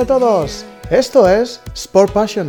a 0.00 0.06
todos. 0.06 0.64
Esto 0.90 1.28
es 1.28 1.60
Sport 1.74 2.12
Passion. 2.12 2.48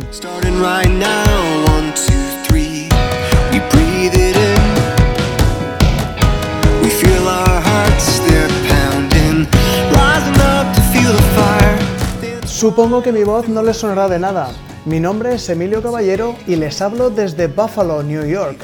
Supongo 12.46 13.02
que 13.02 13.12
mi 13.12 13.22
voz 13.24 13.48
no 13.48 13.62
les 13.62 13.76
sonará 13.76 14.08
de 14.08 14.18
nada. 14.18 14.50
Mi 14.86 14.98
nombre 14.98 15.34
es 15.34 15.48
Emilio 15.50 15.82
Caballero 15.82 16.36
y 16.46 16.56
les 16.56 16.80
hablo 16.80 17.10
desde 17.10 17.48
Buffalo, 17.48 18.02
New 18.02 18.24
York. 18.24 18.58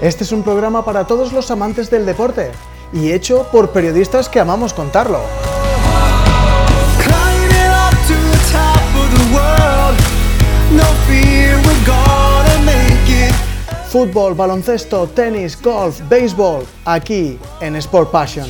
Este 0.00 0.24
es 0.24 0.32
un 0.32 0.42
programa 0.42 0.82
para 0.82 1.06
todos 1.06 1.32
los 1.32 1.50
amantes 1.50 1.90
del 1.90 2.06
deporte 2.06 2.52
y 2.90 3.12
hecho 3.12 3.46
por 3.52 3.70
periodistas 3.70 4.30
que 4.30 4.40
amamos 4.40 4.72
contarlo. 4.72 5.20
Fútbol, 13.90 14.34
baloncesto, 14.34 15.08
tenis, 15.08 15.60
golf, 15.60 16.00
béisbol, 16.08 16.64
aquí 16.86 17.38
en 17.60 17.76
Sport 17.76 18.10
Passion. 18.10 18.48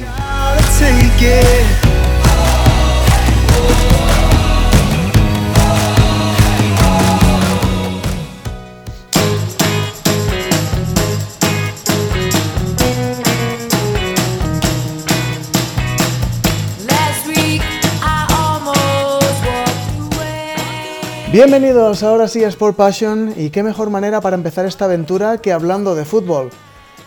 Bienvenidos 21.33 22.03
ahora 22.03 22.27
sí 22.27 22.43
a 22.43 22.49
Sport 22.49 22.77
Passion 22.77 23.33
y 23.37 23.51
qué 23.51 23.63
mejor 23.63 23.89
manera 23.89 24.21
para 24.21 24.35
empezar 24.35 24.67
esta 24.67 24.87
aventura 24.87 25.39
que 25.39 25.53
hablando 25.53 25.95
de 25.95 26.05
fútbol. 26.05 26.51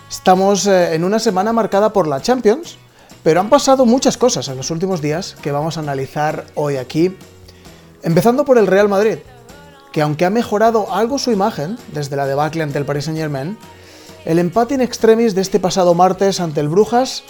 Estamos 0.10 0.66
eh, 0.66 0.96
en 0.96 1.04
una 1.04 1.20
semana 1.20 1.52
marcada 1.52 1.92
por 1.92 2.08
la 2.08 2.22
Champions, 2.22 2.78
pero 3.22 3.42
han 3.42 3.50
pasado 3.50 3.86
muchas 3.86 4.16
cosas 4.16 4.48
en 4.48 4.56
los 4.56 4.72
últimos 4.72 5.02
días 5.02 5.36
que 5.42 5.52
vamos 5.52 5.76
a 5.76 5.82
analizar 5.82 6.46
hoy 6.56 6.78
aquí. 6.78 7.18
Empezando 8.02 8.46
por 8.46 8.58
el 8.58 8.68
Real 8.68 8.88
Madrid, 8.88 9.18
que 9.92 10.02
aunque 10.02 10.24
ha 10.24 10.30
mejorado 10.30 10.94
algo 10.94 11.20
su 11.20 11.34
imagen 11.34 11.78
desde 11.92 12.16
la 12.16 12.26
debacle 12.26 12.64
ante 12.64 12.78
el 12.78 12.86
Paris 12.86 13.04
Saint 13.04 13.20
Germain, 13.20 13.58
el 14.24 14.40
empate 14.40 14.76
in 14.76 14.80
extremis 14.80 15.36
de 15.36 15.42
este 15.42 15.60
pasado 15.60 15.96
martes 15.96 16.40
ante 16.40 16.62
el 16.62 16.70
Brujas 16.70 17.26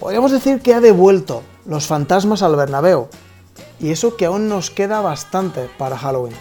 podríamos 0.00 0.32
decir 0.32 0.60
que 0.60 0.74
ha 0.74 0.80
devuelto 0.80 1.44
los 1.66 1.86
fantasmas 1.86 2.42
al 2.42 2.56
Bernabéu 2.56 3.08
y 3.80 3.90
eso 3.90 4.16
que 4.16 4.26
aún 4.26 4.48
nos 4.48 4.70
queda 4.70 5.00
bastante 5.00 5.68
para 5.78 5.98
Halloween. 5.98 6.34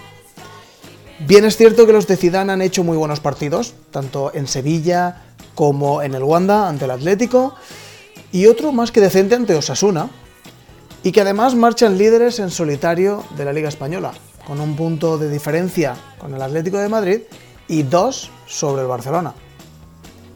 Bien 1.27 1.45
es 1.45 1.55
cierto 1.55 1.85
que 1.85 1.93
los 1.93 2.07
de 2.07 2.17
Zidane 2.17 2.53
han 2.53 2.61
hecho 2.61 2.83
muy 2.83 2.97
buenos 2.97 3.19
partidos, 3.19 3.75
tanto 3.91 4.31
en 4.33 4.47
Sevilla 4.47 5.23
como 5.53 6.01
en 6.01 6.15
el 6.15 6.23
Wanda 6.23 6.67
ante 6.67 6.85
el 6.85 6.91
Atlético, 6.91 7.53
y 8.31 8.47
otro 8.47 8.71
más 8.71 8.91
que 8.91 9.01
decente 9.01 9.35
ante 9.35 9.55
Osasuna, 9.55 10.09
y 11.03 11.11
que 11.11 11.21
además 11.21 11.55
marchan 11.55 11.97
líderes 11.97 12.39
en 12.39 12.49
solitario 12.49 13.23
de 13.37 13.45
la 13.45 13.53
Liga 13.53 13.69
Española, 13.69 14.13
con 14.47 14.59
un 14.59 14.75
punto 14.75 15.17
de 15.17 15.29
diferencia 15.29 15.95
con 16.19 16.33
el 16.33 16.41
Atlético 16.41 16.77
de 16.77 16.89
Madrid 16.89 17.21
y 17.67 17.83
dos 17.83 18.31
sobre 18.47 18.81
el 18.81 18.87
Barcelona. 18.87 19.33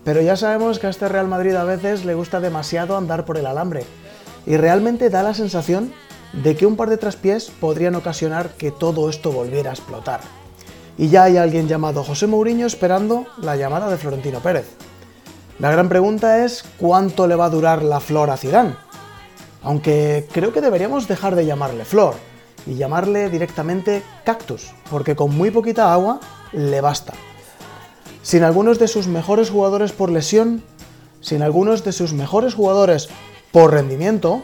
Pero 0.04 0.22
ya 0.22 0.36
sabemos 0.38 0.78
que 0.78 0.88
a 0.88 0.92
este 0.92 1.10
Real 1.10 1.28
Madrid 1.28 1.56
a 1.56 1.64
veces 1.64 2.06
le 2.06 2.14
gusta 2.14 2.40
demasiado 2.40 2.96
andar 2.96 3.26
por 3.26 3.38
el 3.38 3.48
alambre, 3.48 3.86
y 4.46 4.58
realmente 4.58 5.10
da 5.10 5.24
la 5.24 5.34
sensación 5.34 5.92
de 6.44 6.56
que 6.56 6.66
un 6.66 6.76
par 6.76 6.90
de 6.90 6.98
traspiés 6.98 7.52
podrían 7.60 7.96
ocasionar 7.96 8.50
que 8.52 8.72
todo 8.72 9.10
esto 9.10 9.32
volviera 9.32 9.70
a 9.72 9.74
explotar. 9.74 10.22
Y 10.98 11.10
ya 11.10 11.24
hay 11.24 11.38
alguien 11.38 11.68
llamado 11.68 12.04
José 12.04 12.28
Mourinho 12.28 12.68
esperando 12.68 13.26
la 13.38 13.56
llamada 13.56 13.90
de 13.90 13.98
Florentino 13.98 14.40
Pérez. 14.40 14.66
La 15.60 15.72
gran 15.72 15.90
pregunta 15.90 16.44
es 16.44 16.64
cuánto 16.78 17.28
le 17.28 17.36
va 17.36 17.46
a 17.46 17.50
durar 17.50 17.84
la 17.84 18.00
flor 18.00 18.30
a 18.30 18.38
Zidane. 18.38 18.76
Aunque 19.64 20.28
creo 20.32 20.54
que 20.54 20.62
deberíamos 20.62 21.08
dejar 21.08 21.36
de 21.36 21.46
llamarle 21.46 21.86
flor 21.86 22.16
y 22.68 22.76
llamarle 22.76 23.30
directamente 23.30 24.04
cactus, 24.24 24.74
porque 24.90 25.16
con 25.16 25.36
muy 25.36 25.52
poquita 25.52 25.94
agua 25.94 26.20
le 26.52 26.82
basta. 26.82 27.14
Sin 28.22 28.44
algunos 28.44 28.80
de 28.80 28.88
sus 28.88 29.08
mejores 29.08 29.50
jugadores 29.50 29.92
por 29.92 30.12
lesión, 30.12 30.64
sin 31.22 31.42
algunos 31.42 31.84
de 31.84 31.92
sus 31.92 32.14
mejores 32.14 32.54
jugadores 32.54 33.10
por 33.52 33.72
rendimiento, 33.72 34.42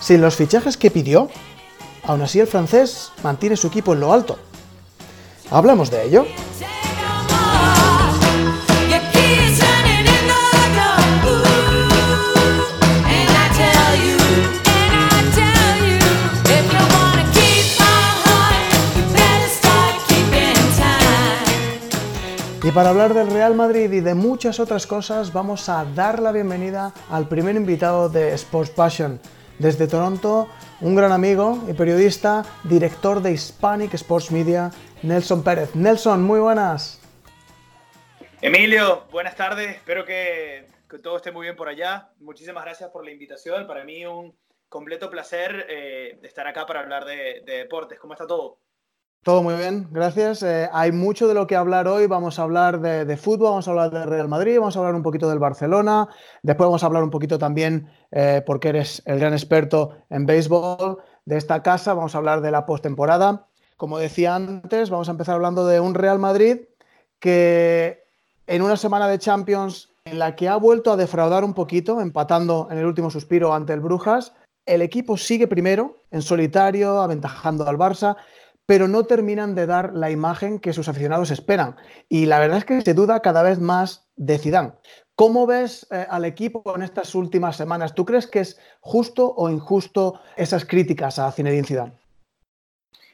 sin 0.00 0.20
los 0.20 0.36
fichajes 0.36 0.76
que 0.76 0.90
pidió, 0.90 1.28
aún 2.04 2.22
así 2.22 2.40
el 2.40 2.46
francés 2.46 3.12
mantiene 3.22 3.56
su 3.56 3.68
equipo 3.68 3.92
en 3.92 4.00
lo 4.00 4.12
alto. 4.12 4.38
Hablamos 5.50 5.90
de 5.90 6.04
ello. 6.04 6.26
Y 22.64 22.70
para 22.70 22.88
hablar 22.88 23.12
del 23.12 23.30
Real 23.30 23.54
Madrid 23.54 23.92
y 23.92 24.00
de 24.00 24.14
muchas 24.14 24.58
otras 24.58 24.86
cosas, 24.86 25.34
vamos 25.34 25.68
a 25.68 25.84
dar 25.84 26.22
la 26.22 26.32
bienvenida 26.32 26.94
al 27.10 27.28
primer 27.28 27.56
invitado 27.56 28.08
de 28.08 28.32
Sports 28.32 28.70
Passion, 28.70 29.20
desde 29.58 29.86
Toronto, 29.86 30.48
un 30.80 30.94
gran 30.94 31.12
amigo 31.12 31.62
y 31.68 31.72
periodista, 31.72 32.44
director 32.64 33.22
de 33.22 33.32
Hispanic 33.32 33.94
Sports 33.94 34.30
Media, 34.30 34.70
Nelson 35.02 35.42
Pérez. 35.42 35.74
Nelson, 35.74 36.22
muy 36.22 36.40
buenas. 36.40 37.00
Emilio, 38.40 39.06
buenas 39.10 39.36
tardes. 39.36 39.76
Espero 39.76 40.04
que, 40.04 40.66
todo 41.02 41.16
esté 41.16 41.32
muy 41.32 41.46
bien 41.46 41.56
por 41.56 41.68
allá. 41.68 42.10
Muchísimas 42.20 42.64
gracias 42.64 42.90
por 42.90 43.04
la 43.04 43.10
invitación. 43.10 43.66
Para 43.66 43.84
mí 43.84 44.04
un 44.06 44.36
completo 44.68 45.10
placer 45.10 45.66
eh, 45.68 46.18
estar 46.22 46.46
acá 46.46 46.66
para 46.66 46.80
hablar 46.80 47.04
de 47.04 47.42
deportes. 47.46 47.98
¿Cómo 47.98 48.12
está 48.12 48.26
todo? 48.26 48.58
Todo 49.24 49.42
muy 49.42 49.54
bien, 49.54 49.88
gracias. 49.90 50.42
Eh, 50.42 50.68
hay 50.70 50.92
mucho 50.92 51.26
de 51.26 51.32
lo 51.32 51.46
que 51.46 51.56
hablar 51.56 51.88
hoy. 51.88 52.06
Vamos 52.06 52.38
a 52.38 52.42
hablar 52.42 52.82
de, 52.82 53.16
fútbol, 53.16 53.48
vamos 53.48 53.66
a 53.66 53.70
hablar 53.70 53.90
del 53.90 54.06
Real 54.06 54.28
Madrid, 54.28 54.58
vamos 54.58 54.76
a 54.76 54.80
hablar 54.80 54.94
un 54.94 55.02
poquito 55.02 55.30
del 55.30 55.38
Barcelona. 55.38 56.10
Después 56.42 56.66
vamos 56.66 56.82
a 56.82 56.86
hablar 56.86 57.02
un 57.02 57.08
poquito 57.08 57.38
también, 57.38 57.88
eh, 58.10 58.42
porque 58.44 58.68
eres 58.68 59.02
el 59.06 59.18
gran 59.18 59.32
experto 59.32 59.96
en 60.10 60.26
béisbol 60.26 60.98
de 61.24 61.38
esta 61.38 61.62
casa, 61.62 61.94
vamos 61.94 62.14
a 62.14 62.18
hablar 62.18 62.42
de 62.42 62.50
la 62.50 62.66
postemporada. 62.66 63.46
Como 63.78 63.96
decía 63.96 64.34
antes, 64.34 64.90
vamos 64.90 65.08
a 65.08 65.12
empezar 65.12 65.36
hablando 65.36 65.66
de 65.66 65.80
un 65.80 65.94
Real 65.94 66.18
Madrid 66.18 66.58
que 67.18 68.04
en 68.46 68.60
una 68.60 68.76
semana 68.76 69.08
de 69.08 69.18
Champions 69.18 69.88
en 70.04 70.18
la 70.18 70.36
que 70.36 70.50
ha 70.50 70.56
vuelto 70.56 70.92
a 70.92 70.98
defraudar 70.98 71.44
un 71.44 71.54
poquito, 71.54 72.02
empatando 72.02 72.68
en 72.70 72.76
el 72.76 72.84
último 72.84 73.08
suspiro 73.08 73.54
ante 73.54 73.72
el 73.72 73.80
Brujas, 73.80 74.34
el 74.66 74.82
equipo 74.82 75.16
sigue 75.16 75.46
primero 75.46 75.96
en 76.10 76.20
solitario, 76.20 77.00
aventajando 77.00 77.66
al 77.66 77.78
Barça 77.78 78.16
pero 78.66 78.88
no 78.88 79.04
terminan 79.04 79.54
de 79.54 79.66
dar 79.66 79.92
la 79.94 80.10
imagen 80.10 80.58
que 80.58 80.72
sus 80.72 80.88
aficionados 80.88 81.30
esperan. 81.30 81.76
Y 82.08 82.26
la 82.26 82.38
verdad 82.38 82.58
es 82.58 82.64
que 82.64 82.80
se 82.80 82.94
duda 82.94 83.20
cada 83.20 83.42
vez 83.42 83.58
más 83.58 84.08
de 84.16 84.38
Zidane. 84.38 84.72
¿Cómo 85.16 85.46
ves 85.46 85.86
eh, 85.90 86.06
al 86.08 86.24
equipo 86.24 86.74
en 86.74 86.82
estas 86.82 87.14
últimas 87.14 87.56
semanas? 87.56 87.94
¿Tú 87.94 88.04
crees 88.04 88.26
que 88.26 88.40
es 88.40 88.58
justo 88.80 89.32
o 89.36 89.50
injusto 89.50 90.20
esas 90.36 90.64
críticas 90.64 91.18
a 91.18 91.30
Zinedine 91.30 91.66
Zidane? 91.66 91.92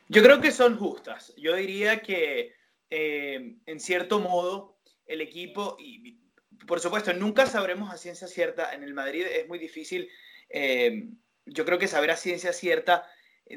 Yo 0.09 0.23
creo 0.23 0.41
que 0.41 0.51
son 0.51 0.79
justas. 0.79 1.35
Yo 1.37 1.55
diría 1.55 2.01
que 2.01 2.55
eh, 2.91 3.57
en 3.67 3.81
cierto 3.81 4.21
modo 4.21 4.79
el 5.07 5.21
equipo, 5.21 5.77
y 5.79 6.21
por 6.67 6.81
supuesto 6.81 7.13
nunca 7.13 7.47
sabremos 7.47 7.93
a 7.93 7.97
ciencia 7.97 8.29
cierta, 8.29 8.73
en 8.75 8.83
el 8.83 8.95
Madrid 8.95 9.27
es 9.27 9.47
muy 9.49 9.59
difícil, 9.59 10.09
eh, 10.49 11.09
yo 11.47 11.65
creo 11.65 11.79
que 11.79 11.87
saber 11.87 12.11
a 12.11 12.17
ciencia 12.17 12.53
cierta 12.53 13.07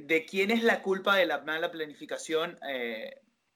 de 0.01 0.25
quién 0.25 0.51
es 0.51 0.63
la 0.63 0.81
culpa 0.81 1.15
de 1.15 1.25
la 1.25 1.39
mala 1.41 1.71
planificación 1.71 2.57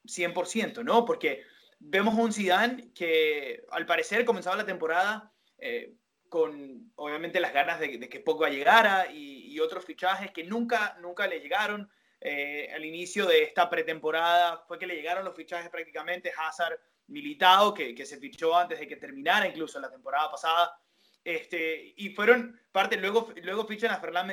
100%, 0.04 0.80
eh, 0.80 0.84
¿no? 0.84 1.04
Porque 1.04 1.42
vemos 1.80 2.14
un 2.14 2.32
Zidane 2.32 2.92
que 2.92 3.64
al 3.70 3.86
parecer 3.86 4.24
comenzaba 4.24 4.56
la 4.56 4.66
temporada 4.66 5.32
eh, 5.58 5.94
con 6.28 6.92
obviamente 6.96 7.40
las 7.40 7.52
ganas 7.52 7.80
de, 7.80 7.98
que 8.08 8.20
Pogba 8.20 8.50
llegara 8.50 9.10
y, 9.12 9.38
otros 9.60 9.84
fichajes 9.84 10.30
que 10.30 10.44
nunca, 10.44 10.96
nunca 11.00 11.26
le 11.26 11.40
llegaron. 11.40 11.90
Eh, 12.20 12.70
al 12.72 12.84
inicio 12.84 13.26
de 13.26 13.42
esta 13.42 13.68
pretemporada 13.68 14.64
fue 14.68 14.78
que 14.78 14.86
le 14.86 14.94
llegaron 14.94 15.24
los 15.24 15.34
fichajes 15.34 15.68
prácticamente 15.68 16.30
Hazard 16.36 16.78
militado, 17.08 17.74
que, 17.74 17.92
que, 17.92 18.06
se 18.06 18.18
fichó 18.18 18.56
antes 18.56 18.78
de 18.78 18.86
que 18.86 18.94
terminara 18.94 19.48
incluso 19.48 19.80
la 19.80 19.90
temporada 19.90 20.30
pasada. 20.30 20.78
Este, 21.24 21.92
y 21.96 22.10
fueron 22.10 22.60
parte, 22.70 22.96
luego, 22.96 23.32
luego 23.42 23.66
fichan 23.66 23.90
a 23.90 24.00
Fernán 24.00 24.28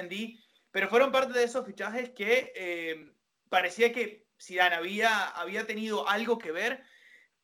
pero 0.76 0.90
fueron 0.90 1.10
parte 1.10 1.32
de 1.32 1.46
esos 1.46 1.66
fichajes 1.66 2.10
que 2.10 2.52
eh, 2.54 3.14
parecía 3.48 3.94
que 3.94 4.28
Zidane 4.38 4.76
había, 4.76 5.30
había 5.30 5.66
tenido 5.66 6.06
algo 6.06 6.38
que 6.38 6.52
ver, 6.52 6.84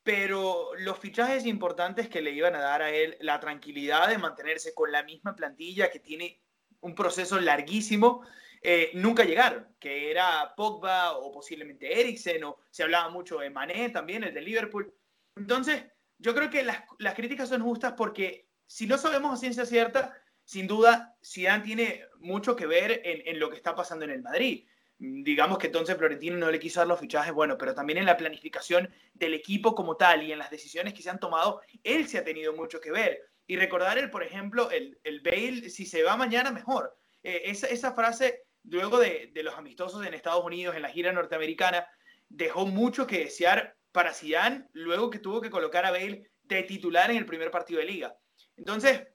pero 0.03 0.71
los 0.79 0.99
fichajes 0.99 1.45
importantes 1.45 2.09
que 2.09 2.21
le 2.21 2.31
iban 2.31 2.55
a 2.55 2.59
dar 2.59 2.81
a 2.81 2.91
él 2.91 3.15
la 3.21 3.39
tranquilidad 3.39 4.09
de 4.09 4.17
mantenerse 4.17 4.73
con 4.73 4.91
la 4.91 5.03
misma 5.03 5.33
plantilla 5.33 5.89
que 5.89 6.01
tiene 6.01 6.41
un 6.81 6.93
proceso 6.93 7.39
larguísimo, 7.39 8.21
eh, 8.61 8.91
nunca 8.95 9.23
llegaron, 9.23 9.77
que 9.79 10.11
era 10.11 10.53
Pogba 10.57 11.13
o 11.13 11.31
posiblemente 11.31 12.01
Eriksen, 12.01 12.43
o 12.43 12.57
se 12.69 12.83
hablaba 12.83 13.07
mucho 13.07 13.37
de 13.37 13.49
Mané 13.49 13.91
también, 13.91 14.25
el 14.25 14.33
de 14.33 14.41
Liverpool. 14.41 14.93
Entonces, 15.37 15.85
yo 16.17 16.35
creo 16.35 16.49
que 16.49 16.63
las, 16.63 16.83
las 16.97 17.15
críticas 17.15 17.47
son 17.47 17.61
justas 17.61 17.93
porque 17.95 18.49
si 18.67 18.87
no 18.87 18.97
sabemos 18.97 19.33
a 19.33 19.37
ciencia 19.37 19.65
cierta, 19.65 20.20
sin 20.51 20.67
duda, 20.67 21.15
Zidane 21.23 21.63
tiene 21.63 22.05
mucho 22.19 22.57
que 22.57 22.65
ver 22.65 23.01
en, 23.05 23.39
lo 23.39 23.49
que 23.49 23.55
está 23.55 23.73
pasando 23.73 24.03
en 24.03 24.11
el 24.11 24.21
Madrid. 24.21 24.67
Digamos 24.97 25.57
que 25.57 25.67
entonces 25.67 25.95
Florentino 25.95 26.35
no 26.35 26.51
le 26.51 26.59
quiso 26.59 26.81
dar 26.81 26.89
los 26.89 26.99
fichajes, 26.99 27.31
bueno, 27.31 27.57
pero 27.57 27.73
también 27.73 27.99
en 27.99 28.05
la 28.05 28.17
planificación 28.17 28.93
del 29.13 29.33
equipo 29.33 29.73
como 29.73 29.95
tal 29.95 30.23
y 30.23 30.33
en 30.33 30.39
las 30.39 30.51
decisiones 30.51 30.93
que 30.93 31.01
se 31.01 31.09
han 31.09 31.21
tomado, 31.21 31.61
él 31.85 32.05
se 32.09 32.17
ha 32.17 32.25
tenido 32.25 32.51
mucho 32.51 32.81
que 32.81 32.91
ver. 32.91 33.21
Y 33.47 33.55
recordar, 33.55 33.97
el, 33.97 34.09
por 34.09 34.23
ejemplo, 34.23 34.69
el, 34.71 34.99
el 35.05 35.21
Bale, 35.21 35.69
si 35.69 35.85
se 35.85 36.03
va 36.03 36.17
mañana, 36.17 36.51
mejor. 36.51 36.97
Eh, 37.23 37.43
esa, 37.45 37.67
esa, 37.67 37.93
frase, 37.93 38.43
luego 38.65 38.99
de, 38.99 39.31
de, 39.33 39.43
los 39.43 39.55
amistosos 39.55 40.05
en 40.05 40.13
Estados 40.13 40.43
Unidos, 40.43 40.75
en 40.75 40.81
la 40.81 40.89
gira 40.89 41.13
norteamericana, 41.13 41.87
dejó 42.27 42.65
mucho 42.65 43.07
que 43.07 43.19
desear 43.19 43.77
para 43.93 44.13
Zidane, 44.13 44.67
luego 44.73 45.11
que 45.11 45.19
tuvo 45.19 45.39
que 45.39 45.49
colocar 45.49 45.85
a 45.85 45.91
Bale 45.91 46.29
de 46.43 46.63
titular 46.63 47.09
en 47.09 47.15
el 47.15 47.25
primer 47.25 47.51
partido 47.51 47.79
de 47.79 47.85
liga. 47.85 48.17
Entonces, 48.57 49.07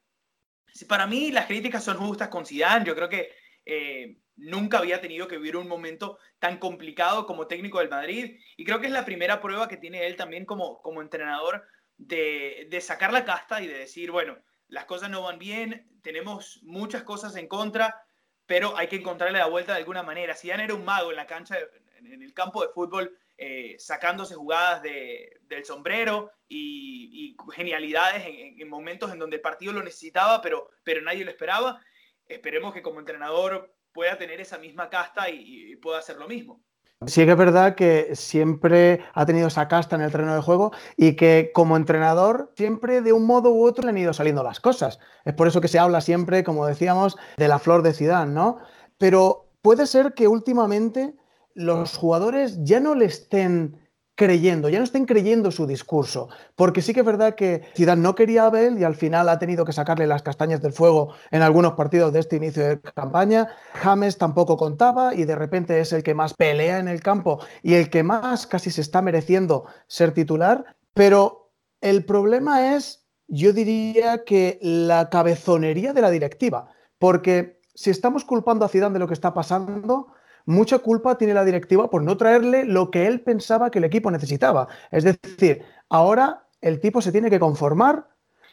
para 0.89 1.07
mí 1.07 1.31
las 1.31 1.47
críticas 1.47 1.85
son 1.85 1.97
justas 1.97 2.29
con 2.29 2.47
Zidane. 2.47 2.85
Yo 2.85 2.95
creo 2.95 3.09
que 3.09 3.31
eh, 3.65 4.19
nunca 4.37 4.79
había 4.79 5.01
tenido 5.01 5.27
que 5.29 5.39
vivir 5.39 5.57
un 5.57 5.69
momento 5.69 6.19
tan 6.39 6.59
complicado 6.59 7.27
como 7.27 7.47
técnico 7.47 7.79
del 7.79 7.89
Madrid 7.89 8.39
y 8.57 8.65
creo 8.65 8.81
que 8.81 8.87
es 8.87 8.93
la 8.93 9.05
primera 9.05 9.41
prueba 9.41 9.69
que 9.69 9.77
tiene 9.77 10.07
él 10.07 10.17
también 10.17 10.45
como, 10.45 10.81
como 10.83 11.01
entrenador 11.03 11.65
de, 11.97 12.67
de 12.71 12.81
sacar 12.81 13.13
la 13.13 13.25
casta 13.25 13.63
y 13.63 13.67
de 13.67 13.79
decir, 13.79 14.11
bueno, 14.11 14.37
las 14.69 14.85
cosas 14.85 15.11
no 15.11 15.23
van 15.23 15.39
bien, 15.39 15.89
tenemos 16.03 16.61
muchas 16.63 17.03
cosas 17.05 17.37
en 17.37 17.49
contra, 17.49 18.05
pero 18.47 18.77
hay 18.77 18.89
que 18.89 18.97
encontrarle 18.97 19.39
la 19.39 19.47
vuelta 19.47 19.73
de 19.73 19.79
alguna 19.79 20.03
manera. 20.03 20.35
Zidane 20.35 20.65
era 20.65 20.75
un 20.75 20.85
mago 20.85 21.11
en 21.11 21.17
la 21.17 21.27
cancha, 21.27 21.57
en 21.99 22.23
el 22.23 22.35
campo 22.35 22.63
de 22.63 22.73
fútbol, 22.73 23.17
eh, 23.39 23.77
sacándose 23.79 24.35
jugadas 24.35 24.83
de, 24.83 25.41
del 25.43 25.65
sombrero 25.65 26.31
y, 26.49 27.37
genialidades 27.55 28.25
en, 28.27 28.61
en, 28.61 28.69
momentos 28.69 29.13
en 29.13 29.19
donde 29.19 29.37
el 29.37 29.43
partido 29.43 29.73
lo 29.73 29.83
necesitaba, 29.83 30.41
pero, 30.41 30.71
pero 30.83 31.03
nadie 31.03 31.25
lo 31.25 31.31
esperaba. 31.31 31.81
Esperemos 32.27 32.75
que 32.75 32.83
como 32.83 32.99
entrenador 32.99 33.77
pueda 33.97 34.19
tener 34.19 34.41
esa 34.41 34.59
misma 34.59 34.91
casta 34.91 35.31
y, 35.31 35.77
pueda 35.77 35.99
hacer 35.99 36.17
lo 36.17 36.29
mismo. 36.29 36.61
Sí 37.07 37.25
que 37.25 37.33
es 37.33 37.37
verdad 37.37 37.75
que 37.75 38.15
siempre 38.15 39.01
ha 39.13 39.27
tenido 39.27 39.49
esa 39.49 39.69
casta 39.69 39.97
en 39.97 40.03
el 40.03 40.11
terreno 40.11 40.35
de 40.35 40.41
juego 40.41 40.73
y 40.97 41.15
que 41.17 41.51
como 41.53 41.77
entrenador 41.77 42.53
siempre 42.57 43.01
de 43.03 43.13
un 43.13 43.27
modo 43.27 43.51
u 43.51 43.67
otro 43.67 43.85
le 43.85 43.91
han 43.91 43.99
ido 43.99 44.13
saliendo 44.13 44.43
las 44.43 44.61
cosas. 44.61 44.99
Es 45.25 45.35
por 45.35 45.47
eso 45.49 45.61
que 45.61 45.69
se 45.69 45.79
habla 45.79 46.01
siempre, 46.01 46.45
como 46.45 46.67
decíamos, 46.67 47.17
de 47.37 47.49
la 47.49 47.59
flor 47.59 47.83
de 47.83 47.93
Zidane, 47.93 48.33
¿no? 48.33 48.59
Pero 48.99 49.51
puede 49.61 49.87
ser 49.87 50.15
que 50.15 50.29
últimamente 50.29 51.15
los 51.57 51.97
jugadores 51.97 52.63
ya 52.63 52.81
no 52.81 52.95
le 52.95 53.07
estén 53.07 53.79
creyendo, 54.15 54.69
ya 54.69 54.79
no 54.79 54.85
estén 54.85 55.05
creyendo 55.05 55.51
su 55.51 55.67
discurso, 55.67 56.29
porque 56.55 56.81
sí 56.81 56.95
que 56.95 57.01
es 57.01 57.07
verdad 57.07 57.35
que 57.35 57.63
Zidane 57.75 58.01
no 58.01 58.15
quería 58.15 58.45
a 58.45 58.47
Abel 58.47 58.79
y 58.79 58.85
al 58.85 58.95
final 58.95 59.29
ha 59.29 59.39
tenido 59.39 59.65
que 59.65 59.73
sacarle 59.73 60.07
las 60.07 60.23
castañas 60.23 60.63
del 60.63 60.73
fuego 60.73 61.15
en 61.31 61.43
algunos 61.43 61.73
partidos 61.73 62.13
de 62.13 62.21
este 62.21 62.37
inicio 62.37 62.67
de 62.67 62.81
campaña. 62.81 63.49
James 63.75 64.17
tampoco 64.17 64.57
contaba 64.57 65.15
y 65.15 65.25
de 65.25 65.35
repente 65.35 65.81
es 65.81 65.93
el 65.93 66.03
que 66.03 66.15
más 66.15 66.33
pelea 66.35 66.79
en 66.79 66.89
el 66.89 67.01
campo 67.01 67.41
y 67.63 67.75
el 67.75 67.91
que 67.91 68.03
más 68.03 68.47
casi 68.47 68.71
se 68.71 68.81
está 68.81 69.03
mereciendo 69.03 69.67
ser 69.87 70.13
titular, 70.13 70.77
pero 70.95 71.53
el 71.81 72.05
problema 72.05 72.75
es, 72.75 73.07
yo 73.29 73.53
diría 73.53 74.25
que 74.25 74.59
la 74.63 75.11
cabezonería 75.11 75.93
de 75.93 76.01
la 76.03 76.11
directiva, 76.11 76.69
porque 76.99 77.61
si 77.75 77.91
estamos 77.91 78.25
culpando 78.25 78.65
a 78.65 78.69
Zidane 78.69 78.95
de 78.95 79.01
lo 79.01 79.09
que 79.09 79.15
está 79.15 79.35
pasando, 79.35 80.09
mucha 80.47 80.79
culpa 80.79 81.19
tiene 81.19 81.35
la 81.35 81.45
directiva 81.45 81.91
por 81.91 82.03
no 82.03 82.17
traerle 82.17 82.65
lo 82.65 82.91
que 82.91 83.07
él 83.07 83.21
pensaba 83.21 83.71
que 83.71 83.79
el 83.79 83.85
equipo 83.85 84.11
necesitaba. 84.11 84.69
Es 84.91 85.05
decir, 85.05 85.65
ahora 85.89 86.45
el 86.61 86.81
tipo 86.81 87.03
se 87.03 87.13
tiene 87.13 87.31
que 87.31 87.41
conformar 87.41 88.09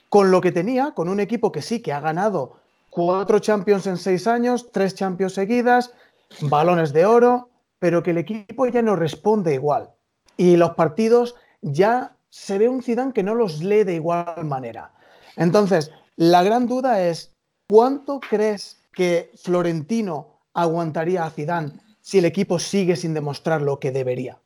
con 0.10 0.32
lo 0.32 0.42
que 0.42 0.52
tenía, 0.52 0.92
con 0.92 1.08
un 1.08 1.20
equipo 1.20 1.52
que 1.52 1.62
sí 1.62 1.82
que 1.82 1.94
ha 1.94 2.00
ganado 2.00 2.58
cuatro 2.90 3.40
Champions 3.40 3.88
en 3.88 3.98
seis 3.98 4.28
años, 4.28 4.72
tres 4.72 4.96
Champions 4.96 5.34
seguidas, 5.34 5.94
balones 6.42 6.94
de 6.94 7.06
oro, 7.06 7.50
pero 7.80 8.04
que 8.04 8.12
el 8.12 8.18
equipo 8.18 8.68
ya 8.68 8.82
no 8.82 8.96
responde 8.96 9.54
igual. 9.54 9.90
Y 10.38 10.58
los 10.58 10.72
partidos 10.72 11.36
ya 11.62 12.16
se 12.30 12.58
ve 12.58 12.70
un 12.70 12.82
Zidane 12.82 13.14
que 13.14 13.24
no 13.24 13.36
los 13.36 13.64
lee 13.64 13.84
de 13.84 13.96
igual 13.96 14.46
manera. 14.46 14.92
Entonces, 15.36 15.92
la 16.16 16.44
gran 16.44 16.68
duda 16.68 17.02
es, 17.02 17.34
¿cuánto 17.68 18.20
crees 18.20 18.84
que 18.94 19.32
Florentino 19.36 20.40
aguantaría 20.54 21.26
a 21.26 21.32
Zidane 21.32 21.74
si 22.04 22.20
el 22.20 22.26
equipo 22.26 22.60
sigue 22.60 22.98
sin 22.98 23.14
demostrar 23.14 23.62
lo 23.62 23.80
que 23.80 23.92
debería? 23.92 24.40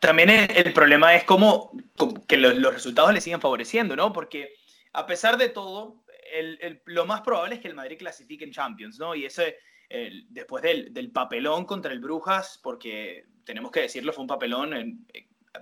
También 0.00 0.28
el 0.28 0.72
problema 0.74 1.14
es 1.14 1.24
cómo, 1.24 1.70
que 2.26 2.36
los, 2.36 2.74
resultados 2.74 3.14
le 3.14 3.20
siguen 3.20 3.40
favoreciendo, 3.40 3.96
¿no? 3.96 4.12
Porque 4.12 4.54
a 4.92 5.06
pesar 5.06 5.38
de 5.38 5.48
todo, 5.48 6.04
lo 6.84 7.06
más 7.06 7.22
probable 7.22 7.54
es 7.54 7.60
que 7.60 7.68
el 7.68 7.74
Madrid 7.74 7.96
clasifique 7.96 8.44
en 8.44 8.50
Champions, 8.50 8.98
¿no? 8.98 9.14
Y 9.14 9.24
ese, 9.24 9.56
el, 9.88 10.26
después 10.28 10.62
del, 10.62 10.92
del, 10.92 11.12
papelón 11.12 11.64
contra 11.64 11.92
el 11.92 12.00
Brujas, 12.00 12.60
porque 12.62 13.24
tenemos 13.44 13.70
que 13.70 13.82
decirlo, 13.82 14.12
fue 14.12 14.22
un 14.22 14.28
papelón, 14.28 14.74
en, 14.74 15.06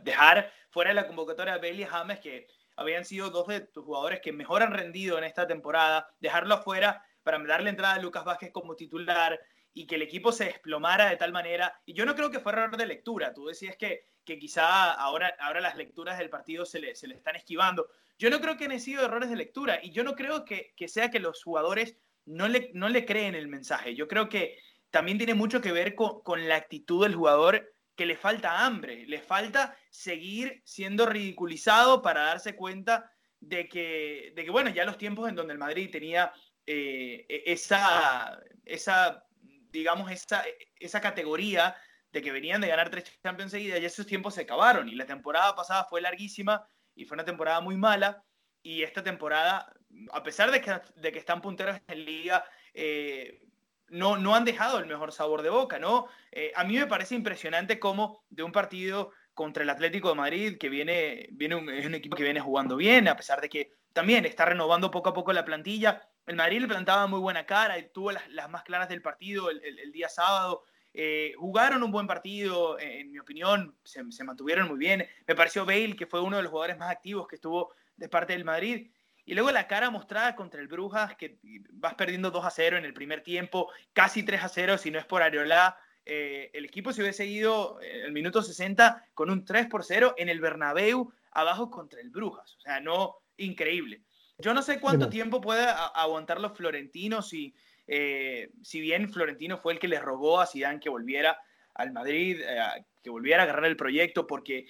dejar 0.02 0.50
fuera 0.70 0.90
de 0.90 0.94
la 0.94 1.06
convocatoria 1.06 1.54
a 1.54 1.58
Bailey 1.58 1.84
James, 1.84 2.20
que 2.20 2.48
habían 2.74 3.04
sido 3.04 3.28
dos 3.28 3.48
de 3.48 3.60
tus 3.60 3.84
jugadores 3.84 4.20
que 4.20 4.32
mejor 4.32 4.62
han 4.62 4.72
rendido 4.72 5.18
en 5.18 5.24
esta 5.24 5.46
temporada, 5.46 6.08
dejarlo 6.20 6.54
afuera 6.54 7.04
para 7.22 7.38
darle 7.44 7.70
entrada 7.70 7.94
a 7.94 8.00
Lucas 8.00 8.24
Vázquez 8.24 8.50
como 8.50 8.74
titular 8.74 9.38
y 9.74 9.86
que 9.86 9.94
el 9.94 10.02
equipo 10.02 10.32
se 10.32 10.44
desplomara 10.44 11.08
de 11.08 11.16
tal 11.16 11.32
manera. 11.32 11.80
Y 11.84 11.94
yo 11.94 12.04
no 12.04 12.14
creo 12.14 12.30
que 12.30 12.40
fue 12.40 12.52
error 12.52 12.76
de 12.76 12.86
lectura. 12.86 13.32
Tú 13.32 13.46
decías 13.46 13.76
que, 13.76 14.06
que 14.24 14.38
quizá 14.38 14.92
ahora, 14.92 15.34
ahora 15.40 15.60
las 15.60 15.76
lecturas 15.76 16.18
del 16.18 16.30
partido 16.30 16.64
se 16.64 16.80
le, 16.80 16.94
se 16.94 17.08
le 17.08 17.14
están 17.14 17.36
esquivando. 17.36 17.88
Yo 18.18 18.30
no 18.30 18.40
creo 18.40 18.56
que 18.56 18.66
han 18.66 18.80
sido 18.80 19.04
errores 19.04 19.30
de 19.30 19.36
lectura 19.36 19.80
y 19.82 19.90
yo 19.90 20.04
no 20.04 20.14
creo 20.14 20.44
que, 20.44 20.72
que 20.76 20.88
sea 20.88 21.10
que 21.10 21.20
los 21.20 21.42
jugadores 21.42 21.96
no 22.24 22.48
le, 22.48 22.70
no 22.74 22.88
le 22.88 23.04
creen 23.04 23.34
el 23.34 23.48
mensaje. 23.48 23.94
Yo 23.94 24.08
creo 24.08 24.28
que 24.28 24.58
también 24.90 25.18
tiene 25.18 25.34
mucho 25.34 25.60
que 25.60 25.72
ver 25.72 25.94
con, 25.94 26.22
con 26.22 26.48
la 26.48 26.56
actitud 26.56 27.02
del 27.04 27.14
jugador 27.14 27.74
que 27.96 28.06
le 28.06 28.16
falta 28.16 28.64
hambre, 28.64 29.06
le 29.06 29.20
falta 29.20 29.76
seguir 29.90 30.62
siendo 30.64 31.06
ridiculizado 31.06 32.00
para 32.02 32.22
darse 32.22 32.56
cuenta 32.56 33.10
de 33.40 33.68
que, 33.68 34.32
de 34.34 34.44
que, 34.44 34.50
bueno, 34.50 34.70
ya 34.70 34.84
los 34.84 34.98
tiempos 34.98 35.28
en 35.28 35.34
donde 35.34 35.52
el 35.52 35.58
Madrid 35.58 35.90
tenía 35.90 36.32
eh, 36.64 37.26
esa, 37.46 38.40
esa, 38.64 39.24
digamos, 39.72 40.10
esa, 40.10 40.44
esa 40.78 41.00
categoría 41.00 41.76
de 42.12 42.22
que 42.22 42.30
venían 42.30 42.60
de 42.60 42.68
ganar 42.68 42.90
tres 42.90 43.04
Champions 43.22 43.52
seguidas, 43.52 43.80
ya 43.80 43.86
esos 43.86 44.06
tiempos 44.06 44.34
se 44.34 44.42
acabaron 44.42 44.88
y 44.88 44.94
la 44.94 45.06
temporada 45.06 45.54
pasada 45.54 45.84
fue 45.84 46.00
larguísima 46.00 46.68
y 46.94 47.06
fue 47.06 47.14
una 47.14 47.24
temporada 47.24 47.60
muy 47.60 47.76
mala 47.76 48.22
y 48.62 48.82
esta 48.82 49.02
temporada, 49.02 49.72
a 50.12 50.22
pesar 50.22 50.50
de 50.50 50.60
que, 50.60 50.80
de 50.94 51.12
que 51.12 51.18
están 51.18 51.40
punteros 51.40 51.80
en 51.88 52.04
liga, 52.04 52.44
eh, 52.74 53.42
no, 53.88 54.16
no 54.16 54.34
han 54.34 54.44
dejado 54.44 54.78
el 54.78 54.86
mejor 54.86 55.12
sabor 55.12 55.42
de 55.42 55.50
boca, 55.50 55.78
¿no? 55.78 56.06
Eh, 56.30 56.52
a 56.54 56.64
mí 56.64 56.78
me 56.78 56.86
parece 56.86 57.14
impresionante 57.14 57.78
cómo 57.78 58.24
de 58.30 58.42
un 58.42 58.52
partido 58.52 59.10
contra 59.34 59.62
el 59.62 59.70
Atlético 59.70 60.10
de 60.10 60.14
Madrid, 60.14 60.58
que 60.58 60.68
viene, 60.68 61.28
viene 61.32 61.56
un, 61.56 61.68
es 61.70 61.86
un 61.86 61.94
equipo 61.94 62.16
que 62.16 62.22
viene 62.22 62.40
jugando 62.40 62.76
bien, 62.76 63.08
a 63.08 63.16
pesar 63.16 63.40
de 63.40 63.48
que 63.48 63.72
también 63.92 64.24
está 64.24 64.44
renovando 64.44 64.90
poco 64.90 65.10
a 65.10 65.14
poco 65.14 65.32
la 65.32 65.44
plantilla, 65.44 66.08
el 66.26 66.36
Madrid 66.36 66.60
le 66.60 66.68
plantaba 66.68 67.06
muy 67.06 67.18
buena 67.18 67.44
cara, 67.46 67.76
tuvo 67.92 68.12
las, 68.12 68.50
más 68.50 68.62
claras 68.62 68.88
del 68.88 69.02
partido 69.02 69.50
el, 69.50 69.92
día 69.92 70.08
sábado. 70.08 70.64
Eh, 70.94 71.32
jugaron 71.36 71.82
un 71.82 71.90
buen 71.90 72.06
partido, 72.06 72.78
en 72.78 73.10
mi 73.10 73.18
opinión, 73.18 73.76
se, 73.82 74.24
mantuvieron 74.24 74.68
muy 74.68 74.78
bien. 74.78 75.06
Me 75.26 75.34
pareció 75.34 75.64
Bale, 75.64 75.96
que 75.96 76.06
fue 76.06 76.20
uno 76.20 76.36
de 76.36 76.42
los 76.42 76.50
jugadores 76.50 76.78
más 76.78 76.90
activos 76.90 77.26
que 77.26 77.36
estuvo 77.36 77.74
de 77.96 78.08
parte 78.08 78.34
del 78.34 78.44
Madrid. 78.44 78.90
Y 79.24 79.34
luego 79.34 79.50
la 79.52 79.68
cara 79.68 79.90
mostrada 79.90 80.34
contra 80.34 80.60
el 80.60 80.68
Brujas, 80.68 81.16
que 81.16 81.38
vas 81.72 81.94
perdiendo 81.94 82.30
2 82.30 82.44
a 82.44 82.50
0 82.50 82.76
en 82.76 82.84
el 82.84 82.92
primer 82.92 83.22
tiempo, 83.22 83.70
casi 83.92 84.22
3 84.22 84.42
a 84.44 84.48
0 84.48 84.78
si 84.78 84.90
no 84.90 84.98
es 84.98 85.06
por 85.06 85.22
Areola. 85.22 85.76
Eh, 86.04 86.50
el 86.54 86.64
equipo 86.64 86.92
se 86.92 87.02
hubiese 87.02 87.26
ido 87.26 87.80
en 87.80 88.06
el 88.06 88.12
minuto 88.12 88.42
60 88.42 89.10
con 89.14 89.30
un 89.30 89.44
3 89.44 89.66
por 89.68 89.84
0 89.84 90.14
en 90.18 90.28
el 90.28 90.40
Bernabéu, 90.40 91.12
abajo 91.30 91.70
contra 91.70 92.00
el 92.00 92.10
Brujas. 92.10 92.56
O 92.56 92.60
sea, 92.60 92.80
no, 92.80 93.16
increíble. 93.36 94.02
Yo 94.38 94.54
no 94.54 94.62
sé 94.62 94.80
cuánto 94.80 95.08
tiempo 95.08 95.40
puede 95.40 95.66
aguantar 95.94 96.40
los 96.40 96.56
florentinos 96.56 97.32
y 97.32 97.54
eh, 97.86 98.50
si 98.62 98.80
bien 98.80 99.12
Florentino 99.12 99.58
fue 99.58 99.74
el 99.74 99.78
que 99.78 99.88
le 99.88 100.00
rogó 100.00 100.40
a 100.40 100.46
Zidane 100.46 100.80
que 100.80 100.88
volviera 100.88 101.38
al 101.74 101.92
Madrid, 101.92 102.40
eh, 102.40 102.84
que 103.02 103.10
volviera 103.10 103.42
a 103.42 103.44
agarrar 103.44 103.66
el 103.66 103.76
proyecto 103.76 104.26
porque 104.26 104.66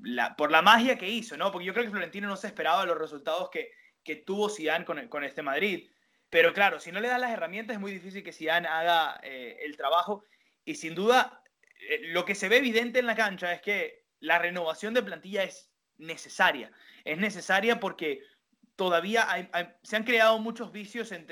la, 0.00 0.36
por 0.36 0.50
la 0.50 0.62
magia 0.62 0.98
que 0.98 1.08
hizo, 1.08 1.36
¿no? 1.36 1.50
Porque 1.50 1.66
yo 1.66 1.72
creo 1.72 1.84
que 1.84 1.90
Florentino 1.90 2.28
no 2.28 2.36
se 2.36 2.46
esperaba 2.46 2.86
los 2.86 2.98
resultados 2.98 3.50
que, 3.50 3.70
que 4.02 4.16
tuvo 4.16 4.48
Zidane 4.48 4.84
con, 4.84 5.08
con, 5.08 5.24
este 5.24 5.42
Madrid. 5.42 5.90
Pero 6.30 6.52
claro, 6.52 6.80
si 6.80 6.92
no 6.92 7.00
le 7.00 7.08
da 7.08 7.18
las 7.18 7.30
herramientas 7.30 7.74
es 7.74 7.80
muy 7.80 7.92
difícil 7.92 8.22
que 8.22 8.32
Zidane 8.32 8.68
haga 8.68 9.20
eh, 9.22 9.58
el 9.62 9.76
trabajo 9.76 10.24
y 10.64 10.76
sin 10.76 10.94
duda 10.94 11.42
eh, 11.88 12.00
lo 12.08 12.24
que 12.24 12.34
se 12.34 12.48
ve 12.48 12.58
evidente 12.58 12.98
en 12.98 13.06
la 13.06 13.16
cancha 13.16 13.52
es 13.52 13.60
que 13.60 14.04
la 14.20 14.38
renovación 14.38 14.94
de 14.94 15.02
plantilla 15.02 15.42
es 15.42 15.70
necesaria. 15.98 16.70
Es 17.04 17.18
necesaria 17.18 17.80
porque 17.80 18.20
todavía 18.76 19.26
se 19.82 19.96
han 19.96 20.04
creado 20.04 20.38
muchos 20.38 20.72
vicios 20.72 21.12
en, 21.12 21.26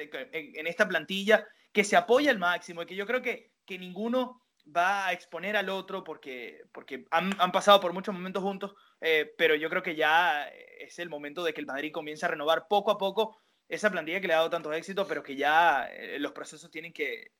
esta 0.67 0.89
plantilla 0.89 1.47
que 1.73 1.85
se 1.85 1.97
apoya 1.97 2.31
al 2.31 2.39
máximo 2.39 2.83
y 2.83 2.87
que 2.87 2.97
yo 2.97 3.07
creo 3.07 3.23
que, 3.23 3.53
que 3.65 3.79
ninguno 3.79 4.43
va 4.77 5.07
a 5.07 5.13
exponer 5.13 5.57
al 5.57 5.69
otro 5.69 6.05
porque, 6.05 6.63
porque 6.73 7.07
han, 7.11 7.33
pasado 7.53 7.81
por 7.81 7.93
muchos 7.93 8.15
momentos 8.15 8.43
juntos, 8.43 8.75
eh, 9.01 9.33
pero 9.37 9.55
yo 9.55 9.69
creo 9.69 9.83
que 9.83 9.97
ya 9.97 10.49
es 10.79 10.99
el 10.99 11.09
momento 11.09 11.43
de 11.43 11.53
que 11.53 11.61
el 11.61 11.67
Madrid 11.67 11.93
comience 11.93 12.25
a 12.25 12.29
renovar 12.29 12.67
poco 12.69 12.91
a 12.91 12.99
poco 12.99 13.39
esa 13.69 13.91
plantilla 13.91 14.21
que 14.21 14.27
le 14.27 14.35
ha 14.35 14.39
dado 14.39 14.51
tanto 14.51 14.73
éxito, 14.73 15.07
pero 15.07 15.23
que 15.23 15.37
ya 15.37 15.89
eh, 15.93 16.19
los 16.19 16.33
procesos 16.33 16.71
tienen 16.71 16.93
que, 16.93 17.33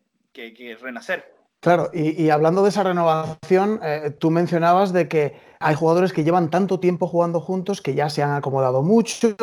renacer. 0.81 1.40
Claro, 1.61 1.91
y, 1.93 2.31
hablando 2.31 2.63
de 2.63 2.71
esa 2.71 2.83
renovación, 2.85 3.81
eh, 3.83 4.17
tú 4.19 4.31
mencionabas 4.31 4.95
de 4.95 5.09
que 5.09 5.35
hay 5.59 5.75
jugadores 5.75 6.15
que 6.15 6.25
llevan 6.25 6.49
tanto 6.51 6.81
tiempo 6.81 7.07
jugando 7.07 7.39
juntos 7.39 7.83
que 7.83 7.95
ya 7.95 8.09
se 8.09 8.23
han 8.23 8.33
acomodado 8.33 8.83
mucho, 8.83 9.37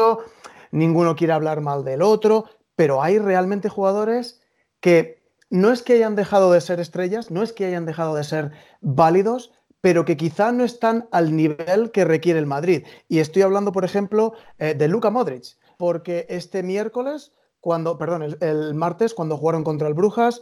ninguno 0.72 1.16
quiere 1.16 1.34
hablar 1.34 1.62
mal 1.62 1.86
del 1.86 2.02
otro, 2.02 2.46
pero 2.76 3.04
hay 3.04 3.20
realmente 3.20 3.70
jugadores 3.70 4.42
que 4.80 5.22
no 5.52 5.72
es 5.72 5.84
que 5.84 5.94
hayan 5.94 6.16
dejado 6.16 6.52
de 6.52 6.60
ser 6.60 6.80
estrellas, 6.80 7.30
no 7.30 7.44
es 7.44 7.54
que 7.54 7.66
hayan 7.66 7.86
dejado 7.86 8.16
de 8.16 8.24
ser 8.24 8.52
válidos, 8.82 9.54
pero 9.80 10.04
que 10.04 10.18
quizá 10.18 10.52
no 10.52 10.64
están 10.64 11.08
al 11.12 11.36
nivel 11.36 11.92
que 11.92 12.04
requiere 12.04 12.40
el 12.40 12.48
Madrid. 12.48 12.84
Y 13.08 13.20
estoy 13.20 13.44
hablando, 13.44 13.72
por 13.72 13.86
ejemplo, 13.86 14.34
eh, 14.58 14.74
de 14.74 14.88
Luka 14.88 15.12
Modric, 15.12 15.56
porque 15.78 16.26
este 16.30 16.64
miércoles, 16.64 17.32
cuando, 17.60 18.00
perdón, 18.00 18.24
el, 18.24 18.38
el, 18.42 18.74
martes, 18.74 19.14
cuando 19.14 19.38
jugaron 19.38 19.64
contra 19.64 19.88
el 19.88 19.94
Brujas, 19.94 20.42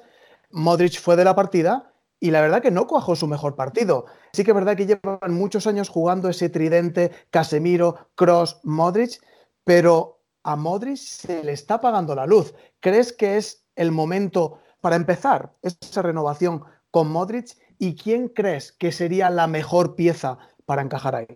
Modric 0.56 1.00
fue 1.02 1.18
de 1.18 1.26
la 1.26 1.36
partida 1.36 1.92
y 2.20 2.32
la 2.32 2.40
verdad 2.40 2.62
que 2.62 2.72
no 2.72 2.88
cuajó 2.88 3.16
su 3.16 3.28
mejor 3.28 3.56
partido. 3.56 4.06
Sí 4.32 4.44
que 4.44 4.52
es 4.52 4.56
verdad 4.56 4.78
que 4.78 4.86
llevan 4.86 5.34
muchos 5.34 5.68
años 5.68 5.90
jugando 5.90 6.30
ese 6.30 6.50
tridente 6.50 7.12
Casemiro, 7.30 8.10
Cross, 8.16 8.62
Modric, 8.64 9.22
pero 9.66 10.22
a 10.44 10.56
Modric 10.56 10.98
se 10.98 11.44
le 11.44 11.52
está 11.52 11.76
apagando 11.76 12.16
la 12.16 12.26
luz. 12.26 12.56
¿Crees 12.80 13.12
que 13.12 13.36
es 13.36 13.66
el 13.76 13.92
momento 13.92 14.60
para 14.80 14.96
empezar 14.96 15.52
esa 15.62 16.02
renovación 16.02 16.64
con 16.90 17.10
Modric 17.10 17.50
y 17.78 17.96
quién 17.96 18.30
crees 18.30 18.72
que 18.72 18.94
sería 18.94 19.30
la 19.30 19.48
mejor 19.48 19.96
pieza 19.96 20.38
para 20.66 20.82
encajar 20.82 21.16
ahí? 21.16 21.28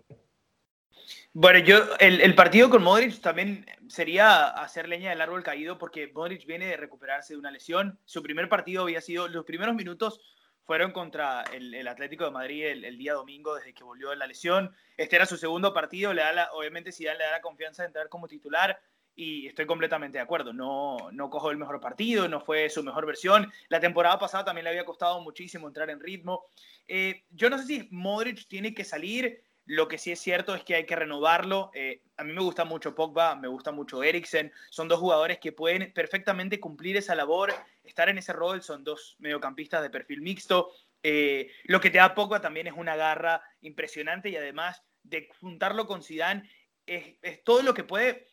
Bueno, 1.34 1.58
yo, 1.58 1.78
el, 1.98 2.34
partido 2.34 2.70
con 2.70 2.82
Modric 2.82 3.20
también 3.20 3.66
sería 3.90 4.46
hacer 4.46 4.88
leña 4.88 5.10
del 5.10 5.20
árbol 5.20 5.42
caído 5.42 5.76
porque 5.76 6.10
Modric 6.14 6.46
viene 6.46 6.66
de 6.66 6.76
recuperarse 6.76 7.34
de 7.34 7.40
una 7.40 7.50
lesión. 7.50 7.98
Su 8.04 8.22
primer 8.22 8.48
partido 8.48 8.84
había 8.84 9.00
sido, 9.00 9.26
los 9.26 9.44
primeros 9.44 9.74
minutos 9.74 10.20
fueron 10.62 10.92
contra 10.92 11.42
el, 11.52 11.86
Atlético 11.88 12.24
de 12.24 12.30
Madrid 12.30 12.64
el, 12.66 12.96
día 12.96 13.14
domingo 13.14 13.56
desde 13.56 13.74
que 13.74 13.82
volvió 13.82 14.10
de 14.10 14.16
la 14.16 14.28
lesión. 14.28 14.72
Este 14.96 15.16
era 15.16 15.26
su 15.26 15.36
segundo 15.36 15.74
partido, 15.74 16.14
le 16.14 16.22
da 16.22 16.50
obviamente 16.52 16.92
si 16.92 17.02
le 17.02 17.10
da 17.10 17.32
la 17.32 17.40
confianza 17.40 17.82
de 17.82 17.88
entrar 17.88 18.08
como 18.08 18.28
titular 18.28 18.80
y 19.16 19.48
estoy 19.48 19.66
completamente 19.66 20.18
de 20.18 20.22
acuerdo. 20.22 20.52
No, 20.52 21.10
no 21.10 21.28
cojo 21.28 21.50
el 21.50 21.56
mejor 21.56 21.80
partido, 21.80 22.28
no 22.28 22.40
fue 22.40 22.70
su 22.70 22.84
mejor 22.84 23.06
versión. 23.06 23.52
La 23.68 23.80
temporada 23.80 24.20
pasada 24.20 24.44
también 24.44 24.64
le 24.64 24.70
había 24.70 24.84
costado 24.84 25.20
muchísimo 25.20 25.66
entrar 25.66 25.90
en 25.90 25.98
ritmo. 25.98 26.44
Eh, 26.86 27.24
yo 27.30 27.50
no 27.50 27.58
sé 27.58 27.66
si 27.66 27.88
Modric 27.90 28.46
tiene 28.46 28.72
que 28.72 28.84
salir. 28.84 29.42
Lo 29.66 29.88
que 29.88 29.98
sí 29.98 30.10
es 30.10 30.20
cierto 30.20 30.54
es 30.54 30.64
que 30.64 30.74
hay 30.74 30.86
que 30.86 30.96
renovarlo. 30.96 31.70
Eh, 31.74 32.02
a 32.16 32.24
mí 32.24 32.32
me 32.32 32.42
gusta 32.42 32.64
mucho 32.64 32.94
Pogba, 32.94 33.36
me 33.36 33.48
gusta 33.48 33.72
mucho 33.72 34.02
Eriksen. 34.02 34.52
Son 34.70 34.88
dos 34.88 34.98
jugadores 34.98 35.38
que 35.38 35.52
pueden 35.52 35.92
perfectamente 35.92 36.58
cumplir 36.58 36.96
esa 36.96 37.14
labor, 37.14 37.52
estar 37.84 38.08
en 38.08 38.18
ese 38.18 38.32
rol. 38.32 38.62
Son 38.62 38.82
dos 38.82 39.16
mediocampistas 39.18 39.82
de 39.82 39.90
perfil 39.90 40.22
mixto. 40.22 40.70
Eh, 41.02 41.50
lo 41.64 41.80
que 41.80 41.90
te 41.90 41.98
da 41.98 42.14
Pogba 42.14 42.40
también 42.40 42.66
es 42.66 42.74
una 42.76 42.96
garra 42.96 43.42
impresionante 43.60 44.28
y 44.28 44.36
además 44.36 44.82
de 45.02 45.28
juntarlo 45.40 45.86
con 45.86 46.02
Zidane 46.02 46.48
es, 46.86 47.42
todo 47.44 47.62
lo 47.62 47.72
que 47.72 47.84
puede 47.84 48.28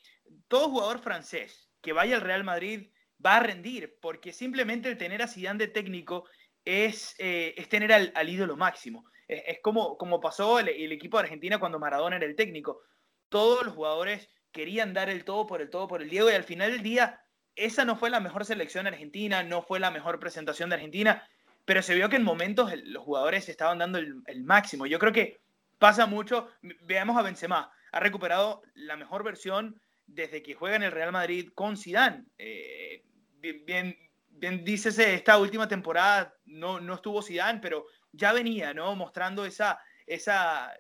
todo 0.48 0.70
jugador 0.70 1.00
francés 1.00 1.70
que 1.82 1.94
vaya 1.94 2.16
al 2.16 2.22
Real 2.22 2.44
Madrid 2.44 2.90
va 3.24 3.38
a 3.38 3.44
rendir, 3.44 3.98
porque 4.02 4.34
simplemente 4.34 4.90
el 4.90 4.98
tener 4.98 5.22
a 5.22 5.28
Zidane 5.28 5.60
de 5.60 5.68
técnico 5.72 6.26
es, 6.66 7.16
eh, 7.18 7.54
es 7.58 7.70
tener 7.70 7.94
al, 7.94 8.30
ídolo 8.30 8.58
máximo. 8.58 9.06
Es, 9.28 9.60
como, 9.62 9.98
como 9.98 10.22
pasó 10.22 10.60
el, 10.60 10.70
equipo 10.92 11.18
de 11.18 11.24
Argentina 11.24 11.60
cuando 11.60 11.80
Maradona 11.80 12.16
era 12.16 12.26
el 12.26 12.36
técnico. 12.36 12.82
Todos 13.30 13.66
los 13.66 13.76
jugadores 13.76 14.30
querían 14.52 14.94
dar 14.94 15.10
el 15.10 15.26
todo 15.26 15.46
por 15.46 15.62
el 15.62 15.70
todo 15.70 15.88
por 15.88 16.02
el 16.02 16.10
Diego 16.10 16.30
y 16.30 16.34
al 16.34 16.44
final 16.44 16.72
del 16.72 16.82
día 16.82 17.22
esa 17.56 17.86
no 17.86 17.96
fue 17.96 18.10
la 18.10 18.20
mejor 18.20 18.46
selección 18.46 18.88
argentina, 18.88 19.44
no 19.44 19.62
fue 19.62 19.80
la 19.80 19.92
mejor 19.92 20.20
presentación 20.20 20.70
de 20.70 20.76
Argentina, 20.76 21.28
pero 21.66 21.82
se 21.82 21.96
vio 21.96 22.08
que 22.08 22.16
en 22.16 22.24
momentos 22.24 22.72
los 22.86 23.04
jugadores 23.04 23.50
estaban 23.50 23.80
dando 23.80 23.98
el, 23.98 24.22
el 24.28 24.44
máximo. 24.44 24.86
Yo 24.86 25.00
creo 25.00 25.12
que 25.12 25.42
pasa 25.78 26.06
mucho, 26.06 26.50
veamos 26.82 27.18
a 27.18 27.24
Benzema, 27.24 27.72
ha 27.92 28.00
recuperado 28.00 28.62
la 28.76 28.96
mejor 28.96 29.24
versión 29.24 29.82
desde 30.06 30.42
que 30.42 30.54
juega 30.54 30.78
en 30.78 30.84
el 30.84 30.92
Real 30.92 31.12
Madrid 31.12 31.50
con 31.54 31.78
Zidane. 31.78 32.26
Eh, 32.38 33.04
bien, 33.40 33.98
bien, 34.30 34.64
dícese, 34.64 35.14
esta 35.14 35.38
última 35.38 35.68
temporada 35.68 36.34
no, 36.46 36.80
no 36.80 36.96
estuvo 36.96 37.22
Zidane, 37.22 37.60
pero 37.60 37.86
ya 38.18 38.34
venía, 38.34 38.74
¿no? 38.74 38.96
Mostrando 38.96 39.46
esa, 39.46 39.80
esa, 40.06 40.74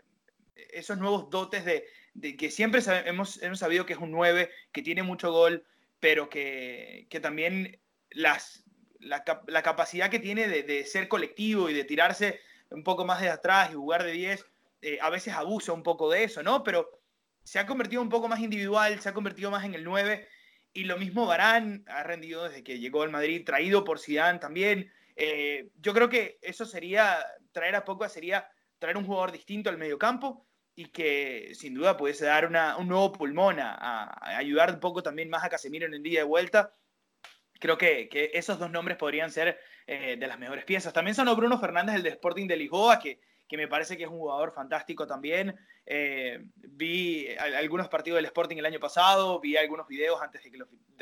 esos 0.56 0.98
nuevos 0.98 1.30
dotes 1.30 1.64
de, 1.66 1.86
que 2.36 2.52
siempre 2.52 2.82
hemos, 3.06 3.42
hemos, 3.42 3.60
sabido 3.60 3.86
que 3.86 3.94
es 3.94 4.00
un 4.00 4.12
9, 4.12 4.50
que 4.72 4.82
tiene 4.82 5.04
mucho 5.04 5.32
gol, 5.32 5.66
pero 6.00 6.30
que, 6.30 7.08
también 7.22 7.80
las, 8.10 8.64
la, 9.00 9.24
capacidad 9.24 10.10
que 10.10 10.20
tiene 10.20 10.48
de, 10.48 10.86
ser 10.86 11.08
colectivo 11.08 11.70
y 11.70 11.74
de 11.74 11.84
tirarse 11.84 12.40
un 12.70 12.84
poco 12.84 13.06
más 13.06 13.22
de 13.22 13.30
atrás 13.30 13.70
y 13.72 13.76
jugar 13.76 14.04
de 14.04 14.12
10, 14.12 14.46
eh, 14.82 14.98
a 15.02 15.10
veces 15.10 15.34
abusa 15.34 15.74
un 15.74 15.84
poco 15.84 16.10
de 16.10 16.24
eso, 16.24 16.44
¿no? 16.44 16.64
Pero 16.64 17.00
se 17.44 17.60
ha 17.60 17.66
convertido 17.66 18.02
un 18.02 18.10
poco 18.10 18.28
más 18.28 18.40
individual, 18.40 19.00
se 19.00 19.10
ha 19.10 19.14
convertido 19.14 19.50
más 19.50 19.64
en 19.64 19.74
el 19.74 19.84
9 19.84 20.28
y 20.74 20.84
lo 20.84 20.98
mismo 20.98 21.26
Barán 21.26 21.84
ha 21.88 22.04
rendido 22.04 22.44
desde 22.44 22.64
que 22.64 22.78
llegó 22.78 23.02
al 23.02 23.10
Madrid, 23.10 23.44
traído 23.46 23.84
por 23.84 24.00
Zidane 24.00 24.38
también. 24.40 24.92
Eh, 25.20 25.70
yo 25.82 25.96
creo 25.96 26.08
que 26.10 26.38
eso 26.44 26.64
sería, 26.64 27.18
traer 27.52 27.76
a 27.76 27.84
Pogba 27.84 28.08
sería 28.08 28.48
traer 28.78 28.98
un 28.98 29.06
jugador 29.06 29.32
distinto 29.32 29.72
al 29.72 29.78
mediocampo 29.80 30.46
y 30.76 30.90
que 30.90 31.54
sin 31.56 31.74
duda 31.74 31.98
pudiese 31.98 32.26
dar 32.26 32.46
un 32.78 32.88
nuevo 32.88 33.12
pulmón 33.12 33.58
a, 33.60 34.16
ayudar 34.38 34.72
un 34.72 34.80
poco 34.80 35.02
también 35.02 35.28
más 35.28 35.44
a 35.44 35.50
Casemiro 35.50 35.88
en 35.88 35.96
el 35.96 36.04
día 36.04 36.20
de 36.20 36.26
vuelta. 36.26 36.72
Creo 37.60 37.80
que, 37.80 38.08
esos 38.34 38.60
dos 38.60 38.70
nombres 38.70 38.96
podrían 38.96 39.32
ser 39.32 39.60
eh, 39.88 40.18
de 40.20 40.28
las 40.28 40.38
mejores 40.38 40.66
piezas. 40.66 40.94
También 40.94 41.16
sonó 41.16 41.36
Bruno 41.36 41.60
Fernández, 41.60 41.96
el 41.96 42.04
de 42.04 42.10
Sporting 42.10 42.46
de 42.46 42.58
Lisboa, 42.58 43.00
que, 43.00 43.20
que 43.48 43.58
me 43.58 43.68
parece 43.68 43.98
que 43.98 44.04
es 44.04 44.10
un 44.10 44.20
jugador 44.20 44.54
fantástico 44.54 45.08
también. 45.08 45.56
Eh, 45.84 46.46
vi 46.54 47.28
algunos 47.40 47.90
partidos 47.90 48.18
del 48.18 48.26
Sporting 48.26 48.58
el 48.58 48.68
año 48.68 48.80
pasado, 48.80 49.40
vi 49.40 49.58
algunos 49.58 49.88
videos 49.88 50.22
antes 50.22 50.44
de 50.44 50.52
que, 50.52 50.60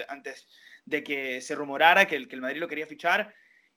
antes 0.08 0.48
de 0.86 1.04
que 1.04 1.42
se 1.42 1.54
rumorara 1.54 2.08
que 2.08 2.16
el, 2.16 2.30
que 2.30 2.36
el 2.36 2.42
Madrid 2.42 2.62
lo 2.62 2.70
quería 2.70 2.88
fichar 2.88 3.34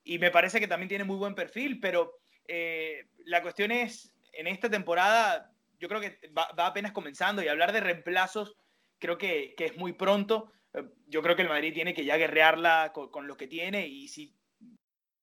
y 0.08 0.18
me 0.18 0.30
parece 0.30 0.58
que 0.58 0.66
también 0.66 0.88
tiene 0.88 1.04
muy 1.04 1.18
buen 1.18 1.34
perfil, 1.34 1.78
pero 1.80 2.18
eh, 2.46 3.08
la 3.26 3.42
cuestión 3.42 3.70
es, 3.70 4.14
en 4.32 4.46
esta 4.46 4.70
temporada 4.70 5.52
yo 5.78 5.86
creo 5.86 6.00
que 6.00 6.18
va, 6.36 6.48
apenas 6.56 6.92
comenzando 6.92 7.42
y 7.42 7.48
hablar 7.48 7.72
de 7.72 7.80
reemplazos 7.80 8.56
creo 8.98 9.18
que, 9.18 9.54
es 9.58 9.76
muy 9.76 9.92
pronto. 9.92 10.50
Eh, 10.72 10.82
yo 11.08 11.22
creo 11.22 11.36
que 11.36 11.42
el 11.42 11.50
Madrid 11.50 11.74
tiene 11.74 11.92
que 11.92 12.06
ya 12.06 12.16
guerrearla 12.16 12.92
con, 12.94 13.26
lo 13.26 13.36
que 13.36 13.48
tiene 13.48 13.86
y 13.86 14.08
si 14.08 14.34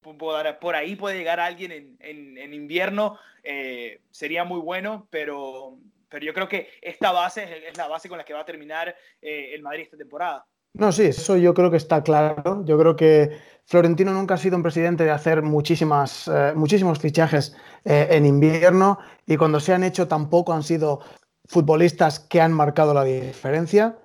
por 0.01 0.75
ahí 0.75 0.96
puede 0.96 1.18
llegar 1.18 1.39
alguien 1.39 1.98
en, 2.00 2.54
invierno, 2.54 3.18
eh, 3.42 4.01
sería 4.12 4.44
muy 4.44 4.60
bueno, 4.60 5.08
pero, 5.10 5.80
pero 6.10 6.24
yo 6.24 6.34
creo 6.36 6.48
que 6.48 6.70
esta 6.80 7.12
base 7.12 7.70
es, 7.70 7.75
la 7.75 7.88
base 7.88 8.08
con 8.08 8.20
la 8.20 8.24
que 8.24 8.36
va 8.36 8.42
a 8.42 8.46
terminar 8.46 8.96
eh, 9.20 9.56
el 9.56 9.63
Madrid 9.63 9.82
esta 9.82 9.98
temporada. 9.98 10.46
No, 10.77 10.91
sí, 10.91 11.03
eso 11.03 11.38
yo 11.38 11.53
creo 11.53 11.72
que 11.72 11.77
está 11.77 12.03
claro. 12.03 12.63
Yo 12.65 12.77
creo 12.77 12.96
que 12.96 13.38
Florentino 13.65 14.12
nunca 14.13 14.36
ha 14.36 14.38
sido 14.38 14.58
un 14.58 14.63
presidente 14.63 15.03
de 15.03 15.12
hacer 15.12 15.41
muchísimas, 15.41 16.27
eh, 16.27 16.53
muchísimos 16.55 17.00
fichajes 17.00 17.55
en 17.84 18.25
invierno 18.25 18.98
y 19.27 19.38
cuando 19.38 19.60
se 19.60 19.72
han 19.72 19.84
hecho 19.84 20.08
tampoco 20.08 20.53
han 20.53 20.63
sido 20.63 21.01
futbolistas 21.48 22.20
que 22.20 22.41
han 22.41 22.51
marcado 22.51 22.94
la 22.94 23.03
diferencia. 23.03 24.00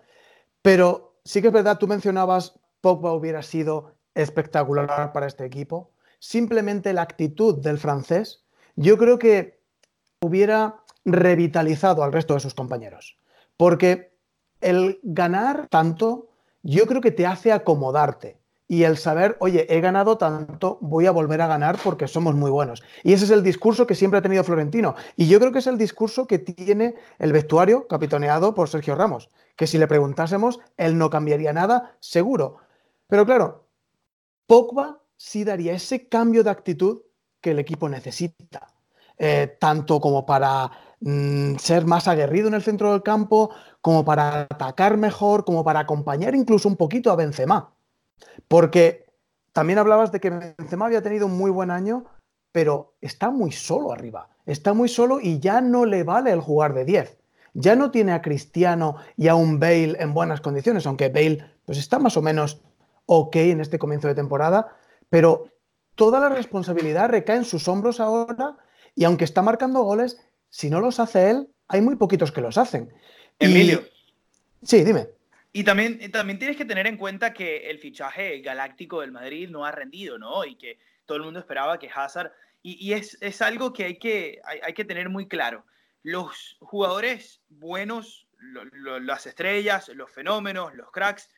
Pero 0.63 1.21
sí 1.25 1.41
que 1.41 1.49
es 1.49 1.53
verdad, 1.53 1.79
tú 1.79 1.87
mencionabas, 1.87 2.59
Pogba 2.81 3.13
hubiera 3.13 3.43
sido 3.43 3.95
espectacular 4.15 5.13
para 5.13 5.27
este 5.27 5.45
equipo. 5.45 5.93
Simplemente 6.19 6.93
la 6.93 7.03
actitud 7.03 7.59
del 7.61 7.79
francés, 7.79 8.45
yo 8.77 8.99
creo 8.99 9.19
que 9.19 9.61
hubiera 10.21 10.83
revitalizado 11.05 12.03
al 12.03 12.13
resto 12.13 12.35
de 12.35 12.41
sus 12.41 12.55
compañeros. 12.55 13.19
Porque 13.57 14.13
el 14.61 15.01
ganar 15.03 15.67
tanto, 15.69 16.30
yo 16.63 16.87
creo 16.87 17.01
que 17.01 17.11
te 17.11 17.27
hace 17.27 17.53
acomodarte. 17.53 18.39
Y 18.69 18.85
el 18.85 18.99
saber, 18.99 19.37
oye, 19.41 19.67
he 19.69 19.81
ganado 19.81 20.17
tanto, 20.17 20.79
voy 20.81 21.07
a 21.07 21.11
volver 21.11 21.43
a 21.43 21.49
ganar 21.49 21.77
porque 21.83 22.07
somos 22.07 22.37
muy 22.37 22.53
buenos. 22.53 22.85
Y 23.03 23.13
ese 23.13 23.25
es 23.25 23.33
el 23.33 23.43
discurso 23.43 23.85
que 23.85 23.97
siempre 23.97 24.19
ha 24.19 24.23
tenido 24.23 24.45
Florentino. 24.45 24.95
Y 25.17 25.27
yo 25.27 25.41
creo 25.41 25.51
que 25.51 25.59
es 25.59 25.67
el 25.67 25.77
discurso 25.77 26.29
que 26.29 26.39
tiene 26.39 26.95
el 27.19 27.33
vestuario 27.33 27.89
capitaneado 27.89 28.55
por 28.55 28.69
Sergio 28.69 28.95
Ramos. 28.95 29.29
Que 29.57 29.67
si 29.67 29.77
le 29.77 29.89
preguntásemos, 29.89 30.61
él 30.77 30.97
no 30.97 31.11
cambiaría 31.11 31.53
nada, 31.53 31.97
seguro. 31.99 32.59
Pero 33.09 33.27
claro, 33.27 33.67
Pogba 34.47 35.01
sí 35.17 35.43
daría 35.43 35.73
ese 35.73 36.09
cambio 36.09 36.45
de 36.45 36.51
actitud 36.51 37.03
que 37.41 37.51
el 37.51 37.59
equipo 37.59 37.89
necesita, 37.89 38.69
eh, 39.19 39.57
tanto 39.59 40.01
como 40.01 40.25
para 40.25 40.71
mm, 41.01 41.57
ser 41.57 41.87
más 41.87 42.07
aguerrido 42.09 42.49
en 42.49 42.55
el 42.55 42.63
centro 42.63 42.93
del 42.93 43.03
campo, 43.03 43.51
como 43.81 44.05
para 44.05 44.43
atacar 44.43 44.97
mejor, 44.97 45.45
como 45.45 45.65
para 45.65 45.81
acompañar 45.81 46.35
incluso 46.35 46.69
un 46.69 46.77
poquito 46.77 47.11
a 47.11 47.17
Benzema. 47.17 47.75
Porque 48.49 49.07
también 49.53 49.79
hablabas 49.79 50.13
de 50.13 50.21
que 50.21 50.31
Benzema 50.31 50.87
había 50.87 51.03
tenido 51.03 51.27
un 51.27 51.37
muy 51.37 51.51
buen 51.51 51.71
año, 51.71 52.05
pero 52.53 52.95
está 53.01 53.31
muy 53.31 53.53
solo 53.53 53.93
arriba. 53.93 54.29
Está 54.47 54.73
muy 54.75 54.89
solo 54.89 55.21
y 55.21 55.39
ya 55.39 55.61
no 55.61 55.85
le 55.85 56.03
vale 56.03 56.33
el 56.33 56.41
jugar 56.41 56.75
de 56.75 56.85
10. 56.85 57.19
Ya 57.55 57.75
no 57.75 57.91
tiene 57.91 58.13
a 58.13 58.23
Cristiano 58.23 58.97
y 59.17 59.29
a 59.29 59.35
un 59.35 59.59
Bale 59.59 59.97
en 59.99 60.15
buenas 60.15 60.41
condiciones, 60.41 60.87
aunque 60.87 61.09
Bale 61.09 61.45
pues 61.65 61.79
está 61.79 61.99
más 61.99 62.17
o 62.17 62.23
menos 62.23 62.63
ok 63.07 63.37
en 63.37 63.61
este 63.61 63.79
comienzo 63.79 64.09
de 64.09 64.15
temporada, 64.15 64.77
pero 65.09 65.49
toda 65.95 66.21
la 66.21 66.29
responsabilidad 66.29 67.09
recae 67.09 67.37
en 67.37 67.45
sus 67.45 67.67
hombros 67.69 67.99
ahora 68.01 68.57
y 68.95 69.05
aunque 69.05 69.25
está 69.25 69.43
marcando 69.43 69.83
goles, 69.83 70.21
si 70.49 70.71
no 70.71 70.81
los 70.81 71.01
hace 71.01 71.31
él, 71.31 71.53
hay 71.69 71.81
muy 71.81 71.97
poquitos 71.97 72.33
que 72.33 72.41
los 72.41 72.59
hacen. 72.59 72.93
Emilio. 73.41 73.85
Sí, 74.63 74.85
dime. 74.85 75.09
Y 75.53 75.65
también, 75.65 76.11
también 76.13 76.39
tienes 76.39 76.57
que 76.57 76.65
tener 76.65 76.87
en 76.87 76.97
cuenta 76.97 77.33
que 77.33 77.71
el 77.71 77.79
fichaje 77.79 78.41
galáctico 78.41 79.01
del 79.01 79.11
Madrid 79.11 79.49
no 79.49 79.65
ha 79.65 79.73
rendido, 79.73 80.19
¿no? 80.19 80.45
Y 80.45 80.57
que 80.57 80.79
todo 81.07 81.17
el 81.17 81.25
mundo 81.25 81.41
esperaba 81.41 81.79
que 81.79 81.91
Hazard... 81.93 82.33
Y, 82.63 82.93
es, 82.93 83.17
es, 83.23 83.41
algo 83.41 83.73
que 83.73 83.85
hay, 83.85 83.99
que 83.99 84.39
hay, 84.45 84.75
que 84.75 84.85
tener 84.85 85.09
muy 85.09 85.27
claro. 85.27 85.65
Los 86.03 86.59
jugadores 86.61 87.41
buenos, 87.49 88.29
las 89.01 89.25
estrellas, 89.25 89.89
los 89.95 90.11
fenómenos, 90.11 90.75
los 90.75 90.91
cracks, 90.91 91.31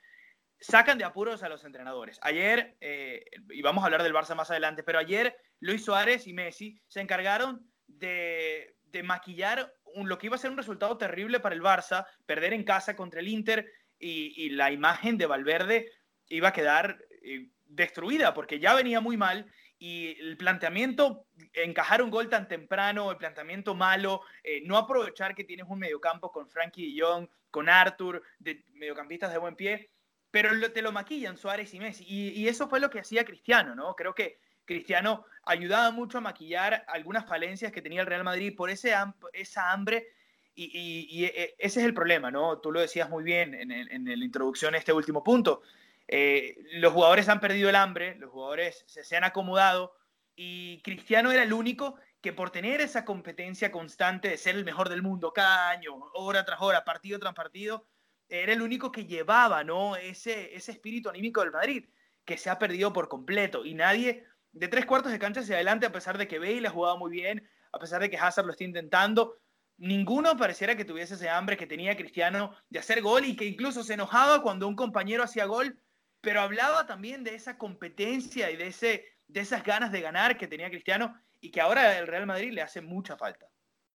sacan 0.59 0.99
de 0.99 1.05
apuros 1.05 1.45
a 1.45 1.49
los 1.49 1.65
entrenadores. 1.65 2.19
Ayer, 2.23 2.77
eh, 2.81 3.25
y 3.51 3.63
vamos 3.63 3.83
a 3.83 3.87
hablar 3.87 4.03
del 4.03 4.13
Barça 4.13 4.35
más 4.35 4.51
adelante, 4.51 4.83
pero 4.83 4.99
ayer 4.99 5.37
Luis 5.61 5.85
Suárez 5.85 6.27
y 6.27 6.33
Messi 6.33 6.77
se 6.89 7.01
encargaron 7.01 7.65
de, 7.87 8.75
de 8.87 9.03
maquillar 9.05 9.73
lo 9.97 10.19
que 10.19 10.27
iba 10.27 10.37
a 10.37 10.39
ser 10.39 10.51
un 10.51 10.57
resultado 10.57 10.97
terrible 10.99 11.41
para 11.41 11.55
el 11.55 11.63
Barça, 11.63 12.07
perder 12.27 12.53
en 12.53 12.65
casa 12.65 12.97
contra 12.97 13.21
el 13.21 13.29
Inter 13.29 13.71
y, 13.99 14.51
la 14.51 14.73
imagen 14.73 15.17
de 15.17 15.27
Valverde 15.27 15.93
iba 16.29 16.49
a 16.49 16.53
quedar 16.53 16.99
eh, 17.23 17.49
destruida 17.67 18.35
porque 18.35 18.59
ya 18.59 18.75
venía 18.75 19.01
muy 19.01 19.17
mal 19.17 19.47
y 19.79 20.17
el 20.21 20.37
planteamiento, 20.37 21.27
encajar 21.55 22.03
un 22.03 22.11
gol 22.11 22.29
tan 22.29 22.47
temprano, 22.47 23.11
el 23.11 23.17
planteamiento 23.17 23.75
malo, 23.75 24.23
eh, 24.45 24.63
no 24.65 24.77
aprovechar 24.77 25.35
que 25.35 25.43
tienes 25.43 25.67
un 25.69 25.81
mediocampo 25.81 26.31
con 26.31 26.49
Frankie 26.49 26.97
Jong, 26.97 27.29
con 27.51 27.69
Arthur, 27.69 28.23
de 28.39 28.65
mediocampistas 28.75 29.33
de 29.33 29.39
buen 29.39 29.57
pie, 29.57 29.91
pero 30.31 30.73
te 30.73 30.83
lo 30.83 30.93
maquillan 30.93 31.37
Suárez 31.37 31.75
y 31.75 31.81
Messi. 31.81 32.05
Y, 32.07 32.47
eso 32.47 32.69
fue 32.69 32.79
lo 32.79 32.91
que 32.91 33.01
hacía 33.01 33.25
Cristiano, 33.25 33.75
¿no? 33.75 33.97
Creo 33.97 34.15
que 34.15 34.39
Cristiano 34.65 35.25
ayudaba 35.45 35.91
mucho 35.91 36.19
a 36.19 36.21
maquillar 36.21 36.85
algunas 36.89 37.27
falencias 37.27 37.73
que 37.73 37.83
tenía 37.83 38.01
el 38.01 38.07
Real 38.07 38.25
Madrid 38.25 38.55
por 38.57 38.71
ese, 38.71 38.95
esa 39.33 39.73
hambre 39.73 40.07
y, 40.55 41.25
e, 41.25 41.55
ese 41.59 41.81
es 41.81 41.87
el 41.87 41.95
problema, 41.95 42.31
¿no? 42.31 42.59
Tú 42.59 42.73
lo 42.73 42.81
decías 42.81 43.09
muy 43.09 43.25
bien 43.25 43.55
en, 43.55 43.71
en, 43.73 44.05
la 44.05 44.25
introducción 44.25 44.75
a 44.75 44.79
este 44.79 44.93
último 44.93 45.25
punto. 45.25 45.63
Eh, 46.09 46.57
los 46.75 46.93
jugadores 46.93 47.29
han 47.29 47.41
perdido 47.41 47.71
el 47.71 47.77
hambre, 47.77 48.17
los 48.17 48.31
jugadores 48.31 48.85
se, 48.87 49.03
se, 49.03 49.17
han 49.17 49.25
acomodado 49.25 49.95
y 50.37 50.83
Cristiano 50.83 51.33
era 51.33 51.43
el 51.43 51.53
único 51.53 51.97
que 52.21 52.33
por 52.33 52.51
tener 52.51 52.81
esa 52.81 53.05
competencia 53.05 53.73
constante 53.73 54.29
de 54.29 54.37
ser 54.37 54.57
el 54.57 54.65
mejor 54.65 54.89
del 54.89 55.03
mundo 55.03 55.33
cada 55.33 55.71
año, 55.71 55.95
hora 56.15 56.45
tras 56.45 56.61
hora, 56.61 56.85
partido 56.85 57.19
tras 57.19 57.35
partido, 57.35 57.87
era 58.29 58.53
el 58.53 58.63
único 58.63 58.93
que 58.93 59.07
llevaba, 59.07 59.65
¿no? 59.65 59.97
Ese, 59.97 60.55
ese 60.55 60.73
espíritu 60.73 61.09
anímico 61.09 61.41
del 61.41 61.51
Madrid, 61.51 61.87
que 62.25 62.39
se 62.39 62.51
ha 62.51 62.59
perdido 62.59 62.93
por 62.93 63.09
completo 63.09 63.65
y 63.65 63.75
nadie 63.75 64.25
de 64.53 64.69
tres 64.69 64.87
cuartos 64.87 65.13
de 65.13 65.19
cancha 65.19 65.41
hacia 65.41 65.57
adelante, 65.57 65.87
a 65.87 65.93
pesar 65.93 66.19
de 66.19 66.29
que 66.29 66.39
Bale 66.39 66.67
ha 66.67 66.71
jugado 66.71 66.99
muy 66.99 67.11
bien, 67.11 67.49
a 67.73 67.79
pesar 67.79 68.01
de 68.01 68.11
que 68.11 68.19
Hazard 68.19 68.47
lo 68.47 68.53
está 68.53 68.65
intentando, 68.65 69.39
ninguno 69.79 70.37
pareciera 70.37 70.77
que 70.77 70.85
tuviese 70.85 71.15
ese 71.15 71.29
hambre 71.29 71.57
que 71.57 71.67
tenía 71.67 71.97
Cristiano 71.97 72.55
de 72.71 72.79
hacer 72.79 73.03
gol 73.03 73.25
y 73.25 73.35
que 73.37 73.47
incluso 73.47 73.83
se 73.83 73.95
enojaba 73.95 74.43
cuando 74.43 74.69
un 74.69 74.77
compañero 74.77 75.23
hacía 75.23 75.47
gol, 75.47 75.79
pero 76.21 76.41
hablaba 76.41 76.87
también 76.87 77.25
de 77.25 77.35
esa 77.35 77.59
competencia 77.59 78.51
y 78.51 78.57
de, 78.57 78.69
ese, 78.69 79.05
de 79.27 79.41
esas 79.41 79.65
ganas 79.65 79.91
de 79.91 80.01
ganar 80.01 80.37
que 80.37 80.47
tenía 80.47 80.71
Cristiano 80.71 81.21
y 81.41 81.51
que 81.51 81.61
ahora 81.61 81.99
el 81.99 82.07
Real 82.07 82.27
Madrid 82.27 82.53
le 82.53 82.63
hace 82.63 82.81
mucha 82.81 83.17
falta. 83.17 83.47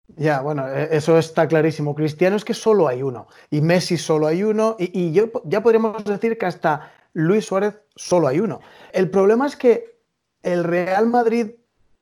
Ya, 0.07 0.41
bueno, 0.41 0.67
e, 0.67 0.95
eso 0.95 1.17
está 1.17 1.47
clarísimo. 1.47 1.95
Cristiano 1.95 2.35
es 2.35 2.45
que 2.45 2.53
solo 2.53 2.87
hay 2.87 3.03
uno 3.03 3.27
y 3.49 3.61
Messi 3.61 3.97
solo 3.97 4.27
hay 4.27 4.43
uno 4.43 4.75
y, 4.79 5.11
ya 5.11 5.61
podríamos 5.61 6.03
decir 6.05 6.37
que 6.37 6.45
hasta 6.45 6.93
Luis 7.13 7.45
Suárez 7.45 7.79
solo 7.95 8.27
hay 8.27 8.39
uno. 8.39 8.61
El 8.91 9.09
problema 9.09 9.47
es 9.47 9.55
que 9.55 9.92
el 10.43 10.63
Real 10.63 11.07
Madrid 11.07 11.51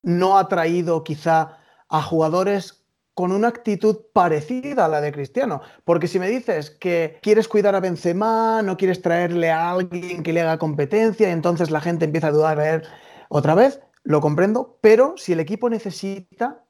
no 0.04 0.38
ha 0.38 0.48
traído 0.48 1.04
quizá 1.04 1.58
a 1.88 2.02
jugadores 2.02 2.82
con 3.14 3.32
una 3.32 3.50
actitud 3.50 3.98
parecida 4.14 4.86
a 4.86 4.88
la 4.88 5.02
de 5.02 5.12
Cristiano. 5.12 5.62
Porque 5.84 6.08
si 6.08 6.18
me 6.18 6.28
dices 6.28 6.72
que 6.72 7.20
quieres 7.22 7.48
cuidar 7.48 7.76
a 7.76 7.80
Benzema, 7.80 8.62
no 8.64 8.78
quieres 8.78 9.02
traerle 9.02 9.52
a 9.52 9.72
alguien 9.72 10.24
que 10.24 10.34
le 10.34 10.42
haga 10.42 10.58
competencia, 10.58 11.30
y 11.30 11.32
entonces 11.32 11.72
la 11.72 11.82
gente 11.82 12.06
empieza 12.06 12.28
a 12.28 12.32
dudar 12.32 12.58
de 12.58 12.70
él 12.70 12.84
otra 13.30 13.56
vez, 13.56 13.82
lo 14.04 14.22
comprendo, 14.22 14.78
pero 14.82 15.14
si 15.18 15.34
el 15.34 15.40
equipo 15.40 15.70
necesita, 15.70 16.66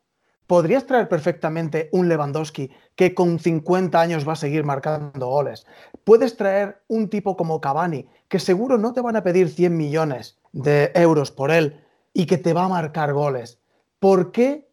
podrías 0.45 0.85
traer 0.85 1.07
perfectamente 1.07 1.89
un 1.93 2.09
Lewandowski 2.09 2.71
que 2.95 3.15
con 3.15 3.39
50 3.39 3.99
años 3.99 4.27
va 4.27 4.33
a 4.33 4.35
seguir 4.35 4.65
marcando 4.65 5.27
goles. 5.27 5.65
Puedes 6.03 6.35
traer 6.35 6.83
un 6.87 7.09
tipo 7.09 7.37
como 7.37 7.61
Cavani, 7.61 8.09
que 8.27 8.39
seguro 8.39 8.77
no 8.77 8.93
te 8.93 9.01
van 9.01 9.15
a 9.15 9.23
pedir 9.23 9.49
100 9.49 9.77
millones 9.77 10.40
de 10.51 10.91
euros 10.95 11.31
por 11.31 11.51
él 11.51 11.83
y 12.13 12.25
que 12.25 12.37
te 12.37 12.53
va 12.53 12.65
a 12.65 12.69
marcar 12.69 13.13
goles. 13.13 13.59
¿Por 13.99 14.31
qué 14.31 14.69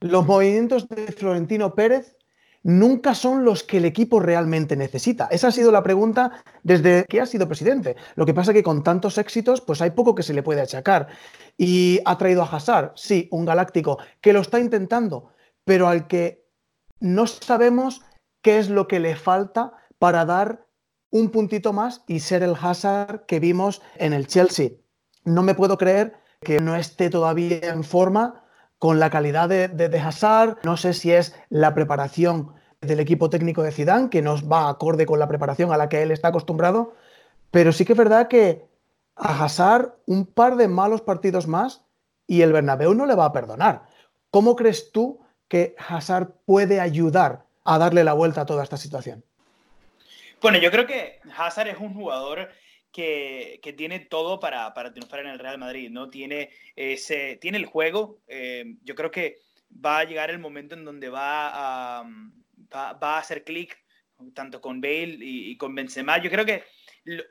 los 0.00 0.26
movimientos 0.26 0.88
de 0.88 1.10
Florentino 1.12 1.74
Pérez 1.74 2.18
nunca 2.62 3.14
son 3.14 3.44
los 3.44 3.62
que 3.62 3.78
el 3.78 3.84
equipo 3.84 4.20
realmente 4.20 4.76
necesita. 4.76 5.28
Esa 5.30 5.48
ha 5.48 5.52
sido 5.52 5.72
la 5.72 5.82
pregunta 5.82 6.42
desde 6.62 7.04
que 7.08 7.20
ha 7.20 7.26
sido 7.26 7.46
presidente. 7.48 7.96
Lo 8.14 8.26
que 8.26 8.34
pasa 8.34 8.50
es 8.50 8.56
que 8.56 8.62
con 8.62 8.82
tantos 8.82 9.18
éxitos, 9.18 9.60
pues 9.60 9.80
hay 9.80 9.90
poco 9.90 10.14
que 10.14 10.22
se 10.22 10.34
le 10.34 10.42
puede 10.42 10.60
achacar. 10.60 11.08
Y 11.56 12.00
ha 12.04 12.18
traído 12.18 12.42
a 12.42 12.46
Hazard, 12.46 12.92
sí, 12.94 13.28
un 13.30 13.44
galáctico, 13.44 13.98
que 14.20 14.32
lo 14.32 14.40
está 14.40 14.60
intentando, 14.60 15.32
pero 15.64 15.88
al 15.88 16.06
que 16.06 16.46
no 17.00 17.26
sabemos 17.26 18.02
qué 18.42 18.58
es 18.58 18.68
lo 18.68 18.88
que 18.88 19.00
le 19.00 19.16
falta 19.16 19.72
para 19.98 20.24
dar 20.24 20.66
un 21.10 21.30
puntito 21.30 21.72
más 21.72 22.04
y 22.06 22.20
ser 22.20 22.42
el 22.42 22.54
Hazard 22.60 23.24
que 23.26 23.40
vimos 23.40 23.80
en 23.96 24.12
el 24.12 24.26
Chelsea. 24.26 24.72
No 25.28 25.42
me 25.42 25.54
puedo 25.54 25.76
creer 25.78 26.14
que 26.40 26.60
no 26.60 26.76
esté 26.76 27.10
todavía 27.10 27.60
en 27.62 27.84
forma 27.84 28.44
con 28.78 28.98
la 28.98 29.10
calidad 29.10 29.48
de, 29.48 29.68
de, 29.68 29.98
Hazard. 29.98 30.58
No 30.62 30.76
sé 30.76 30.94
si 30.94 31.12
es 31.12 31.34
la 31.50 31.74
preparación 31.74 32.54
del 32.80 33.00
equipo 33.00 33.28
técnico 33.28 33.62
de 33.62 33.72
Zidane, 33.72 34.08
que 34.08 34.22
nos 34.22 34.50
va 34.50 34.68
acorde 34.68 35.04
con 35.04 35.18
la 35.18 35.28
preparación 35.28 35.72
a 35.72 35.76
la 35.76 35.88
que 35.88 36.02
él 36.02 36.12
está 36.12 36.28
acostumbrado, 36.28 36.94
pero 37.50 37.72
sí 37.72 37.84
que 37.84 37.92
es 37.92 37.98
verdad 37.98 38.28
que 38.28 38.66
a 39.16 39.44
Hazard 39.44 39.94
un 40.06 40.26
par 40.26 40.56
de 40.56 40.68
malos 40.68 41.02
partidos 41.02 41.48
más 41.48 41.82
y 42.26 42.42
el 42.42 42.52
Bernabéu 42.52 42.94
no 42.94 43.04
le 43.04 43.16
va 43.16 43.24
a 43.24 43.32
perdonar. 43.32 43.82
¿Cómo 44.30 44.54
crees 44.54 44.92
tú 44.92 45.20
que 45.48 45.74
Hazard 45.88 46.34
puede 46.44 46.80
ayudar 46.80 47.44
a 47.64 47.78
darle 47.78 48.04
la 48.04 48.12
vuelta 48.12 48.42
a 48.42 48.46
toda 48.46 48.62
esta 48.62 48.76
situación? 48.76 49.24
Bueno, 50.40 50.58
yo 50.58 50.70
creo 50.70 50.86
que 50.86 51.20
Hazard 51.36 51.68
es 51.68 51.78
un 51.78 51.94
jugador 51.94 52.48
que, 52.92 53.74
tiene 53.76 54.00
todo 54.00 54.40
para, 54.40 54.74
para, 54.74 54.92
triunfar 54.92 55.20
en 55.20 55.28
el 55.28 55.38
Real 55.38 55.58
Madrid, 55.58 55.90
¿no? 55.90 56.10
Tiene, 56.10 56.50
ese, 56.76 57.36
tiene 57.36 57.58
el 57.58 57.66
juego. 57.66 58.20
Eh, 58.28 58.76
yo 58.82 58.94
creo 58.94 59.10
que 59.10 59.36
va 59.84 59.98
a 59.98 60.04
llegar 60.04 60.30
el 60.30 60.38
momento 60.38 60.74
en 60.74 60.84
donde 60.84 61.08
va 61.08 62.00
a, 62.00 62.04
va, 62.74 63.16
a 63.16 63.18
hacer 63.18 63.44
clic 63.44 63.78
tanto 64.34 64.60
con 64.60 64.80
Bale 64.80 65.16
y, 65.20 65.56
con 65.56 65.74
Benzema. 65.74 66.18
Yo 66.18 66.30
creo 66.30 66.44
que 66.44 66.64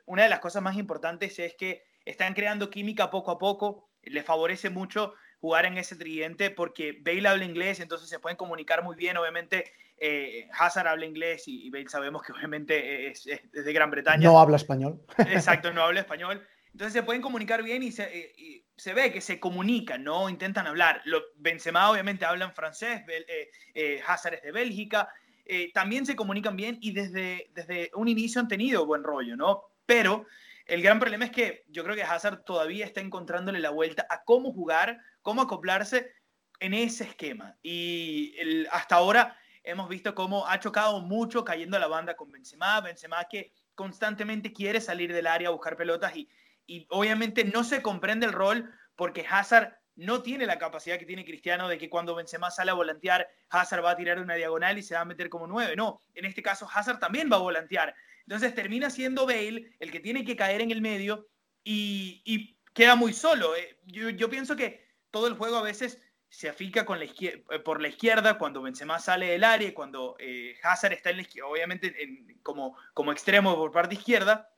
una 0.06 0.24
de 0.24 0.30
las 0.30 0.40
cosas 0.40 0.62
más 0.62 0.78
importantes 0.78 1.38
es 1.40 1.56
que 1.56 1.84
están 2.06 2.34
creando 2.34 2.70
química 2.70 3.10
poco 3.10 3.32
a 3.32 3.38
poco. 3.38 3.90
Le 4.04 4.24
favorece 4.24 4.70
mucho 4.70 5.14
jugar 5.42 5.66
en 5.66 5.78
ese 5.78 5.98
tridente 5.98 6.50
porque 6.50 6.98
Bale 7.02 7.28
habla 7.28 7.46
inglés, 7.46 7.80
entonces 7.82 8.10
se 8.10 8.20
pueden 8.20 8.38
comunicar 8.38 8.84
muy 8.84 8.96
bien. 8.96 9.18
Obviamente, 9.18 9.66
eh, 9.98 10.48
Hazard 10.58 10.88
habla 10.88 11.06
inglés 11.06 11.44
y, 11.48 11.70
Bale 11.70 11.90
sabemos 11.90 12.24
que 12.24 12.32
obviamente 12.32 13.08
es, 13.08 13.26
de 13.26 13.74
Gran 13.74 13.92
Bretaña. 13.92 14.28
No 14.28 14.40
habla 14.40 14.58
español. 14.58 15.02
Exacto, 15.18 15.72
no 15.74 15.84
habla 15.84 16.00
español. 16.02 16.46
Entonces 16.72 16.94
se 16.94 17.04
pueden 17.04 17.22
comunicar 17.22 17.64
bien 17.64 17.82
y 17.82 17.92
se, 17.92 18.64
se 18.78 18.94
ve 18.94 19.12
que 19.12 19.22
se 19.22 19.40
comunican, 19.40 20.04
no 20.04 20.30
intentan 20.30 20.68
hablar. 20.68 21.02
Lo, 21.06 21.22
Benzema 21.38 21.90
obviamente 21.90 22.26
habla 22.26 22.46
en 22.46 22.54
francés, 22.54 23.02
eh, 23.08 23.50
eh, 23.74 24.02
Hazard 24.06 24.36
es 24.36 24.44
de 24.44 24.52
Bélgica, 24.52 25.10
eh, 25.46 25.72
también 25.74 26.06
se 26.06 26.16
comunican 26.16 26.56
bien 26.56 26.78
y 26.80 26.92
desde, 26.92 27.50
desde 27.54 27.90
un 27.96 28.08
inicio 28.08 28.40
han 28.40 28.48
tenido 28.48 28.86
buen 28.86 29.04
rollo, 29.04 29.36
¿no? 29.36 29.64
Pero 29.86 30.28
el 30.68 30.84
gran 30.84 31.00
problema 31.00 31.26
es 31.26 31.32
que 31.32 31.64
yo 31.70 31.84
creo 31.84 31.96
que 31.96 32.04
Hazard 32.04 32.44
todavía 32.44 32.86
está 32.86 33.02
encontrándole 33.02 33.60
la 33.60 33.72
vuelta 33.72 34.06
a 34.10 34.24
cómo 34.24 34.54
jugar, 34.54 35.00
cómo 35.24 35.42
acoplarse 35.42 36.12
en 36.60 36.74
ese 36.76 37.06
esquema. 37.06 37.56
Y 37.64 38.36
hasta 38.72 38.96
ahora 38.96 39.38
hemos 39.70 39.90
visto 39.90 40.16
cómo 40.16 40.48
ha 40.48 40.60
chocado 40.60 41.02
mucho 41.02 41.44
cayendo 41.44 41.78
a 41.78 41.80
la 41.80 41.88
banda 41.88 42.16
con 42.16 42.32
Benzema, 42.32 42.82
Benzema 42.82 43.26
que 43.26 43.54
constantemente 43.76 44.54
quiere 44.54 44.82
salir 44.82 45.14
del 45.14 45.28
área 45.28 45.50
a 45.50 45.52
buscar 45.52 45.78
pelotas 45.78 46.16
y, 46.16 46.30
y 46.66 46.88
obviamente 46.90 47.44
no 47.44 47.64
se 47.64 47.82
comprende 47.82 48.26
el 48.26 48.34
rol 48.34 48.74
porque 48.96 49.26
Hazard 49.30 49.78
no 49.98 50.22
tiene 50.22 50.46
la 50.46 50.60
capacidad 50.60 51.00
que 51.00 51.06
tiene 51.06 51.26
Cristiano 51.26 51.68
de 51.68 51.78
que 51.78 51.90
cuando 51.90 52.16
Benzema 52.16 52.52
sale 52.52 52.72
a 52.72 52.76
volantear, 52.76 53.28
Hazard 53.50 53.84
va 53.84 53.92
a 53.92 53.96
tirar 53.96 54.20
una 54.20 54.36
diagonal 54.36 54.78
y 54.78 54.84
se 54.84 54.94
va 54.94 55.02
a 55.02 55.06
meter 55.06 55.28
como 55.28 55.48
nueve. 55.48 55.76
No, 55.76 56.02
en 56.14 56.26
este 56.26 56.44
caso 56.44 56.68
Hazard 56.72 57.00
también 57.00 57.30
va 57.32 57.38
a 57.38 57.40
volantear. 57.40 57.96
Entonces 58.22 58.54
termina 58.54 58.90
siendo 58.90 59.26
Bale 59.26 59.76
el 59.80 59.92
que 59.92 60.00
tiene 60.00 60.24
que 60.24 60.36
caer 60.36 60.62
en 60.62 60.72
el 60.72 60.82
medio 60.82 61.28
y, 61.64 62.56
queda 62.74 62.96
muy 62.96 63.12
solo. 63.12 63.56
Eh, 63.56 63.80
yo, 63.86 64.30
pienso 64.30 64.56
que 64.56 64.86
todo 65.10 65.26
el 65.26 65.34
juego 65.34 65.58
a 65.58 65.64
veces 65.64 66.00
se 66.30 66.50
afica 66.50 66.86
eh, 66.90 67.60
por 67.60 67.82
la 67.82 67.88
izquierda 67.88 68.38
cuando 68.38 68.62
Benzema 68.62 69.00
sale 69.00 69.28
del 69.28 69.44
área, 69.44 69.74
cuando 69.74 70.16
eh, 70.20 70.56
Hazard 70.64 70.94
está 70.94 71.10
en 71.10 71.26
obviamente 71.46 71.96
como, 72.44 72.78
como 72.94 73.12
extremo 73.12 73.56
por 73.56 73.72
parte 73.72 73.96
izquierda. 73.96 74.50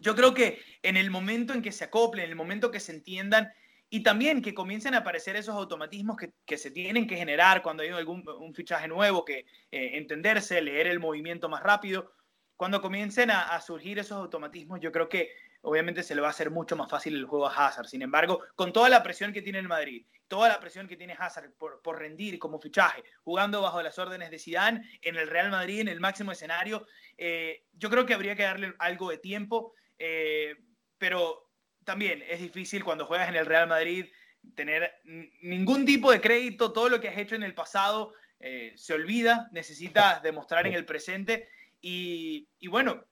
Yo 0.00 0.14
creo 0.14 0.34
que 0.34 0.60
en 0.82 0.96
el 0.96 1.10
momento 1.10 1.54
en 1.54 1.62
que 1.62 1.72
se 1.72 1.84
acoplen, 1.84 2.24
en 2.24 2.30
el 2.30 2.36
momento 2.36 2.70
que 2.70 2.80
se 2.80 2.92
entiendan 2.92 3.52
y 3.90 4.02
también 4.02 4.42
que 4.42 4.54
comiencen 4.54 4.94
a 4.94 4.98
aparecer 4.98 5.36
esos 5.36 5.54
automatismos 5.54 6.16
que, 6.44 6.58
se 6.58 6.70
tienen 6.70 7.06
que 7.06 7.16
generar 7.16 7.62
cuando 7.62 7.82
hay 7.82 7.90
un 7.90 8.54
fichaje 8.54 8.86
nuevo, 8.86 9.24
que 9.24 9.46
eh, 9.70 9.90
entenderse, 9.94 10.60
leer 10.60 10.88
el 10.88 11.00
movimiento 11.00 11.48
más 11.48 11.62
rápido. 11.62 12.12
Cuando 12.56 12.82
comiencen 12.82 13.30
a, 13.30 13.58
surgir 13.60 13.98
esos 13.98 14.18
automatismos, 14.18 14.80
yo 14.80 14.92
creo 14.92 15.08
que 15.08 15.30
obviamente 15.68 16.02
se 16.02 16.14
le 16.14 16.20
va 16.20 16.28
a 16.28 16.30
hacer 16.30 16.50
mucho 16.50 16.76
más 16.76 16.90
fácil 16.90 17.14
el 17.14 17.26
juego 17.26 17.48
a 17.48 17.68
Hazard. 17.68 17.86
Sin 17.86 18.02
embargo, 18.02 18.42
con 18.54 18.72
toda 18.72 18.88
la 18.88 19.02
presión 19.02 19.32
que 19.32 19.42
tiene 19.42 19.58
el 19.58 19.68
Madrid, 19.68 20.06
toda 20.26 20.48
la 20.48 20.60
presión 20.60 20.88
que 20.88 20.96
tiene 20.96 21.16
Hazard 21.18 21.52
por, 21.52 21.80
por 21.82 21.98
rendir 21.98 22.38
como 22.38 22.60
fichaje, 22.60 23.04
jugando 23.22 23.62
bajo 23.62 23.82
las 23.82 23.98
órdenes 23.98 24.30
de 24.30 24.38
Zidane 24.38 24.98
en 25.02 25.16
el 25.16 25.28
Real 25.28 25.50
Madrid, 25.50 25.80
en 25.80 25.88
el 25.88 26.00
máximo 26.00 26.32
escenario, 26.32 26.86
eh, 27.16 27.64
yo 27.72 27.90
creo 27.90 28.06
que 28.06 28.14
habría 28.14 28.36
que 28.36 28.42
darle 28.42 28.74
algo 28.78 29.10
de 29.10 29.18
tiempo. 29.18 29.74
Eh, 29.98 30.56
pero 30.98 31.50
también 31.84 32.22
es 32.28 32.40
difícil 32.40 32.84
cuando 32.84 33.06
juegas 33.06 33.28
en 33.28 33.36
el 33.36 33.46
Real 33.46 33.68
Madrid 33.68 34.06
tener 34.54 34.92
ningún 35.42 35.84
tipo 35.86 36.10
de 36.10 36.20
crédito, 36.20 36.72
todo 36.72 36.88
lo 36.88 37.00
que 37.00 37.08
has 37.08 37.18
hecho 37.18 37.34
en 37.34 37.42
el 37.42 37.54
pasado 37.54 38.12
eh, 38.40 38.72
se 38.76 38.94
olvida, 38.94 39.48
necesitas 39.52 40.22
demostrar 40.22 40.66
en 40.66 40.74
el 40.74 40.84
presente 40.84 41.48
y, 41.80 42.48
bueno, 42.68 43.04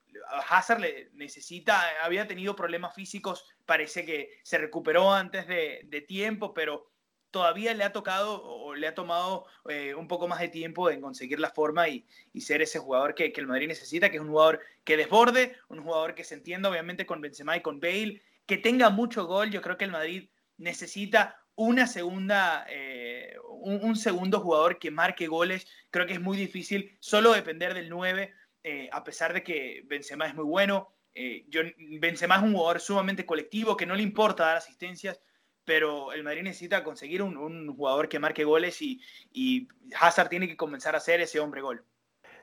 Hazard 0.49 0.81
le 0.81 1.11
necesita, 1.15 1.83
había 2.03 2.27
tenido 2.27 2.57
problemas 2.57 2.95
físicos, 2.95 3.47
parece 3.65 4.05
que 4.05 4.41
se 4.43 4.59
recuperó 4.59 5.13
antes 5.13 5.47
de, 5.47 6.05
tiempo, 6.07 6.55
pero 6.55 6.91
todavía 7.31 7.75
le 7.75 7.85
ha 7.85 7.93
tocado 7.93 8.43
o 8.43 8.75
le 8.75 8.87
ha 8.87 8.95
tomado 8.95 9.47
eh, 9.69 9.95
un 9.95 10.09
poco 10.09 10.29
más 10.29 10.41
de 10.41 10.49
tiempo 10.49 10.91
en 10.91 11.01
conseguir 11.01 11.41
la 11.41 11.51
forma 11.51 11.89
y, 11.89 12.07
ser 12.41 12.63
ese 12.63 12.79
jugador 12.79 13.15
que, 13.15 13.33
el 13.35 13.47
Madrid 13.47 13.69
necesita, 13.69 14.11
que 14.11 14.17
es 14.17 14.23
un 14.23 14.29
jugador 14.29 14.61
que 14.85 14.97
desborde, 14.97 15.57
un 15.69 15.83
jugador 15.83 16.15
que 16.15 16.25
se 16.25 16.35
entienda 16.35 16.71
obviamente 16.71 17.07
con 17.07 17.21
Benzema 17.21 17.57
y 17.57 17.63
con 17.63 17.81
Bale 17.81 18.23
que 18.47 18.57
tenga 18.57 18.91
mucho 18.91 19.27
gol. 19.27 19.51
Yo 19.51 19.61
creo 19.61 19.77
que 19.77 19.85
el 19.85 19.91
Madrid 19.91 20.29
necesita 20.57 21.43
una 21.57 21.87
segunda, 21.87 22.67
eh, 22.69 23.37
un, 23.61 23.97
segundo 23.97 24.41
jugador 24.41 24.79
que 24.79 24.91
marque 24.91 25.27
goles. 25.27 25.67
Creo 25.91 26.07
que 26.07 26.15
es 26.15 26.21
muy 26.21 26.37
difícil 26.37 26.97
solo 27.01 27.33
depender 27.33 27.75
del 27.75 27.89
9, 27.89 28.33
eh, 28.69 28.89
a 28.91 29.05
pesar 29.05 29.33
de 29.33 29.45
que 29.45 29.85
Benzema 29.87 30.27
es 30.27 30.35
muy 30.35 30.45
bueno. 30.45 30.89
Eh, 31.15 31.45
yo, 31.49 31.61
Benzema 32.01 32.35
es 32.35 32.43
un 32.43 32.53
jugador 32.53 32.81
sumamente 32.81 33.25
colectivo, 33.25 33.77
que 33.77 33.87
no 33.87 33.95
le 33.95 34.03
importa 34.03 34.47
dar 34.47 34.57
asistencias, 34.57 35.21
pero 35.65 36.13
el 36.13 36.25
Madrid 36.25 36.43
necesita 36.43 36.83
conseguir 36.83 37.23
un, 37.23 37.77
jugador 37.77 38.09
que 38.09 38.19
marque 38.19 38.43
goles 38.43 38.83
y, 38.83 39.69
Hazard 40.01 40.31
tiene 40.31 40.49
que 40.49 40.57
comenzar 40.57 40.97
a 40.97 41.01
ser 41.01 41.21
ese 41.21 41.39
hombre 41.39 41.61
gol. 41.61 41.85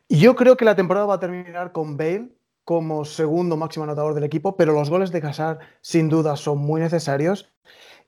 Yo 0.08 0.34
creo 0.38 0.56
que 0.56 0.64
la 0.64 0.78
temporada 0.78 1.08
va 1.08 1.16
a 1.16 1.20
terminar 1.20 1.74
con 1.74 1.98
Bale 1.98 2.30
como 2.64 3.04
segundo 3.04 3.58
máximo 3.58 3.84
anotador 3.84 4.14
del 4.14 4.24
equipo, 4.24 4.56
pero 4.56 4.72
los 4.72 4.90
goles 4.90 5.12
de 5.12 5.20
Casar 5.20 5.60
sin 5.82 6.08
duda 6.08 6.38
son 6.38 6.58
muy 6.58 6.80
necesarios 6.80 7.54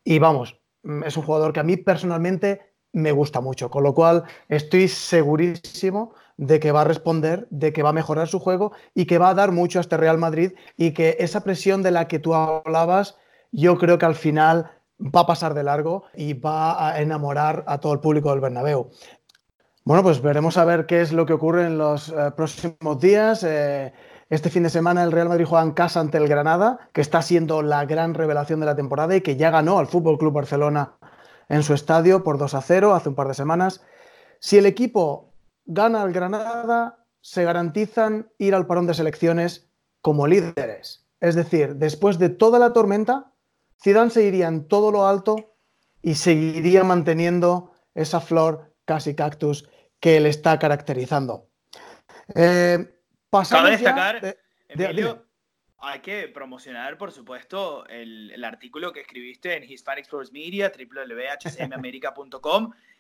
y 0.06 0.20
vamos, 0.20 0.62
es 1.06 1.18
un 1.18 1.24
jugador 1.24 1.52
que 1.52 1.60
a 1.60 1.64
mí 1.64 1.76
personalmente 1.76 2.75
me 2.96 3.12
gusta 3.12 3.42
mucho, 3.42 3.70
con 3.70 3.84
lo 3.84 3.94
cual 3.94 4.24
estoy 4.48 4.88
segurísimo 4.88 6.14
de 6.38 6.62
que 6.62 6.72
va 6.72 6.82
a 6.82 6.86
responder, 6.86 7.46
de 7.50 7.74
que 7.74 7.84
va 7.84 7.90
a 7.90 7.94
mejorar 7.94 8.30
su 8.30 8.40
juego 8.40 8.72
y 8.94 9.06
que 9.06 9.18
va 9.18 9.30
a 9.30 9.34
dar 9.34 9.52
mucho 9.52 9.80
a 9.80 9.82
este 9.82 9.98
Real 9.98 10.18
Madrid 10.18 10.54
y 10.78 10.92
que 10.92 11.18
esa 11.20 11.44
presión 11.44 11.84
de 11.84 11.92
la 11.92 12.08
que 12.08 12.20
tú 12.20 12.34
hablabas, 12.34 13.18
yo 13.52 13.78
creo 13.78 13.98
que 13.98 14.06
al 14.06 14.16
final 14.16 14.72
va 15.00 15.22
a 15.22 15.28
pasar 15.28 15.54
de 15.54 15.64
largo 15.64 16.06
y 16.16 16.34
va 16.34 16.90
a 16.90 17.02
enamorar 17.02 17.66
a 17.68 17.80
todo 17.80 17.92
el 17.92 18.00
público 18.00 18.32
del 18.32 18.40
Bernabéu. 18.40 18.90
Bueno, 19.84 20.02
pues 20.02 20.22
veremos 20.22 20.58
a 20.58 20.64
ver 20.64 20.86
qué 20.86 21.02
es 21.02 21.12
lo 21.12 21.26
que 21.26 21.34
ocurre 21.34 21.66
en 21.66 21.78
los 21.78 22.10
eh, 22.10 22.32
próximos 22.36 23.00
días. 23.00 23.44
Eh, 23.44 23.94
este 24.30 24.50
fin 24.50 24.64
de 24.64 24.70
semana 24.70 25.04
el 25.04 25.12
Real 25.12 25.30
Madrid 25.30 25.46
juega 25.46 25.66
en 25.66 25.74
casa 25.74 26.00
ante 26.00 26.18
el 26.18 26.30
Granada, 26.30 26.90
que 26.94 27.02
está 27.02 27.22
siendo 27.22 27.62
la 27.62 27.86
gran 27.86 28.14
revelación 28.14 28.62
de 28.62 28.66
la 28.66 28.76
temporada 28.76 29.16
y 29.16 29.22
que 29.22 29.36
ya 29.36 29.52
ganó 29.52 29.80
al 29.80 29.88
Fútbol 29.88 30.18
Club 30.18 30.34
Barcelona 30.34 30.94
en 31.50 31.64
su 31.64 31.74
estadio 31.74 32.24
por 32.24 32.38
2 32.38 32.54
a 32.54 32.62
0 32.62 32.94
hace 32.94 33.10
un 33.10 33.16
par 33.16 33.28
de 33.28 33.34
semanas. 33.34 33.82
Si 34.40 34.58
el 34.58 34.66
equipo 34.66 35.34
gana 35.66 36.02
al 36.02 36.14
Granada, 36.14 37.06
se 37.22 37.44
garantizan 37.44 38.32
ir 38.38 38.54
al 38.54 38.68
parón 38.68 38.88
de 38.88 38.94
selecciones 38.94 39.68
como 40.02 40.28
líderes. 40.28 41.08
Es 41.20 41.36
decir, 41.36 41.76
después 41.76 42.20
de 42.20 42.30
toda 42.30 42.60
la 42.60 42.74
tormenta, 42.74 43.32
Zidane 43.82 44.12
se 44.12 44.24
iría 44.24 44.48
en 44.48 44.68
todo 44.68 44.92
lo 44.92 45.08
alto 45.08 45.56
y 46.02 46.16
seguiría 46.16 46.84
manteniendo 46.84 47.72
esa 47.96 48.20
flor 48.20 48.76
casi 48.86 49.16
cactus 49.16 49.68
que 50.00 50.20
le 50.20 50.30
está 50.30 50.60
caracterizando. 50.60 51.50
Eh, 52.36 52.92
Cabe 53.50 53.72
destacar, 53.72 54.38
Emilio, 54.70 55.25
hay 55.78 56.00
que 56.00 56.28
promocionar, 56.28 56.98
por 56.98 57.12
supuesto, 57.12 57.86
el, 57.88 58.44
artículo 58.44 58.94
que 58.94 59.02
escribiste 59.02 59.56
en 59.56 59.64
Hispanic 59.64 60.06
Sports 60.06 60.32
Media, 60.32 60.72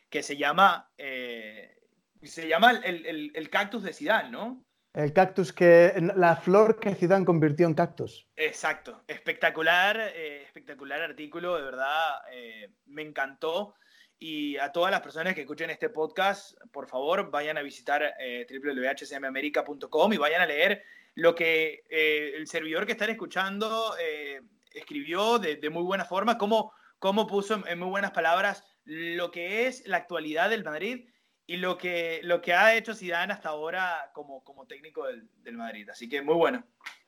que 0.10 0.24
se 0.24 0.38
llama, 0.38 0.90
eh, 0.98 1.78
se 2.24 2.48
llama 2.48 2.72
el, 2.72 3.50
cactus 3.50 3.84
de 3.84 3.94
Zidane, 3.94 4.30
¿no? 4.30 4.66
El 4.94 5.12
cactus 5.12 5.52
que. 5.52 5.94
La 6.16 6.38
flor 6.38 6.80
que 6.80 6.96
Zidane 6.96 7.26
convirtió 7.26 7.68
en 7.68 7.74
cactus. 7.74 8.28
Exacto. 8.38 9.04
Espectacular, 9.08 10.00
eh, 10.16 10.44
espectacular 10.44 11.02
artículo, 11.02 11.58
de 11.58 11.64
verdad. 11.64 12.22
Eh, 12.32 12.72
me 12.86 13.02
encantó. 13.02 13.76
Y 14.18 14.56
a 14.58 14.72
todas 14.72 14.92
las 14.92 15.02
personas 15.02 15.36
que 15.36 15.42
escuchen 15.42 15.70
este 15.70 15.90
podcast, 15.90 16.58
por 16.72 16.88
favor, 16.88 17.30
vayan 17.30 17.58
a 17.58 17.62
visitar 17.62 18.16
eh, 18.18 18.48
www.hsmamerica.com 18.50 20.14
y 20.14 20.18
vayan 20.18 20.42
a 20.42 20.46
leer 20.46 20.84
lo 21.16 21.34
que 21.34 21.84
eh, 21.90 22.34
el 22.36 22.48
servidor 22.48 22.86
que 22.86 22.92
están 22.92 23.10
escuchando 23.10 23.96
eh, 24.00 24.42
escribió 24.74 25.40
de, 25.40 25.70
muy 25.70 25.84
buena 25.84 26.06
forma, 26.06 26.38
cómo, 26.38 26.72
cómo 27.00 27.26
puso 27.26 27.66
en, 27.68 27.80
muy 27.80 27.90
buenas 27.90 28.12
palabras 28.12 28.64
lo 28.86 29.32
que 29.32 29.68
es 29.68 29.88
la 29.88 29.98
actualidad 29.98 30.50
del 30.50 30.64
Madrid 30.64 31.10
y 31.48 31.58
lo 31.58 31.78
que, 31.78 32.20
lo 32.24 32.42
que 32.42 32.54
ha 32.54 32.76
hecho 32.76 32.94
Zidane 32.94 33.34
hasta 33.34 33.50
ahora 33.50 34.12
como, 34.14 34.44
como 34.44 34.68
técnico 34.68 35.08
del, 35.08 35.28
del 35.42 35.58
Madrid. 35.58 35.90
Así 35.90 36.08
que 36.08 36.22
muy 36.22 36.36
bueno. 36.36 36.64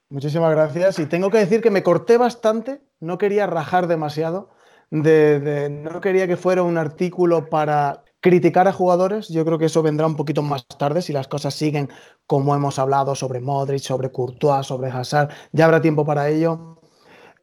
Muchísimas 0.09 0.51
gracias. 0.51 0.99
Y 0.99 1.05
tengo 1.05 1.29
que 1.29 1.39
decir 1.39 1.61
que 1.61 1.69
me 1.69 1.83
corté 1.83 2.17
bastante, 2.17 2.81
no 2.99 3.17
quería 3.17 3.45
rajar 3.45 3.87
demasiado 3.87 4.57
de, 4.89 5.69
no 5.69 6.01
quería 6.01 6.27
que 6.27 6.37
fuera 6.37 6.63
un 6.63 6.77
artículo 6.77 7.49
para 7.49 8.03
criticar 8.27 8.67
a 8.67 8.73
jugadores. 8.73 9.29
Yo 9.29 9.45
creo 9.45 9.57
que 9.57 9.67
eso 9.67 9.81
vendrá 9.81 10.05
un 10.05 10.17
poquito 10.17 10.41
más 10.41 10.67
tarde 10.67 11.01
si 11.01 11.13
las 11.13 11.29
cosas 11.29 11.53
siguen 11.53 11.89
como 12.25 12.53
hemos 12.53 12.77
hablado 12.77 13.15
sobre 13.15 13.39
Modric, 13.39 13.81
sobre 13.81 14.11
Courtois, 14.11 14.67
sobre 14.67 14.89
Hazard. 14.89 15.29
Ya 15.53 15.63
habrá 15.63 15.81
tiempo 15.81 16.05
para 16.05 16.27
ello. 16.27 16.77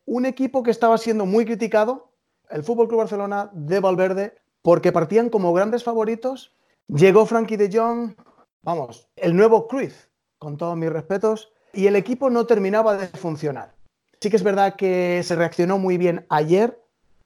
Un 0.04 0.26
equipo 0.26 0.62
que 0.62 0.70
estaba 0.70 0.98
siendo 0.98 1.24
muy 1.24 1.46
criticado, 1.46 2.12
el 2.50 2.62
Fútbol 2.62 2.88
Club 2.88 2.98
Barcelona 2.98 3.50
de 3.54 3.80
Valverde, 3.80 4.34
porque 4.60 4.92
partían 4.92 5.30
como 5.30 5.54
grandes 5.54 5.82
favoritos. 5.82 6.54
Llegó 6.88 7.24
Frankie 7.24 7.56
de 7.56 7.70
Jong, 7.72 8.14
vamos, 8.62 9.08
el 9.16 9.34
nuevo 9.34 9.68
Cruz, 9.68 10.10
con 10.38 10.58
todos 10.58 10.76
mis 10.76 10.90
respetos, 10.90 11.50
y 11.72 11.86
el 11.86 11.96
equipo 11.96 12.28
no 12.28 12.44
terminaba 12.44 12.98
de 12.98 13.06
funcionar. 13.06 13.74
Sí 14.20 14.28
que 14.28 14.36
es 14.36 14.42
verdad 14.42 14.76
que 14.76 15.22
se 15.24 15.34
reaccionó 15.34 15.78
muy 15.78 15.96
bien 15.96 16.26
ayer 16.28 16.78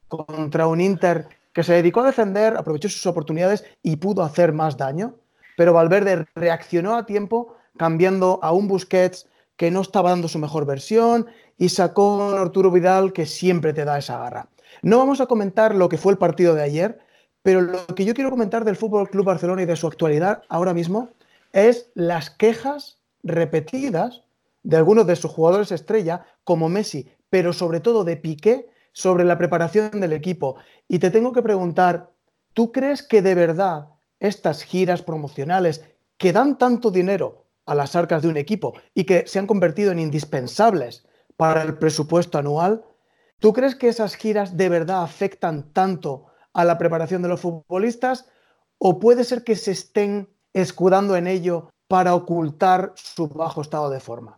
contra 0.07 0.69
un 0.69 0.81
Inter 0.81 1.27
que 1.59 1.65
se 1.65 1.73
dedicó 1.73 2.03
a 2.03 2.07
defender, 2.07 2.57
aprovechó 2.57 2.89
sus 2.89 3.05
oportunidades 3.07 3.65
y 3.83 3.97
pudo 3.97 4.23
hacer 4.23 4.53
más 4.53 4.77
daño. 4.77 5.17
Pero 5.57 5.73
Valverde 5.73 6.25
reaccionó 6.37 6.95
a 6.95 7.05
tiempo 7.05 7.57
cambiando 7.77 8.39
a 8.45 8.53
un 8.53 8.69
Busquets 8.69 9.27
que 9.57 9.73
no 9.73 9.81
estaba 9.81 10.11
dando 10.11 10.29
su 10.29 10.39
mejor 10.39 10.67
versión 10.67 11.27
y 11.57 11.71
sacó 11.71 12.23
a 12.23 12.41
Arturo 12.41 12.71
Vidal 12.71 13.13
que 13.13 13.27
siempre 13.27 13.73
te 13.73 13.85
da 13.85 13.99
esa 13.99 14.21
garra. 14.21 14.49
No 14.83 14.99
vamos 14.99 15.21
a 15.21 15.27
comentar 15.27 15.75
lo 15.75 15.89
que 15.89 15.99
fue 15.99 16.13
el 16.13 16.19
partido 16.19 16.55
de 16.55 16.63
ayer, 16.63 17.01
pero 17.43 17.61
lo 17.61 17.85
que 17.89 18.05
yo 18.05 18.15
quiero 18.15 18.31
comentar 18.31 18.65
del 18.65 18.77
Fútbol 18.77 19.11
Club 19.11 19.25
Barcelona 19.25 19.63
y 19.63 19.67
de 19.67 19.75
su 19.75 19.89
actualidad 19.89 20.45
ahora 20.49 20.75
mismo 20.75 21.09
es 21.53 21.91
las 21.95 22.31
quejas 22.31 23.01
repetidas 23.25 24.23
de 24.63 24.77
algunos 24.77 25.09
de 25.09 25.17
sus 25.17 25.33
jugadores 25.33 25.73
estrella, 25.73 26.25
como 26.45 26.69
Messi, 26.69 27.11
pero 27.31 27.53
sobre 27.53 27.81
todo 27.81 28.05
de 28.05 28.17
Piqué, 28.17 28.69
sobre 28.93 29.25
la 29.25 29.39
preparación 29.39 30.01
del 30.01 30.13
equipo. 30.13 30.57
Y 30.89 30.99
te 30.99 31.11
tengo 31.11 31.33
que 31.33 31.43
preguntar, 31.43 32.11
¿tú 32.55 32.73
crees 32.73 33.03
que 33.03 33.23
de 33.23 33.35
verdad 33.35 33.89
estas 34.21 34.63
giras 34.63 35.03
promocionales 35.03 35.85
que 36.17 36.33
dan 36.33 36.59
tanto 36.59 36.91
dinero 36.91 37.47
a 37.67 37.75
las 37.75 37.95
arcas 37.97 38.23
de 38.23 38.29
un 38.29 38.37
equipo 38.37 38.75
y 38.95 39.05
que 39.05 39.27
se 39.27 39.39
han 39.39 39.47
convertido 39.47 39.93
en 39.93 39.99
indispensables 39.99 41.07
para 41.37 41.63
el 41.63 41.79
presupuesto 41.79 42.39
anual, 42.39 42.85
¿Tú 43.41 43.53
crees 43.53 43.77
que 43.77 43.89
esas 43.89 44.17
giras 44.17 44.57
de 44.57 44.69
verdad 44.69 45.03
afectan 45.03 45.73
tanto 45.73 46.27
a 46.53 46.65
la 46.65 46.77
preparación 46.77 47.23
de 47.23 47.29
los 47.29 47.41
futbolistas 47.41 48.27
o 48.79 48.99
puede 48.99 49.23
ser 49.23 49.45
que 49.45 49.55
se 49.55 49.71
estén 49.71 50.29
escudando 50.53 51.17
en 51.17 51.29
ello 51.29 51.71
para 51.87 52.17
ocultar 52.17 52.93
su 52.97 53.29
bajo 53.29 53.63
estado 53.63 53.91
de 53.91 54.01
forma? 54.01 54.38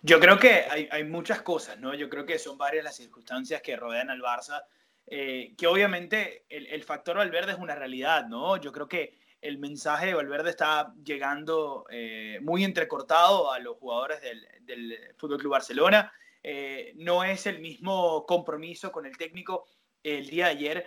Yo 0.00 0.20
creo 0.20 0.38
que 0.38 0.64
hay, 0.90 1.04
muchas 1.04 1.42
cosas, 1.42 1.78
¿no? 1.78 1.92
Yo 1.92 2.08
creo 2.08 2.24
que 2.24 2.38
son 2.38 2.56
varias 2.56 2.84
las 2.84 2.96
circunstancias 2.96 3.60
que 3.60 3.76
rodean 3.76 4.10
al 4.10 4.20
Barça, 4.20 4.62
eh, 5.06 5.54
que 5.58 5.66
obviamente 5.66 6.44
el, 6.48 6.82
factor 6.84 7.16
Valverde 7.16 7.52
es 7.52 7.58
una 7.58 7.74
realidad, 7.74 8.26
¿no? 8.28 8.56
Yo 8.58 8.70
creo 8.70 8.86
que 8.86 9.18
el 9.40 9.58
mensaje 9.58 10.06
de 10.06 10.14
Valverde 10.14 10.50
está 10.50 10.94
llegando 11.04 11.84
eh, 11.90 12.38
muy 12.42 12.62
entrecortado 12.62 13.52
a 13.52 13.58
los 13.58 13.76
jugadores 13.78 14.20
del, 14.20 14.46
del 14.60 14.98
Fútbol 15.16 15.38
Club 15.38 15.52
Barcelona. 15.52 16.12
Eh, 16.44 16.92
no 16.96 17.24
es 17.24 17.46
el 17.46 17.58
mismo 17.60 18.24
compromiso 18.24 18.92
con 18.92 19.04
el 19.04 19.16
técnico. 19.16 19.66
El 20.02 20.28
día 20.30 20.46
de 20.46 20.50
ayer 20.52 20.86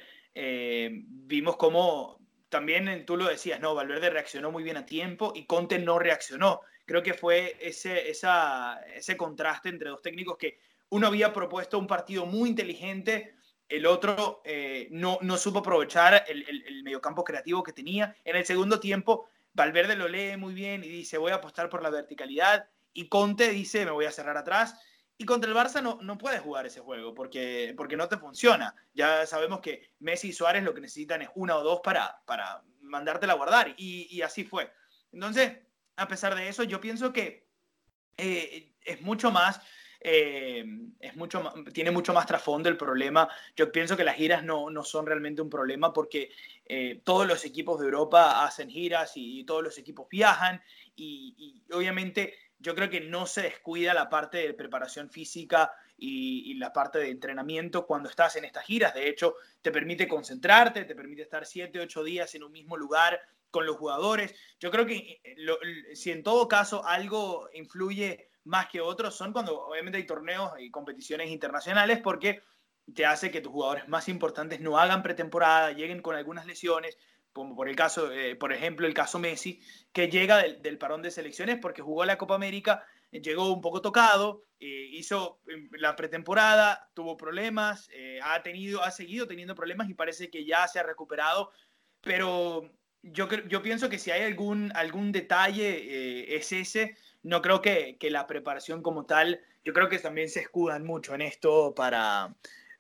vimos 1.04 1.58
cómo 1.58 2.21
también 2.47 3.06
tú 3.06 3.17
lo 3.17 3.28
decías, 3.28 3.60
no, 3.60 3.76
Valverde 3.76 4.10
reaccionó 4.10 4.52
muy 4.52 4.63
bien 4.63 4.78
a 4.78 4.86
tiempo 4.86 5.34
y 5.36 5.45
Conte 5.45 5.80
no 5.80 6.00
reaccionó 6.00 6.62
creo 6.92 7.04
que 7.04 7.14
fue 7.14 7.56
ese, 7.62 8.10
ese 8.10 9.16
contraste 9.16 9.70
entre 9.70 9.88
dos 9.88 10.02
técnicos 10.02 10.38
que 10.38 10.60
uno 10.90 11.08
había 11.08 11.32
propuesto 11.32 11.80
un 11.80 11.88
partido 11.88 12.26
muy 12.26 12.50
inteligente, 12.50 13.36
el 13.70 13.86
otro 13.86 14.42
eh, 14.44 14.90
no, 14.92 15.18
no, 15.22 15.38
supo 15.38 15.60
aprovechar 15.60 16.26
el, 16.28 16.46
el, 16.50 16.84
mediocampo 16.84 17.24
creativo 17.24 17.64
que 17.64 17.72
tenía. 17.72 18.14
En 18.26 18.36
el 18.36 18.46
segundo 18.46 18.82
tiempo, 18.82 19.30
Valverde 19.54 19.96
lo 19.96 20.10
lee 20.10 20.36
muy 20.36 20.54
bien 20.54 20.84
y 20.84 20.90
dice, 20.90 21.18
voy 21.18 21.32
a 21.32 21.36
apostar 21.36 21.70
por 21.70 21.82
la 21.82 21.90
verticalidad. 21.90 22.68
Y 22.92 23.08
Conte 23.08 23.48
dice, 23.52 23.86
me 23.86 23.92
voy 23.92 24.04
a 24.04 24.12
cerrar 24.12 24.36
atrás. 24.36 24.78
Y 25.18 25.24
contra 25.24 25.50
el 25.50 25.56
Barça 25.56 25.82
no, 25.82 25.98
no 26.02 26.18
puedes 26.18 26.42
jugar 26.42 26.66
ese 26.66 26.82
juego 26.82 27.14
porque, 27.14 27.74
porque 27.78 27.96
no 27.96 28.10
te 28.10 28.18
funciona. 28.18 28.76
Ya 28.94 29.26
sabemos 29.26 29.62
que 29.62 29.94
Messi 30.00 30.28
y 30.28 30.34
Suárez 30.34 30.64
lo 30.64 30.74
que 30.74 30.82
necesitan 30.82 31.22
es 31.22 31.30
una 31.36 31.56
o 31.56 31.64
dos 31.64 31.80
para, 31.82 32.22
para 32.26 32.64
mandártela 32.82 33.32
a 33.32 33.38
guardar. 33.38 33.76
Y, 33.78 34.14
y 34.14 34.24
así 34.24 34.44
fue. 34.44 34.70
Entonces, 35.14 35.54
a 36.02 36.08
pesar 36.08 36.36
de 36.36 36.48
eso, 36.48 36.64
yo 36.64 36.82
pienso 36.82 37.14
que 37.14 37.48
eh, 38.18 38.74
es 38.84 39.02
mucho 39.02 39.32
más, 39.32 39.62
eh, 40.00 40.66
es 41.00 41.16
mucho 41.16 41.54
tiene 41.74 41.92
mucho 41.92 42.14
más 42.14 42.26
trasfondo 42.26 42.70
el 42.70 42.78
problema. 42.78 43.30
Yo 43.56 43.72
pienso 43.72 43.96
que 43.96 44.04
las 44.04 44.16
giras 44.16 44.44
no, 44.44 44.70
no 44.70 44.84
son 44.84 45.06
realmente 45.06 45.42
un 45.42 45.50
problema 45.50 45.94
porque 45.94 46.32
eh, 46.66 47.02
todos 47.04 47.28
los 47.28 47.46
equipos 47.46 47.80
de 47.80 47.86
Europa 47.86 48.44
hacen 48.44 48.70
giras 48.70 49.14
y, 49.16 49.44
todos 49.44 49.64
los 49.64 49.78
equipos 49.78 50.08
viajan 50.10 50.62
y, 50.96 51.64
obviamente 51.72 52.36
yo 52.60 52.76
creo 52.76 52.92
que 52.92 53.02
no 53.02 53.26
se 53.26 53.42
descuida 53.42 53.92
la 53.92 54.08
parte 54.08 54.38
de 54.38 54.54
preparación 54.54 55.10
física 55.10 55.72
y, 55.98 56.52
y, 56.52 56.54
la 56.56 56.72
parte 56.72 57.00
de 57.00 57.10
entrenamiento 57.10 57.88
cuando 57.88 58.08
estás 58.10 58.36
en 58.36 58.46
estas 58.46 58.66
giras. 58.66 58.94
De 58.94 59.10
hecho, 59.10 59.36
te 59.64 59.72
permite 59.72 60.08
concentrarte, 60.08 60.86
te 60.86 60.96
permite 60.96 61.24
estar 61.24 61.46
7, 61.46 61.80
8 61.80 62.04
días 62.04 62.36
en 62.36 62.44
un 62.44 62.52
mismo 62.52 62.78
lugar 62.78 63.20
con 63.52 63.66
los 63.66 63.78
jugadores. 63.78 64.34
Yo 64.60 64.72
creo 64.72 64.86
que 64.86 65.22
eh, 65.24 65.96
si 65.96 66.12
en 66.12 66.24
todo 66.24 66.48
caso 66.48 66.84
algo 66.86 67.50
influye 67.54 68.32
más 68.46 68.68
que 68.70 68.82
otros 68.82 69.14
son 69.14 69.34
cuando 69.34 69.62
obviamente 69.62 70.00
hay 70.00 70.08
torneos 70.08 70.54
y 70.60 70.72
competiciones 70.72 71.30
internacionales 71.30 72.00
porque 72.04 72.42
te 72.96 73.06
hace 73.06 73.30
que 73.30 73.42
tus 73.42 73.52
jugadores 73.52 73.88
más 73.88 74.10
importantes 74.10 74.60
no 74.60 74.80
hagan 74.80 75.04
pretemporada, 75.04 75.74
lleguen 75.74 76.02
con 76.02 76.16
algunas 76.16 76.48
lesiones, 76.48 76.98
como 77.32 77.56
por 77.56 77.70
el 77.70 77.76
caso, 77.76 78.12
eh, 78.12 78.36
por 78.36 78.52
ejemplo, 78.52 78.88
el 78.88 78.94
caso 78.94 79.20
Messi, 79.20 79.62
que 79.94 80.10
llega 80.10 80.38
del, 80.38 80.78
parón 80.78 81.02
de 81.02 81.12
selecciones 81.12 81.60
porque 81.62 81.84
jugó 81.84 82.04
la 82.04 82.18
Copa 82.18 82.36
América, 82.36 82.84
llegó 83.12 83.54
un 83.54 83.62
poco 83.62 83.82
tocado, 83.82 84.46
eh, 84.60 84.90
hizo 84.92 85.40
la 85.72 85.96
pretemporada, 85.96 86.90
tuvo 86.94 87.16
problemas, 87.16 87.90
ha 88.24 88.42
tenido, 88.42 88.82
ha 88.84 88.92
seguido 88.92 89.28
teniendo 89.28 89.56
problemas 89.56 89.90
y 89.90 89.94
parece 89.94 90.30
que 90.30 90.44
ya 90.44 90.68
se 90.68 90.80
ha 90.80 90.84
recuperado, 90.84 91.52
pero 92.02 92.72
yo, 93.04 93.28
yo 93.48 93.62
pienso 93.62 93.90
que 93.90 93.98
si 93.98 94.12
hay 94.12 94.24
algún, 94.24 94.72
algún 94.76 95.12
detalle 95.12 95.70
eh, 95.70 96.36
es 96.36 96.52
ese. 96.52 96.96
No 97.24 97.42
creo 97.42 97.62
que, 97.62 97.98
que, 98.00 98.10
la 98.10 98.28
preparación 98.28 98.82
como 98.82 99.06
tal, 99.06 99.42
yo 99.64 99.74
creo 99.74 99.90
que 99.90 100.00
también 100.00 100.30
se 100.30 100.40
escudan 100.40 100.86
mucho 100.86 101.14
en 101.14 101.22
esto 101.22 101.74
para, 101.76 102.36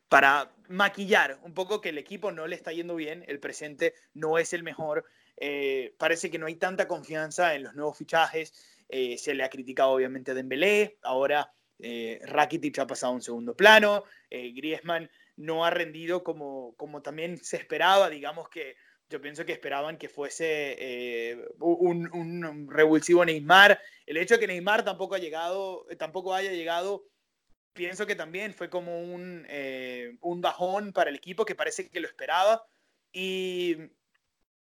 para 0.09 0.51
maquillar 0.67 1.39
un 1.43 1.53
poco 1.53 1.81
que 1.81 1.89
el 1.89 1.97
equipo 1.97 2.31
no 2.31 2.47
le 2.47 2.55
está 2.55 2.71
yendo 2.71 2.95
bien, 2.95 3.23
el 3.27 3.39
presente 3.39 3.93
no 4.13 4.37
es 4.37 4.53
el 4.53 4.63
mejor. 4.63 5.05
Eh, 5.37 5.95
parece 5.97 6.29
que 6.29 6.37
no 6.37 6.47
hay 6.47 6.55
tanta 6.55 6.87
confianza 6.87 7.55
en 7.55 7.63
los 7.63 7.73
nuevos 7.75 7.97
fichajes. 7.97 8.53
Eh, 8.89 9.17
se 9.17 9.33
le 9.33 9.43
ha 9.43 9.49
criticado 9.49 9.91
obviamente 9.91 10.31
a 10.31 10.33
Dembélé, 10.33 10.97
ahora 11.03 11.51
Rakitic 12.23 12.77
ha 12.77 12.85
pasado 12.85 13.11
a 13.11 13.15
un 13.15 13.23
segundo 13.23 13.55
plano, 13.55 14.03
Griezmann 14.29 15.09
no 15.35 15.65
ha 15.65 15.71
rendido 15.71 16.23
como, 16.23 16.75
como 16.77 17.01
también 17.01 17.43
se 17.43 17.57
esperaba, 17.57 18.07
digamos 18.07 18.49
que 18.49 18.75
yo 19.11 19.21
pienso 19.21 19.45
que 19.45 19.51
esperaban 19.51 19.97
que 19.97 20.07
fuese 20.07 20.77
eh, 20.79 21.45
un, 21.59 22.09
un, 22.13 22.71
revulsivo 22.71 23.25
Neymar. 23.25 23.79
El 24.05 24.17
hecho 24.17 24.35
de 24.35 24.39
que 24.39 24.47
Neymar 24.47 24.83
tampoco, 24.85 25.15
ha 25.15 25.19
llegado, 25.19 25.85
tampoco 25.99 26.33
haya 26.33 26.51
llegado, 26.51 27.03
pienso 27.73 28.07
que 28.07 28.15
también 28.15 28.53
fue 28.53 28.69
como 28.69 29.01
un, 29.01 29.45
eh, 29.49 30.17
un 30.21 30.41
bajón 30.41 30.93
para 30.93 31.09
el 31.09 31.17
equipo 31.17 31.45
que 31.45 31.55
parece 31.55 31.89
que 31.89 31.99
lo 31.99 32.07
esperaba. 32.07 32.65
Y, 33.11 33.75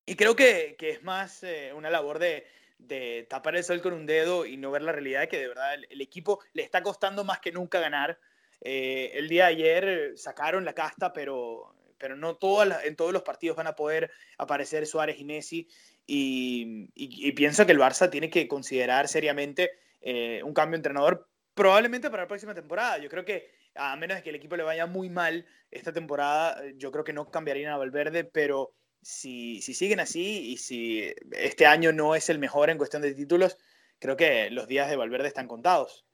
y 0.04 0.14
creo 0.14 0.36
que, 0.36 0.76
que, 0.78 0.90
es 0.90 1.02
más 1.02 1.42
eh, 1.42 1.72
una 1.74 1.88
labor 1.88 2.18
de, 2.18 2.46
de, 2.76 3.26
tapar 3.30 3.56
el 3.56 3.64
sol 3.64 3.80
con 3.80 3.94
un 3.94 4.04
dedo 4.04 4.44
y 4.44 4.58
no 4.58 4.70
ver 4.70 4.82
la 4.82 4.92
realidad 4.92 5.26
que 5.28 5.38
de 5.38 5.48
verdad 5.48 5.72
el, 5.72 5.86
el 5.88 6.00
equipo 6.02 6.40
le 6.52 6.62
está 6.62 6.82
costando 6.82 7.24
más 7.24 7.40
que 7.40 7.50
nunca 7.50 7.80
ganar. 7.80 8.18
el 8.60 9.28
día 9.28 9.46
de 9.46 9.52
ayer 9.52 10.12
sacaron 10.16 10.66
la 10.66 10.74
casta, 10.74 11.14
pero 11.14 11.74
pero 12.04 12.16
no 12.16 12.36
todas 12.36 12.84
en 12.84 12.96
todos 12.96 13.14
los 13.14 13.22
partidos 13.22 13.56
van 13.56 13.66
a 13.66 13.76
poder 13.76 14.10
aparecer 14.36 14.86
Suárez 14.86 15.18
y 15.18 15.24
Messi. 15.24 15.68
Y, 16.06 17.32
pienso 17.32 17.64
que 17.64 17.72
el 17.72 17.78
Barça 17.78 18.10
tiene 18.10 18.28
que 18.28 18.46
considerar 18.46 19.08
seriamente 19.08 19.70
eh, 20.02 20.42
un 20.44 20.52
cambio 20.52 20.72
de 20.72 20.80
entrenador, 20.80 21.26
probablemente 21.54 22.10
para 22.10 22.24
la 22.24 22.28
próxima 22.28 22.52
temporada. 22.52 22.98
Yo 22.98 23.08
creo 23.08 23.24
que 23.24 23.48
a 23.74 23.96
menos 23.96 24.18
de 24.18 24.22
que 24.22 24.28
el 24.28 24.36
equipo 24.36 24.54
le 24.54 24.64
vaya 24.64 24.84
muy 24.84 25.08
mal 25.08 25.46
esta 25.70 25.94
temporada, 25.94 26.62
yo 26.76 26.92
creo 26.92 27.04
que 27.04 27.14
no 27.14 27.30
cambiarían 27.30 27.72
a 27.72 27.78
Valverde, 27.78 28.24
pero 28.24 28.74
si, 29.00 29.62
si 29.62 29.72
siguen 29.72 30.00
así 30.00 30.52
y 30.52 30.58
si 30.58 31.10
este 31.32 31.64
año 31.64 31.90
no 31.90 32.14
es 32.14 32.28
el 32.28 32.38
mejor 32.38 32.68
en 32.68 32.76
cuestión 32.76 33.00
de 33.00 33.14
títulos, 33.14 33.56
creo 33.98 34.18
que 34.18 34.50
los 34.50 34.68
días 34.68 34.90
de 34.90 34.96
Valverde 34.96 35.28
están 35.28 35.48
contados. 35.48 36.04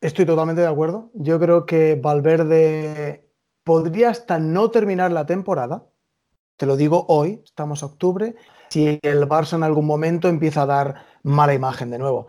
Estoy 0.00 0.26
totalmente 0.26 0.62
de 0.62 0.66
acuerdo. 0.68 1.12
Yo 1.14 1.38
creo 1.38 1.64
que 1.64 1.94
Valverde 1.94 3.23
podría 3.64 4.10
hasta 4.10 4.38
no 4.38 4.70
terminar 4.70 5.10
la 5.10 5.26
temporada. 5.26 5.86
Te 6.56 6.66
lo 6.66 6.76
digo 6.76 7.06
hoy, 7.08 7.42
estamos 7.44 7.82
a 7.82 7.86
octubre, 7.86 8.36
si 8.68 9.00
el 9.02 9.28
Barça 9.28 9.54
en 9.54 9.64
algún 9.64 9.86
momento 9.86 10.28
empieza 10.28 10.62
a 10.62 10.66
dar 10.66 10.94
mala 11.22 11.54
imagen 11.54 11.90
de 11.90 11.98
nuevo. 11.98 12.28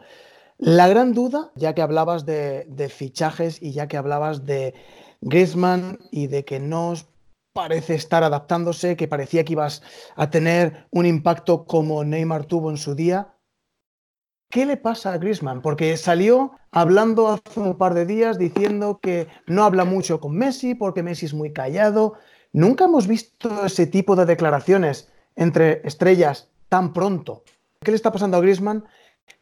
La 0.58 0.88
gran 0.88 1.14
duda, 1.14 1.52
ya 1.56 1.76
que 1.76 1.82
hablabas 1.82 2.26
de, 2.26 2.90
fichajes 2.90 3.62
y 3.62 3.74
ya 3.74 3.88
que 3.88 3.98
hablabas 3.98 4.46
de 4.46 4.74
Griezmann 5.22 6.00
y 6.12 6.28
de 6.28 6.46
que 6.46 6.60
no 6.60 6.94
parece 7.54 7.96
estar 7.96 8.24
adaptándose, 8.24 8.96
que 8.96 9.08
parecía 9.08 9.44
que 9.44 9.54
ibas 9.54 9.84
a 10.16 10.30
tener 10.30 10.88
un 10.92 11.06
impacto 11.06 11.66
como 11.66 12.04
Neymar 12.04 12.46
tuvo 12.46 12.70
en 12.70 12.78
su 12.78 12.96
día, 12.96 13.35
¿Qué 14.56 14.66
le 14.66 14.78
pasa 14.78 15.12
a 15.12 15.18
Griezmann? 15.18 15.62
Porque 15.62 15.98
salió 15.98 16.54
hablando 16.72 17.28
hace 17.28 17.60
un 17.60 17.78
par 17.78 17.94
de 17.94 18.06
días 18.06 18.38
diciendo 18.38 19.02
que 19.02 19.28
no 19.48 19.66
habla 19.66 19.84
mucho 19.84 20.22
con 20.22 20.34
Messi 20.34 20.76
porque 20.76 21.04
Messi 21.04 21.26
es 21.26 21.34
muy 21.34 21.52
callado. 21.52 22.14
Nunca 22.54 22.86
hemos 22.86 23.06
visto 23.06 23.66
ese 23.66 23.86
tipo 23.86 24.16
de 24.16 24.24
declaraciones 24.24 25.12
entre 25.36 25.82
estrellas 25.86 26.48
tan 26.70 26.94
pronto. 26.94 27.44
¿Qué 27.82 27.92
le 27.92 27.98
está 27.98 28.14
pasando 28.14 28.38
a 28.38 28.40
Griezmann? 28.40 28.86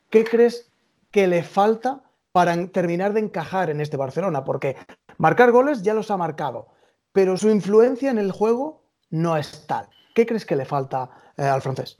¿Qué 0.10 0.23
crees 0.23 0.71
que 1.12 1.28
le 1.28 1.43
falta 1.43 2.02
para 2.32 2.65
terminar 2.69 3.13
de 3.13 3.19
encajar 3.19 3.69
en 3.69 3.82
este 3.82 3.97
Barcelona? 3.97 4.43
Porque 4.43 4.78
marcar 5.19 5.52
goles 5.52 5.84
ya 5.84 5.93
los 5.93 6.10
ha 6.10 6.17
marcado, 6.17 6.69
pero 7.12 7.38
su 7.38 7.52
influencia 7.52 8.10
en 8.10 8.17
el 8.17 8.32
juego 8.32 8.82
no 9.12 9.38
es 9.38 9.67
tal. 9.67 9.89
¿Qué 10.15 10.26
crees 10.26 10.47
que 10.47 10.56
le 10.56 10.65
falta 10.65 11.12
eh, 11.38 11.43
al 11.43 11.62
francés? 11.62 11.99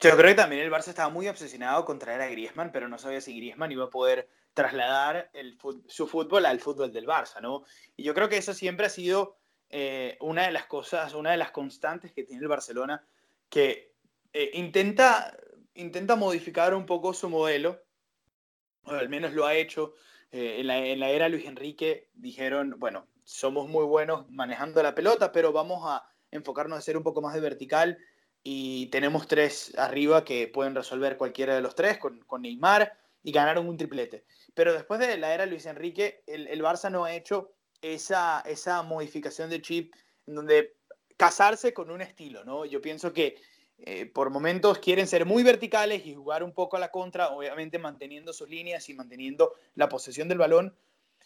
Yo 0.00 0.16
creo 0.16 0.30
que 0.30 0.34
también 0.34 0.62
el 0.62 0.70
Barça 0.70 0.88
estaba 0.88 1.10
muy 1.10 1.28
obsesionado 1.28 1.84
con 1.84 1.98
traer 1.98 2.20
a 2.22 2.26
Griezmann, 2.26 2.72
pero 2.72 2.88
no 2.88 2.98
sabía 2.98 3.20
si 3.20 3.36
Griezmann 3.36 3.70
iba 3.70 3.84
a 3.84 3.90
poder 3.90 4.28
trasladar 4.52 5.30
el, 5.32 5.56
su 5.86 6.06
fútbol 6.08 6.44
al 6.44 6.60
fútbol 6.60 6.92
del 6.92 7.06
Barça, 7.06 7.40
¿no? 7.40 7.62
Y 7.96 8.02
yo 8.02 8.12
creo 8.12 8.28
que 8.28 8.36
eso 8.36 8.52
siempre 8.52 8.86
ha 8.86 8.90
sido 8.90 9.38
eh, 9.70 10.18
una 10.20 10.44
de 10.44 10.52
las 10.52 10.66
cosas, 10.66 11.14
una 11.14 11.30
de 11.30 11.36
las 11.36 11.52
constantes 11.52 12.12
que 12.12 12.24
tiene 12.24 12.42
el 12.42 12.48
Barcelona, 12.48 13.04
que 13.48 13.94
eh, 14.32 14.50
intenta, 14.54 15.36
intenta 15.74 16.16
modificar 16.16 16.74
un 16.74 16.84
poco 16.84 17.14
su 17.14 17.28
modelo, 17.28 17.82
o 18.84 18.90
al 18.90 19.08
menos 19.08 19.32
lo 19.32 19.46
ha 19.46 19.54
hecho. 19.54 19.94
Eh, 20.32 20.60
en, 20.60 20.66
la, 20.66 20.78
en 20.78 20.98
la 20.98 21.10
era 21.10 21.28
Luis 21.28 21.46
Enrique 21.46 22.10
dijeron, 22.14 22.74
bueno, 22.78 23.06
somos 23.24 23.68
muy 23.68 23.84
buenos 23.84 24.28
manejando 24.30 24.82
la 24.82 24.94
pelota, 24.94 25.30
pero 25.30 25.52
vamos 25.52 25.82
a 25.86 26.04
enfocarnos 26.30 26.78
a 26.78 26.82
ser 26.82 26.96
un 26.96 27.02
poco 27.02 27.22
más 27.22 27.34
de 27.34 27.40
vertical 27.40 27.98
y 28.44 28.86
tenemos 28.86 29.28
tres 29.28 29.72
arriba 29.78 30.24
que 30.24 30.48
pueden 30.48 30.74
resolver 30.74 31.16
cualquiera 31.16 31.54
de 31.54 31.60
los 31.60 31.74
tres 31.74 31.98
con, 31.98 32.20
con 32.20 32.42
Neymar 32.42 32.92
y 33.22 33.32
ganaron 33.32 33.68
un 33.68 33.76
triplete. 33.76 34.24
Pero 34.54 34.72
después 34.72 35.00
de 35.00 35.16
la 35.16 35.32
era 35.32 35.46
Luis 35.46 35.66
Enrique, 35.66 36.22
el, 36.26 36.48
el, 36.48 36.62
Barça 36.62 36.90
no 36.90 37.04
ha 37.04 37.14
hecho 37.14 37.52
esa, 37.80 38.42
esa 38.46 38.82
modificación 38.82 39.48
de 39.48 39.62
chip 39.62 39.94
en 40.26 40.34
donde 40.34 40.76
casarse 41.16 41.72
con 41.72 41.90
un 41.90 42.00
estilo, 42.00 42.44
¿no? 42.44 42.64
Yo 42.64 42.80
pienso 42.80 43.12
que 43.12 43.36
eh, 43.78 44.06
por 44.06 44.30
momentos 44.30 44.78
quieren 44.78 45.06
ser 45.06 45.26
muy 45.26 45.42
verticales 45.42 46.06
y 46.06 46.14
jugar 46.14 46.42
un 46.42 46.52
poco 46.52 46.76
a 46.76 46.80
la 46.80 46.90
contra, 46.90 47.30
obviamente 47.30 47.78
manteniendo 47.78 48.32
sus 48.32 48.48
líneas 48.48 48.88
y 48.88 48.94
manteniendo 48.94 49.54
la 49.74 49.88
posesión 49.88 50.28
del 50.28 50.38
balón, 50.38 50.76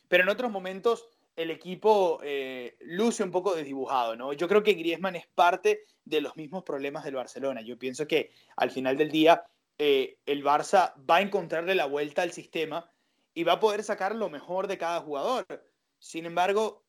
pero 0.09 0.22
en 0.22 0.29
otros 0.29 0.50
momentos 0.50 1.09
el 1.37 1.50
equipo 1.50 2.20
eh, 2.22 2.76
luce 2.81 3.22
un 3.22 3.31
poco 3.31 3.55
desdibujado, 3.55 4.16
¿no? 4.16 4.33
Yo 4.33 4.48
creo 4.48 4.62
que 4.62 4.72
Griezmann 4.72 5.16
es 5.16 5.26
parte 5.26 5.85
de 6.07 6.23
los 6.23 6.35
mismos 6.37 6.64
problemas 6.64 7.05
del 7.05 7.16
Barcelona. 7.16 7.61
Yo 7.61 7.79
pienso 7.79 8.07
que 8.07 8.31
al 8.57 8.71
final 8.71 8.97
del 8.97 9.11
día 9.11 9.45
eh, 9.79 10.16
el 10.25 10.42
Barça 10.42 10.95
va 11.09 11.16
a 11.16 11.21
encontrarle 11.21 11.75
la 11.75 11.85
vuelta 11.85 12.23
al 12.23 12.33
sistema 12.33 12.90
y 13.35 13.45
va 13.45 13.53
a 13.53 13.61
poder 13.61 13.85
sacar 13.85 14.14
lo 14.16 14.31
mejor 14.31 14.66
de 14.66 14.79
cada 14.79 15.01
jugador. 15.01 15.47
Sin 15.99 16.25
embargo, 16.25 16.85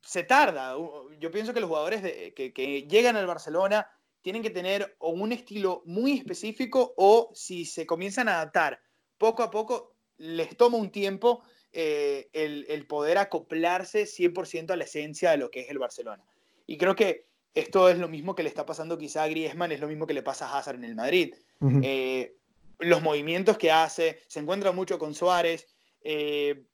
se 0.00 0.22
tarda. 0.22 0.76
Yo 1.18 1.30
pienso 1.32 1.52
que 1.52 1.60
los 1.60 1.68
jugadores 1.68 2.00
que, 2.32 2.52
que, 2.52 2.82
llegan 2.84 3.16
al 3.16 3.26
Barcelona 3.26 3.90
tienen 4.22 4.42
que 4.42 4.50
tener 4.50 4.94
o 4.98 5.10
un 5.10 5.32
estilo 5.32 5.82
muy 5.84 6.12
específico 6.12 6.94
o 6.96 7.30
si 7.34 7.64
se 7.64 7.84
comienzan 7.84 8.28
a 8.28 8.36
adaptar 8.36 8.80
poco 9.18 9.42
a 9.42 9.50
poco, 9.50 9.96
les 10.18 10.56
toma 10.56 10.78
un 10.78 10.90
tiempo 10.90 11.42
eh, 11.72 12.30
el, 12.32 12.86
poder 12.86 13.18
acoplarse 13.18 14.04
100% 14.04 14.70
a 14.70 14.76
la 14.76 14.84
esencia 14.84 15.30
de 15.30 15.36
lo 15.36 15.50
que 15.50 15.60
es 15.60 15.70
el 15.70 15.78
Barcelona. 15.78 16.24
Y 16.66 16.78
creo 16.78 16.96
que 16.96 17.26
esto 17.56 17.88
es 17.88 17.98
lo 17.98 18.08
mismo 18.08 18.34
que 18.34 18.42
le 18.42 18.48
está 18.48 18.64
pasando 18.64 18.96
quizá 18.96 19.24
a 19.24 19.28
Griezmann, 19.28 19.72
es 19.72 19.80
lo 19.80 19.88
mismo 19.88 20.06
que 20.06 20.14
le 20.14 20.22
pasa 20.22 20.48
a 20.48 20.58
Hazard 20.58 20.76
en 20.76 20.84
el 20.84 20.94
Madrid. 20.94 21.34
Eh, 21.82 22.36
los 22.78 23.02
movimientos 23.02 23.58
que 23.58 23.72
hace, 23.72 24.20
se 24.28 24.40
encuentra 24.40 24.72
mucho 24.72 24.98
con 24.98 25.14
Suárez. 25.14 25.66
Eh, 26.02 26.64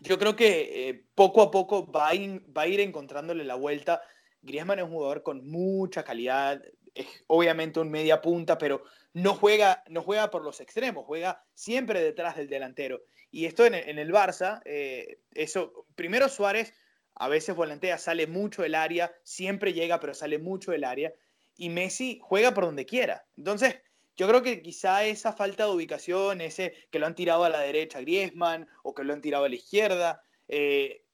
yo 0.00 0.18
creo 0.18 0.36
que 0.36 1.04
poco 1.14 1.42
a 1.42 1.50
poco 1.50 1.90
va 1.90 2.10
va 2.56 2.62
a 2.62 2.68
ir 2.68 2.80
encontrándole 2.80 3.42
la 3.42 3.54
vuelta 3.54 4.02
Griezmann 4.46 4.78
es 4.78 4.84
un 4.84 4.92
jugador 4.92 5.22
con 5.22 5.46
mucha 5.48 6.04
calidad, 6.04 6.62
es 6.94 7.06
obviamente 7.26 7.80
un 7.80 7.90
media 7.90 8.22
punta, 8.22 8.56
pero 8.56 8.84
no 9.12 9.34
juega, 9.34 9.82
no 9.88 10.02
juega 10.02 10.30
por 10.30 10.42
los 10.42 10.60
extremos, 10.60 11.04
juega 11.04 11.44
siempre 11.52 12.02
detrás 12.02 12.36
del 12.36 12.48
delantero. 12.48 13.02
Y 13.30 13.44
esto 13.44 13.66
en, 13.66 13.74
el 13.74 14.12
Barça, 14.12 14.62
eh, 14.64 15.18
eso, 15.34 15.86
primero 15.94 16.28
Suárez 16.28 16.72
a 17.16 17.28
veces 17.28 17.56
volantea, 17.56 17.98
sale 17.98 18.26
mucho 18.26 18.62
del 18.62 18.74
área, 18.74 19.12
siempre 19.22 19.72
llega, 19.72 19.98
pero 20.00 20.14
sale 20.14 20.38
mucho 20.38 20.70
del 20.70 20.84
área. 20.84 21.12
Y 21.56 21.70
Messi 21.70 22.20
juega 22.22 22.52
por 22.52 22.66
donde 22.66 22.84
quiera. 22.84 23.24
Entonces, 23.36 23.76
yo 24.16 24.28
creo 24.28 24.42
que 24.42 24.62
quizá 24.62 25.04
esa 25.04 25.32
falta 25.32 25.64
de 25.64 25.72
ubicación, 25.72 26.40
ese 26.40 26.74
que 26.90 26.98
lo 26.98 27.06
han 27.06 27.14
tirado 27.14 27.44
a 27.44 27.48
la 27.48 27.60
derecha 27.60 28.00
Griezmann 28.00 28.68
o 28.82 28.94
que 28.94 29.04
lo 29.04 29.14
han 29.14 29.22
tirado 29.22 29.44
a 29.44 29.48
la 29.48 29.54
izquierda, 29.54 30.22
eh, 30.48 31.04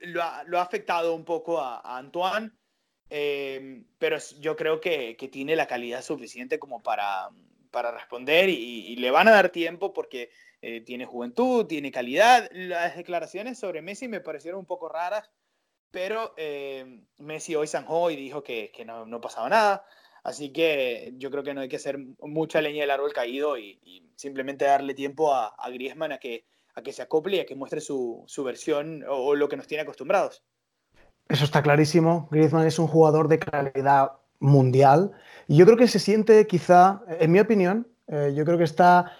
lo, 0.00 0.22
ha, 0.22 0.62
afectado 0.62 1.14
un 1.14 1.24
poco 1.24 1.60
a, 1.60 1.98
Antoine, 1.98 2.50
eh, 3.10 3.84
pero 3.98 4.18
yo 4.40 4.56
creo 4.56 4.80
que, 4.80 5.16
tiene 5.30 5.54
la 5.54 5.66
calidad 5.66 6.02
suficiente 6.02 6.58
como 6.58 6.82
para, 6.82 7.30
para 7.70 7.92
responder 7.92 8.48
y, 8.48 8.96
le 8.96 9.10
van 9.10 9.28
a 9.28 9.32
dar 9.32 9.50
tiempo 9.50 9.92
porque 9.92 10.30
eh, 10.62 10.80
tiene 10.80 11.04
juventud, 11.04 11.66
tiene 11.66 11.92
calidad. 11.92 12.48
Las 12.52 12.96
declaraciones 12.96 13.58
sobre 13.58 13.82
Messi 13.82 14.08
me 14.08 14.20
parecieron 14.20 14.60
un 14.60 14.66
poco 14.66 14.88
raras, 14.88 15.30
pero 15.90 16.32
eh, 16.36 17.02
Messi 17.18 17.54
hoy 17.54 17.66
zanjó 17.66 18.10
y 18.10 18.16
dijo 18.16 18.42
que, 18.42 18.72
no, 18.86 19.20
pasaba 19.20 19.48
nada. 19.48 19.84
Así 20.24 20.52
que 20.52 21.12
yo 21.16 21.30
creo 21.30 21.42
que 21.42 21.52
no 21.52 21.60
hay 21.60 21.68
que 21.68 21.76
hacer 21.76 21.98
mucha 22.20 22.62
leña 22.62 22.82
del 22.82 22.92
árbol 22.92 23.12
caído 23.12 23.58
y, 23.58 24.08
simplemente 24.16 24.64
darle 24.64 24.94
tiempo 24.94 25.34
a, 25.34 25.48
a 25.48 25.68
Griezmann 25.70 26.12
a 26.12 26.18
que 26.18 26.44
a 26.74 26.82
que 26.82 26.92
se 26.92 27.02
acople 27.02 27.36
y 27.36 27.40
a 27.40 27.46
que 27.46 27.54
muestre 27.54 27.80
su, 27.80 28.26
versión 28.44 29.04
o, 29.08 29.34
lo 29.34 29.48
que 29.48 29.56
nos 29.56 29.66
tiene 29.66 29.82
acostumbrados. 29.82 30.42
Eso 31.28 31.44
está 31.44 31.62
clarísimo. 31.62 32.28
Griezmann 32.30 32.66
es 32.66 32.78
un 32.78 32.86
jugador 32.86 33.28
de 33.28 33.38
calidad 33.38 34.12
mundial. 34.38 35.12
Y 35.46 35.56
yo 35.56 35.64
creo 35.64 35.76
que 35.76 35.88
se 35.88 35.98
siente 35.98 36.46
quizá, 36.46 37.02
en 37.08 37.30
mi 37.32 37.40
opinión, 37.40 37.88
eh, 38.08 38.32
yo 38.34 38.44
creo 38.44 38.58
que 38.58 38.64
está 38.64 39.16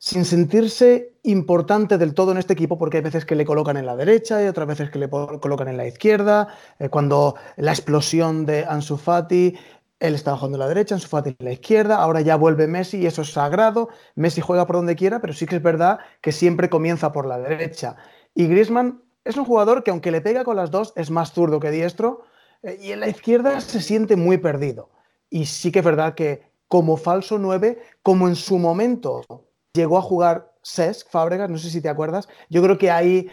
sin 0.00 0.24
sentirse 0.24 1.12
importante 1.24 1.98
del 1.98 2.14
todo 2.14 2.32
en 2.32 2.38
este 2.38 2.54
equipo, 2.54 2.78
porque 2.78 2.96
hay 2.96 3.02
veces 3.02 3.26
que 3.26 3.36
le 3.36 3.44
colocan 3.44 3.76
en 3.76 3.84
la 3.84 3.96
derecha 3.96 4.42
y 4.42 4.46
otras 4.46 4.66
veces 4.66 4.90
que 4.90 4.98
le 4.98 5.10
colocan 5.10 5.68
en 5.68 5.76
la 5.76 5.86
izquierda. 5.86 6.48
Eh, 6.78 6.88
cuando 6.88 7.34
la 7.58 7.70
explosión 7.70 8.46
de 8.46 8.64
Ansu 8.64 8.96
Fati, 8.96 9.54
él 9.98 10.14
está 10.14 10.34
jugando 10.36 10.56
a 10.56 10.60
la 10.60 10.68
derecha, 10.68 10.94
en 10.94 11.02
su 11.02 11.08
fácil 11.08 11.36
a 11.38 11.44
la 11.44 11.52
izquierda, 11.52 11.96
ahora 11.96 12.22
ya 12.22 12.36
vuelve 12.36 12.66
Messi 12.66 12.96
y 12.96 13.06
eso 13.06 13.20
es 13.20 13.32
sagrado. 13.32 13.90
Messi 14.14 14.40
juega 14.40 14.66
por 14.66 14.76
donde 14.76 14.96
quiera, 14.96 15.20
pero 15.20 15.34
sí 15.34 15.44
que 15.44 15.56
es 15.56 15.62
verdad 15.62 15.98
que 16.22 16.32
siempre 16.32 16.70
comienza 16.70 17.12
por 17.12 17.26
la 17.26 17.38
derecha. 17.38 17.96
Y 18.34 18.46
Griezmann 18.46 19.02
es 19.24 19.36
un 19.36 19.44
jugador 19.44 19.84
que 19.84 19.90
aunque 19.90 20.10
le 20.10 20.22
pega 20.22 20.44
con 20.44 20.56
las 20.56 20.70
dos, 20.70 20.94
es 20.96 21.10
más 21.10 21.32
zurdo 21.34 21.60
que 21.60 21.70
diestro 21.70 22.22
eh, 22.62 22.78
y 22.80 22.92
en 22.92 23.00
la 23.00 23.08
izquierda 23.08 23.60
se 23.60 23.82
siente 23.82 24.16
muy 24.16 24.38
perdido. 24.38 24.88
Y 25.28 25.44
sí 25.44 25.70
que 25.70 25.80
es 25.80 25.84
verdad 25.84 26.14
que 26.14 26.48
como 26.68 26.96
falso 26.96 27.38
9, 27.38 27.78
como 28.02 28.28
en 28.28 28.36
su 28.36 28.58
momento 28.58 29.49
llegó 29.72 29.98
a 29.98 30.02
jugar 30.02 30.52
Cesc 30.62 31.10
Fábregas, 31.10 31.50
no 31.50 31.58
sé 31.58 31.70
si 31.70 31.80
te 31.80 31.88
acuerdas, 31.88 32.28
yo 32.48 32.62
creo 32.62 32.78
que 32.78 32.90
ahí 32.90 33.30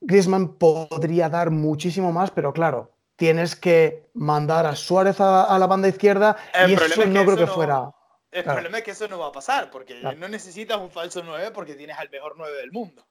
Griezmann 0.00 0.56
podría 0.58 1.28
dar 1.28 1.50
muchísimo 1.50 2.12
más, 2.12 2.30
pero 2.30 2.52
claro, 2.52 2.92
tienes 3.16 3.56
que 3.56 4.10
mandar 4.14 4.66
a 4.66 4.74
Suárez 4.74 5.20
a, 5.20 5.56
la 5.58 5.66
banda 5.66 5.88
izquierda 5.88 6.36
y 6.66 6.72
eso 6.74 7.06
no 7.06 7.24
creo 7.24 7.36
que 7.36 7.46
fuera. 7.46 7.90
El 8.30 8.44
problema 8.44 8.78
es 8.78 8.84
que 8.84 8.92
eso 8.92 9.08
no 9.08 9.18
va 9.18 9.28
a 9.28 9.32
pasar, 9.32 9.70
porque 9.70 9.94
no 9.94 10.28
necesitas 10.28 10.78
un 10.78 10.90
falso 10.90 11.22
9 11.22 11.50
porque 11.52 11.74
tienes 11.74 11.98
al 11.98 12.10
mejor 12.10 12.34
9 12.36 12.56
del 12.56 12.72
mundo. 12.72 13.06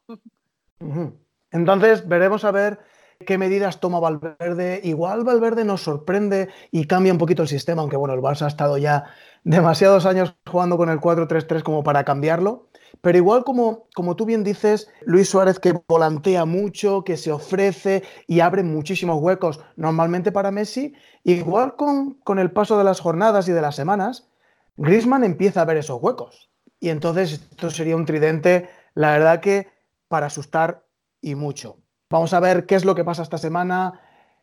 Entonces, 1.52 2.08
veremos 2.08 2.44
a 2.44 2.52
ver 2.52 2.80
qué 3.26 3.38
medidas 3.38 3.80
toma 3.80 4.00
Valverde. 4.00 4.82
Igual 4.84 5.24
Valverde 5.24 5.66
nos 5.66 5.84
sorprende 5.84 6.50
y 6.72 6.86
cambia 6.86 7.12
un 7.14 7.18
poquito 7.18 7.44
el 7.44 7.48
sistema, 7.48 7.82
aunque 7.82 7.98
bueno, 7.98 8.14
el 8.14 8.22
Barça 8.22 8.44
ha 8.44 8.48
estado 8.48 8.78
ya 8.78 9.06
demasiados 9.44 10.06
años 10.06 10.36
jugando 10.50 10.78
con 10.78 10.90
el 10.90 11.00
4-3-3 11.00 11.64
como 11.64 11.84
para 11.84 12.04
cambiarlo. 12.04 12.70
Pero 13.02 13.18
igual 13.18 13.44
como, 13.44 13.88
como 13.96 14.16
tú 14.16 14.26
bien 14.26 14.44
dices, 14.44 14.90
Luis 15.02 15.30
Suárez 15.30 15.60
que 15.60 15.80
volantea 15.88 16.46
mucho, 16.46 17.04
que 17.04 17.18
se 17.18 17.32
ofrece 17.32 18.04
y 18.28 18.42
abre 18.42 18.64
muchísimos 18.64 19.20
huecos 19.22 19.60
normalmente 19.76 20.32
para 20.32 20.52
Messi, 20.52 20.94
igual 21.24 21.76
con, 21.76 22.16
con 22.24 22.38
el 22.38 22.52
paso 22.52 22.78
de 22.78 22.84
las 22.84 23.00
jornadas 23.00 23.48
y 23.48 23.54
de 23.54 23.62
las 23.62 23.76
semanas, 23.76 24.30
Griezmann 24.78 25.24
empieza 25.24 25.62
a 25.62 25.66
ver 25.66 25.78
esos 25.78 26.02
huecos. 26.02 26.50
Y 26.80 26.90
entonces 26.90 27.34
esto 27.34 27.70
sería 27.70 27.96
un 27.96 28.06
tridente, 28.06 28.70
la 28.94 29.12
verdad 29.12 29.40
que 29.40 29.68
para 30.08 30.28
asustar 30.28 30.86
y 31.22 31.36
mucho. 31.36 31.81
Vamos 32.12 32.34
a 32.34 32.42
ver 32.42 32.66
qué 32.66 32.76
es 32.76 32.84
lo 32.84 32.94
que 32.94 33.06
pasa 33.06 33.24
esta 33.24 33.38
semana. 33.38 34.02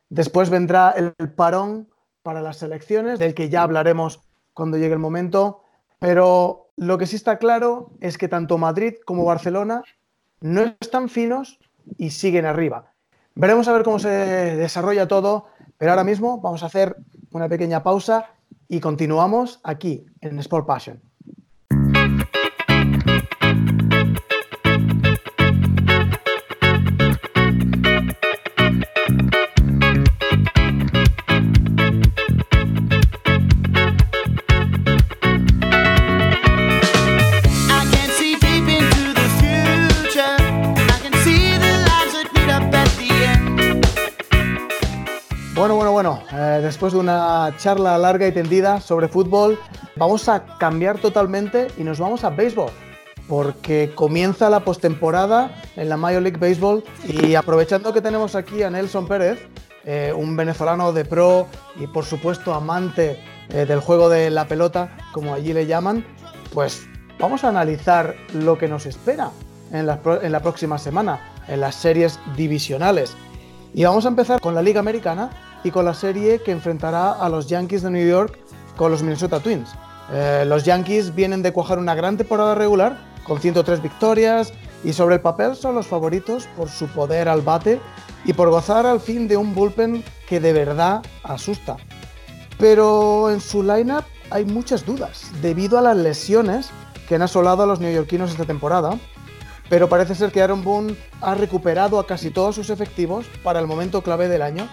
Después 0.09 0.49
vendrá 0.49 0.91
el 0.91 1.13
parón 1.13 1.87
para 2.23 2.41
las 2.41 2.57
selecciones, 2.57 3.19
del 3.19 3.35
que 3.35 3.51
ya 3.51 3.63
hablaremos 3.63 4.23
cuando 4.55 4.79
llegue 4.79 4.95
el 4.95 4.99
momento. 4.99 5.63
Pero 5.99 6.71
lo 6.77 6.97
que 6.97 7.07
sí 7.07 7.17
está 7.17 7.37
claro 7.37 7.91
es 8.01 8.17
que 8.17 8.27
tanto 8.27 8.57
Madrid 8.57 8.95
como 9.05 9.27
Barcelona 9.27 9.83
no 10.41 10.63
están 10.81 11.11
finos 11.11 11.61
y 11.99 12.11
siguen 12.11 12.47
arriba. 12.47 12.93
Veremos 13.35 13.69
a 13.69 13.73
ver 13.75 13.83
cómo 13.83 13.99
se 13.99 14.09
desarrolla 14.09 15.07
todo, 15.07 15.47
pero 15.77 15.93
ahora 15.93 16.05
mismo 16.05 16.41
vamos 16.41 16.63
a 16.63 16.67
hacer 16.67 16.97
una 17.33 17.51
pequeña 17.51 17.83
pausa 17.83 18.31
y 18.67 18.81
continuamos 18.81 19.61
aquí 19.63 20.07
en 20.23 20.39
Sport 20.39 20.67
Passion. 20.67 21.08
Charla 47.57 47.97
larga 47.99 48.27
y 48.27 48.33
tendida 48.33 48.81
sobre 48.81 49.09
fútbol, 49.09 49.59
vamos 49.97 50.29
a 50.29 50.45
cambiar 50.59 50.99
totalmente 50.99 51.69
y 51.77 51.85
nos 51.85 51.99
vamos 51.99 52.25
a 52.25 52.31
béisbol. 52.31 52.71
Porque 53.29 53.93
comienza 53.95 54.49
la 54.49 54.61
postemporada 54.61 55.55
en 55.77 55.89
la 55.89 55.97
Major 55.97 56.23
League 56.23 56.39
Baseball 56.39 56.83
y 57.07 57.35
aprovechando 57.35 57.93
que 57.93 58.01
tenemos 58.01 58.35
aquí 58.35 58.63
a 58.63 58.71
Nelson 58.71 59.07
Pérez, 59.07 59.39
eh, 59.85 60.13
un 60.17 60.37
venezolano 60.37 60.93
de 60.93 61.05
pro 61.05 61.47
y 61.79 61.87
por 61.87 62.05
supuesto 62.05 62.55
amante 62.55 63.21
eh, 63.51 63.67
del 63.67 63.81
juego 63.81 64.09
de 64.09 64.31
la 64.31 64.47
pelota, 64.47 64.97
como 65.13 65.35
allí 65.35 65.53
le 65.53 65.67
llaman, 65.67 66.05
pues 66.55 66.87
vamos 67.19 67.45
a 67.45 67.49
analizar 67.49 68.15
lo 68.33 68.57
que 68.57 68.69
nos 68.69 68.87
espera 68.87 69.31
en 69.73 69.89
en 70.23 70.33
la 70.33 70.41
próxima 70.41 70.79
semana, 70.79 71.21
en 71.49 71.61
las 71.61 71.75
series 71.75 72.19
divisionales. 72.37 73.15
Y 73.75 73.85
vamos 73.85 74.07
a 74.07 74.09
empezar 74.09 74.41
con 74.41 74.55
la 74.55 74.63
Liga 74.63 74.81
Americana 74.81 75.31
y 75.65 75.71
con 75.71 75.85
la 75.85 75.95
serie 75.95 76.41
que 76.41 76.53
enfrentará 76.53 77.13
a 77.13 77.29
los 77.29 77.47
Yankees 77.49 77.83
de 77.83 77.91
New 77.91 78.09
York 78.09 78.39
con 78.77 78.91
los 78.91 79.03
Minnesota 79.03 79.41
Twins. 79.41 79.71
Eh, 80.13 80.45
los 80.47 80.65
Yankees 80.65 81.15
vienen 81.15 81.43
de 81.43 81.53
cuajar 81.53 81.79
una 81.79 81.95
gran 81.95 82.17
temporada 82.17 82.55
regular, 82.55 82.99
con 83.25 83.41
103 83.41 83.83
victorias, 83.83 84.53
y 84.85 84.93
sobre 84.93 85.17
el 85.17 85.21
papel 85.21 85.57
son 85.57 85.75
los 85.75 85.87
favoritos 85.87 86.47
por 86.57 86.69
su 86.69 86.87
poder 86.89 87.29
al 87.29 87.43
bate 87.43 87.81
y 88.25 88.33
por 88.33 88.51
gozar 88.51 88.87
al 88.87 89.01
fin 89.01 89.29
de 89.29 89.37
un 89.37 89.55
bullpen 89.55 90.05
que 90.29 90.41
de 90.41 90.53
verdad 90.53 91.03
asusta. 91.25 91.77
Pero 92.59 93.31
en 93.31 93.41
su 93.41 93.63
lineup 93.63 94.05
hay 94.31 94.45
muchas 94.45 94.85
dudas 94.85 95.31
debido 95.43 95.79
a 95.79 95.83
las 95.83 95.97
lesiones 95.97 96.71
que 97.09 97.15
han 97.15 97.23
asolado 97.23 97.63
a 97.63 97.67
los 97.67 97.81
neoyorquinos 97.81 98.31
esta 98.31 98.45
temporada, 98.45 98.99
pero 99.69 99.89
parece 99.89 100.15
ser 100.15 100.33
que 100.33 100.43
Aaron 100.43 100.63
Boone 100.63 100.97
ha 101.21 101.35
recuperado 101.35 101.99
a 101.99 102.07
casi 102.07 102.31
todos 102.31 102.55
sus 102.55 102.71
efectivos 102.71 103.27
para 103.43 103.61
el 103.61 103.67
momento 103.67 104.03
clave 104.03 104.29
del 104.29 104.43
año. 104.43 104.69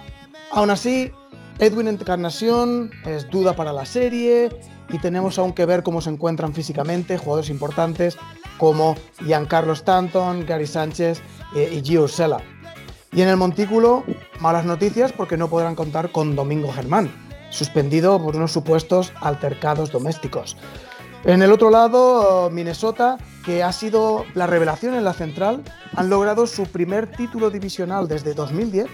Aún 0.52 0.70
así, 0.70 1.12
Edwin 1.60 1.88
Encarnación 1.88 2.92
es 3.06 3.30
duda 3.30 3.56
para 3.56 3.74
la 3.74 3.86
serie 3.86 4.50
y 4.90 5.00
tenemos 5.00 5.40
aún 5.40 5.54
que 5.54 5.66
ver 5.66 5.84
cómo 5.84 6.02
se 6.02 6.10
encuentran 6.10 6.54
físicamente 6.54 7.18
jugadores 7.18 7.50
importantes 7.50 8.18
como 8.58 8.96
Giancarlo 9.26 9.74
Stanton, 9.74 10.46
Gary 10.46 10.68
Sánchez 10.68 11.22
eh, 11.56 11.70
y 11.74 11.82
Gio 11.82 12.08
Sella. 12.08 12.38
Y 13.12 13.22
en 13.22 13.30
el 13.30 13.38
montículo, 13.38 14.04
malas 14.40 14.66
noticias 14.66 15.14
porque 15.14 15.38
no 15.38 15.50
podrán 15.50 15.76
contar 15.76 16.12
con 16.12 16.36
Domingo 16.36 16.72
Germán, 16.72 17.10
suspendido 17.50 18.22
por 18.22 18.36
unos 18.36 18.52
supuestos 18.52 19.14
altercados 19.22 19.92
domésticos. 19.92 20.58
En 21.24 21.42
el 21.42 21.52
otro 21.52 21.72
lado, 21.72 22.50
Minnesota, 22.52 23.18
que 23.46 23.64
ha 23.64 23.72
sido 23.72 24.26
la 24.36 24.46
revelación 24.46 24.94
en 24.94 25.04
la 25.04 25.14
central, 25.14 25.64
han 25.96 26.10
logrado 26.10 26.46
su 26.46 26.64
primer 26.66 27.08
título 27.08 27.50
divisional 27.50 28.08
desde 28.08 28.34
2010 28.34 28.88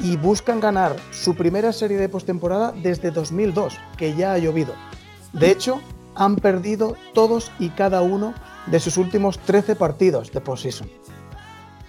y 0.00 0.16
buscan 0.16 0.60
ganar 0.60 0.96
su 1.10 1.34
primera 1.34 1.72
serie 1.72 1.96
de 1.96 2.08
postemporada 2.08 2.72
desde 2.72 3.10
2002, 3.10 3.78
que 3.96 4.14
ya 4.14 4.32
ha 4.32 4.38
llovido. 4.38 4.74
De 5.32 5.50
hecho, 5.50 5.80
han 6.14 6.36
perdido 6.36 6.96
todos 7.14 7.52
y 7.58 7.70
cada 7.70 8.02
uno 8.02 8.34
de 8.66 8.80
sus 8.80 8.96
últimos 8.96 9.38
13 9.38 9.76
partidos 9.76 10.32
de 10.32 10.40
postseason. 10.40 10.90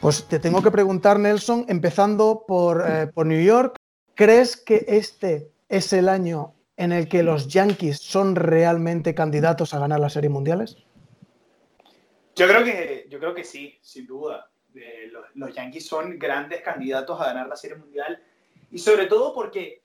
Pues 0.01 0.25
te 0.25 0.39
tengo 0.39 0.61
que 0.61 0.71
preguntar, 0.71 1.19
Nelson, 1.19 1.65
empezando 1.67 2.43
por, 2.47 2.83
eh, 2.87 3.07
por 3.07 3.25
New 3.25 3.41
York, 3.41 3.75
¿crees 4.13 4.55
que 4.55 4.85
este 4.87 5.51
es 5.69 5.91
el 5.93 6.07
año 6.07 6.53
en 6.75 6.91
el 6.91 7.07
que 7.07 7.23
los 7.23 7.47
Yankees 7.47 7.97
son 7.97 8.35
realmente 8.35 9.15
candidatos 9.15 9.73
a 9.73 9.79
ganar 9.79 9.99
las 9.99 10.13
series 10.13 10.31
mundiales? 10.31 10.77
Yo 12.35 12.47
creo 12.47 12.63
que, 12.63 13.07
yo 13.09 13.17
creo 13.19 13.33
que 13.33 13.43
sí, 13.43 13.79
sin 13.81 14.05
duda. 14.05 14.51
Los, 15.11 15.25
los, 15.35 15.55
Yankees 15.55 15.85
son 15.85 16.17
grandes 16.17 16.61
candidatos 16.61 17.19
a 17.19 17.25
ganar 17.25 17.47
la 17.47 17.55
serie 17.55 17.77
mundial 17.77 18.21
y 18.71 18.79
sobre 18.79 19.05
todo 19.05 19.33
porque, 19.33 19.83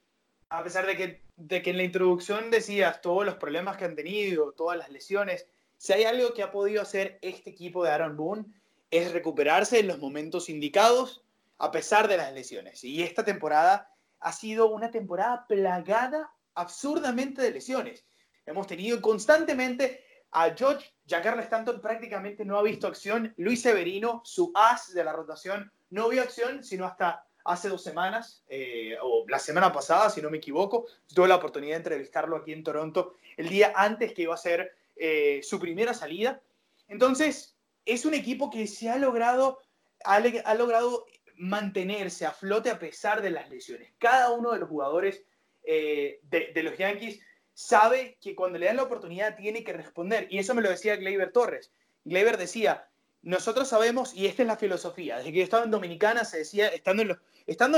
a 0.48 0.62
pesar 0.62 0.86
de 0.86 0.96
que, 0.96 1.22
de 1.36 1.62
que 1.62 1.70
en 1.70 1.76
la 1.76 1.84
introducción 1.84 2.50
decías 2.50 3.00
todos 3.00 3.24
los 3.24 3.36
problemas 3.36 3.76
que 3.76 3.84
han 3.84 3.96
tenido, 3.96 4.52
todas 4.52 4.78
las 4.78 4.90
lesiones, 4.90 5.46
si 5.76 5.92
hay 5.92 6.04
algo 6.04 6.32
que 6.34 6.42
ha 6.42 6.52
podido 6.52 6.82
hacer 6.82 7.18
este 7.22 7.50
equipo 7.50 7.84
de 7.84 7.90
Aaron 7.90 8.16
Boone 8.16 8.44
es 8.90 9.12
recuperarse 9.12 9.80
en 9.80 9.88
los 9.88 9.98
momentos 9.98 10.48
indicados 10.48 11.24
a 11.58 11.70
pesar 11.70 12.08
de 12.08 12.16
las 12.16 12.32
lesiones. 12.32 12.84
Y 12.84 13.02
esta 13.02 13.24
temporada 13.24 13.90
ha 14.20 14.32
sido 14.32 14.70
una 14.70 14.90
temporada 14.90 15.46
plagada 15.48 16.30
absurdamente 16.54 17.40
de 17.42 17.50
lesiones. 17.50 18.04
Hemos 18.46 18.66
tenido 18.66 19.00
constantemente 19.00 20.04
a 20.32 20.54
George 20.54 20.92
Giancarlo 21.06 21.42
Stanton 21.42 21.80
prácticamente 21.80 22.44
no 22.44 22.58
ha 22.58 22.62
visto 22.62 22.86
acción. 22.86 23.34
Luis 23.36 23.62
Severino, 23.62 24.22
su 24.24 24.50
as 24.54 24.92
de 24.92 25.04
la 25.04 25.12
rotación, 25.12 25.70
no 25.90 26.08
vio 26.08 26.22
acción 26.22 26.64
sino 26.64 26.86
hasta 26.86 27.26
hace 27.44 27.68
dos 27.68 27.82
semanas, 27.82 28.44
eh, 28.48 28.96
o 29.02 29.24
la 29.28 29.38
semana 29.38 29.72
pasada, 29.72 30.10
si 30.10 30.22
no 30.22 30.30
me 30.30 30.38
equivoco. 30.38 30.86
Tuve 31.12 31.28
la 31.28 31.36
oportunidad 31.36 31.72
de 31.72 31.78
entrevistarlo 31.78 32.36
aquí 32.36 32.52
en 32.52 32.62
Toronto 32.62 33.16
el 33.36 33.48
día 33.48 33.72
antes 33.74 34.12
que 34.12 34.22
iba 34.22 34.34
a 34.34 34.38
ser 34.38 34.74
eh, 34.96 35.40
su 35.42 35.58
primera 35.58 35.92
salida. 35.94 36.40
Entonces, 36.88 37.56
es 37.84 38.04
un 38.04 38.14
equipo 38.14 38.50
que 38.50 38.66
se 38.66 38.90
ha 38.90 38.96
logrado, 38.96 39.60
ha, 40.04 40.54
logrado 40.54 41.06
mantenerse 41.36 42.26
a 42.26 42.32
flote 42.32 42.70
a 42.70 42.78
pesar 42.78 43.22
de 43.22 43.30
las 43.30 43.50
lesiones. 43.50 43.92
Cada 43.98 44.30
uno 44.30 44.52
de 44.52 44.60
los 44.60 44.68
jugadores 44.68 45.24
eh, 45.64 46.20
de, 46.22 46.62
los 46.62 46.76
Yankees 46.76 47.20
sabe 47.54 48.18
que 48.20 48.34
cuando 48.34 48.58
le 48.58 48.66
dan 48.66 48.76
la 48.76 48.84
oportunidad 48.84 49.36
tiene 49.36 49.64
que 49.64 49.72
responder. 49.72 50.26
Y 50.30 50.38
eso 50.38 50.54
me 50.54 50.62
lo 50.62 50.70
decía 50.70 50.96
Gleyber 50.96 51.32
Torres. 51.32 51.72
Gleyber 52.04 52.36
decía, 52.36 52.88
nosotros 53.22 53.68
sabemos, 53.68 54.14
y 54.14 54.26
esta 54.26 54.42
es 54.42 54.48
la 54.48 54.56
filosofía, 54.56 55.18
desde 55.18 55.32
que 55.32 55.38
yo 55.38 55.44
estaba 55.44 55.64
en 55.64 55.70
Dominicana 55.70 56.24
se 56.24 56.38
decía, 56.38 56.68
estando 56.68 57.02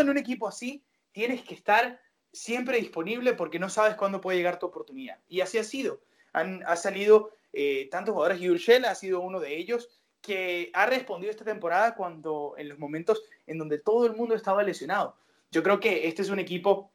en, 0.00 0.08
un 0.08 0.18
equipo 0.18 0.48
así, 0.48 0.82
tienes 1.12 1.42
que 1.42 1.54
estar 1.54 2.00
siempre 2.32 2.78
disponible 2.78 3.34
porque 3.34 3.58
no 3.58 3.68
sabes 3.68 3.94
cuándo 3.96 4.20
puede 4.20 4.38
llegar 4.38 4.58
tu 4.58 4.66
oportunidad. 4.66 5.18
Y 5.28 5.40
así 5.40 5.58
ha 5.58 5.64
sido 5.64 6.00
ha 6.34 6.76
salido 6.76 7.30
eh, 7.52 7.88
tantos 7.90 8.12
jugadores, 8.12 8.40
y 8.40 8.50
Urshel 8.50 8.84
ha 8.84 8.94
sido 8.94 9.20
uno 9.20 9.38
de 9.38 9.56
ellos, 9.56 9.88
que 10.20 10.70
ha 10.72 10.86
respondido 10.86 11.30
esta 11.30 11.44
temporada 11.44 11.94
cuando 11.94 12.54
en 12.56 12.70
los 12.70 12.78
momentos 12.78 13.22
en 13.46 13.58
donde 13.58 13.78
todo 13.78 14.06
el 14.06 14.16
mundo 14.16 14.34
estaba 14.34 14.62
lesionado. 14.62 15.16
Yo 15.50 15.62
creo 15.62 15.78
que 15.78 16.08
este 16.08 16.22
es 16.22 16.30
un 16.30 16.38
equipo 16.38 16.90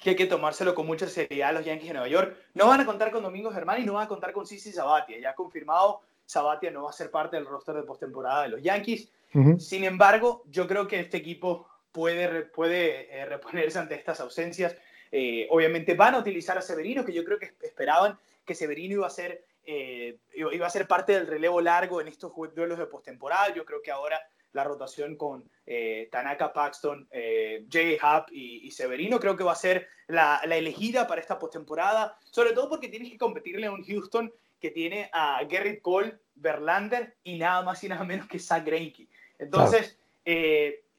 que 0.00 0.10
hay 0.10 0.16
que 0.16 0.26
tomárselo 0.26 0.74
con 0.74 0.86
mucha 0.86 1.08
seriedad 1.08 1.52
los 1.52 1.64
Yankees 1.64 1.88
de 1.88 1.94
Nueva 1.94 2.08
York. 2.08 2.36
No 2.54 2.68
van 2.68 2.80
a 2.80 2.86
contar 2.86 3.10
con 3.10 3.22
Domingo 3.22 3.50
Germán 3.50 3.82
y 3.82 3.84
no 3.84 3.94
van 3.94 4.04
a 4.04 4.08
contar 4.08 4.32
con 4.32 4.46
Sisi 4.46 4.72
Sabatia. 4.72 5.18
Ya 5.18 5.34
confirmado, 5.34 6.00
Sabatia 6.24 6.70
no 6.70 6.84
va 6.84 6.90
a 6.90 6.92
ser 6.92 7.10
parte 7.10 7.36
del 7.36 7.46
roster 7.46 7.74
de 7.74 7.82
postemporada 7.82 8.42
de 8.42 8.48
los 8.48 8.62
Yankees. 8.62 9.10
Sin 9.58 9.84
embargo, 9.84 10.42
yo 10.46 10.66
creo 10.66 10.88
que 10.88 11.00
este 11.00 11.18
equipo 11.18 11.68
puede, 11.92 12.42
puede 12.42 13.14
eh, 13.14 13.26
reponerse 13.26 13.78
ante 13.78 13.94
estas 13.94 14.20
ausencias. 14.20 14.74
Eh, 15.10 15.46
obviamente 15.50 15.94
van 15.94 16.14
a 16.14 16.18
utilizar 16.18 16.56
a 16.56 16.62
Severino, 16.62 17.04
que 17.04 17.12
yo 17.12 17.24
creo 17.24 17.38
que 17.38 17.52
esperaban 17.62 18.18
que 18.44 18.54
Severino 18.54 18.94
iba 18.94 19.06
a 19.06 19.10
ser, 19.10 19.44
eh, 19.64 20.18
iba 20.34 20.66
a 20.66 20.70
ser 20.70 20.86
parte 20.86 21.12
del 21.12 21.26
relevo 21.26 21.60
largo 21.60 22.00
en 22.00 22.08
estos 22.08 22.32
duelos 22.54 22.78
de 22.78 22.86
postemporada. 22.86 23.52
Yo 23.52 23.64
creo 23.64 23.82
que 23.82 23.90
ahora 23.90 24.20
la 24.58 24.64
rotación 24.64 25.14
con 25.14 25.48
eh, 25.66 26.08
Tanaka, 26.10 26.52
Paxton, 26.52 27.06
eh, 27.12 27.64
Jay 27.70 27.96
Happ 28.00 28.28
y, 28.32 28.68
Severino 28.72 29.20
creo 29.20 29.36
que 29.36 29.44
va 29.44 29.52
a 29.52 29.56
ser 29.56 29.86
la, 30.08 30.40
elegida 30.42 31.06
para 31.06 31.20
esta 31.20 31.38
postemporada, 31.38 32.18
sobre 32.24 32.52
todo 32.52 32.68
porque 32.68 32.88
tienes 32.88 33.12
que 33.12 33.18
competirle 33.18 33.68
a 33.68 33.70
un 33.70 33.84
Houston 33.84 34.32
que 34.60 34.72
tiene 34.72 35.10
a 35.12 35.40
Gerrit 35.48 35.80
Cole, 35.80 36.18
Verlander 36.34 37.14
y 37.22 37.38
nada 37.38 37.62
más 37.62 37.84
y 37.84 37.88
nada 37.88 38.04
menos 38.04 38.26
que 38.26 38.40
Zach 38.40 38.64
Greinke. 38.64 39.06
Entonces, 39.38 39.96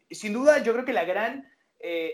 sin 0.09 0.31
duda, 0.31 0.63
yo 0.63 0.71
creo 0.71 0.85
que 0.85 0.93
la 0.93 1.03
gran 1.03 1.51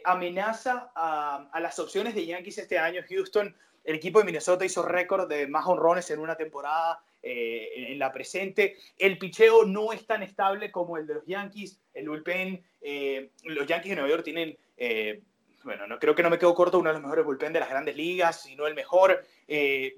amenaza 0.03 0.91
a, 0.95 1.47
a, 1.53 1.59
las 1.59 1.77
opciones 1.77 2.15
de 2.15 2.25
Yankees 2.25 2.57
este 2.57 2.79
año, 2.79 3.03
Houston, 3.07 3.55
el 3.83 3.95
equipo 3.95 4.17
de 4.17 4.25
Minnesota 4.25 4.65
hizo 4.65 4.81
récord 4.81 5.29
de 5.29 5.45
más 5.45 5.67
honrones 5.67 6.09
en 6.09 6.19
una 6.19 6.35
temporada 6.35 7.04
eh, 7.27 7.87
en 7.91 7.97
la 7.97 8.11
presente. 8.11 8.77
El 8.99 9.17
picheo 9.17 9.65
no 9.65 9.91
es 9.91 10.05
tan 10.05 10.21
estable 10.21 10.71
como 10.71 10.95
el 10.95 11.07
de 11.07 11.15
los 11.15 11.25
Yankees. 11.25 11.79
El 11.91 12.07
bullpen, 12.07 12.63
eh, 12.81 13.31
los 13.45 13.65
Yankees 13.65 13.89
de 13.89 13.95
Nueva 13.95 14.11
York 14.11 14.23
tienen, 14.23 14.55
eh, 14.77 15.23
bueno, 15.63 15.87
no, 15.87 15.97
creo 15.97 16.13
que 16.13 16.21
no 16.21 16.29
me 16.29 16.37
quedo 16.37 16.53
corto, 16.53 16.77
uno 16.77 16.91
de 16.91 16.93
los 16.93 17.01
mejores 17.01 17.25
bullpen 17.25 17.51
de 17.51 17.61
las 17.61 17.69
grandes 17.71 17.95
ligas, 17.95 18.43
sino 18.43 18.67
el 18.67 18.75
mejor. 18.75 19.25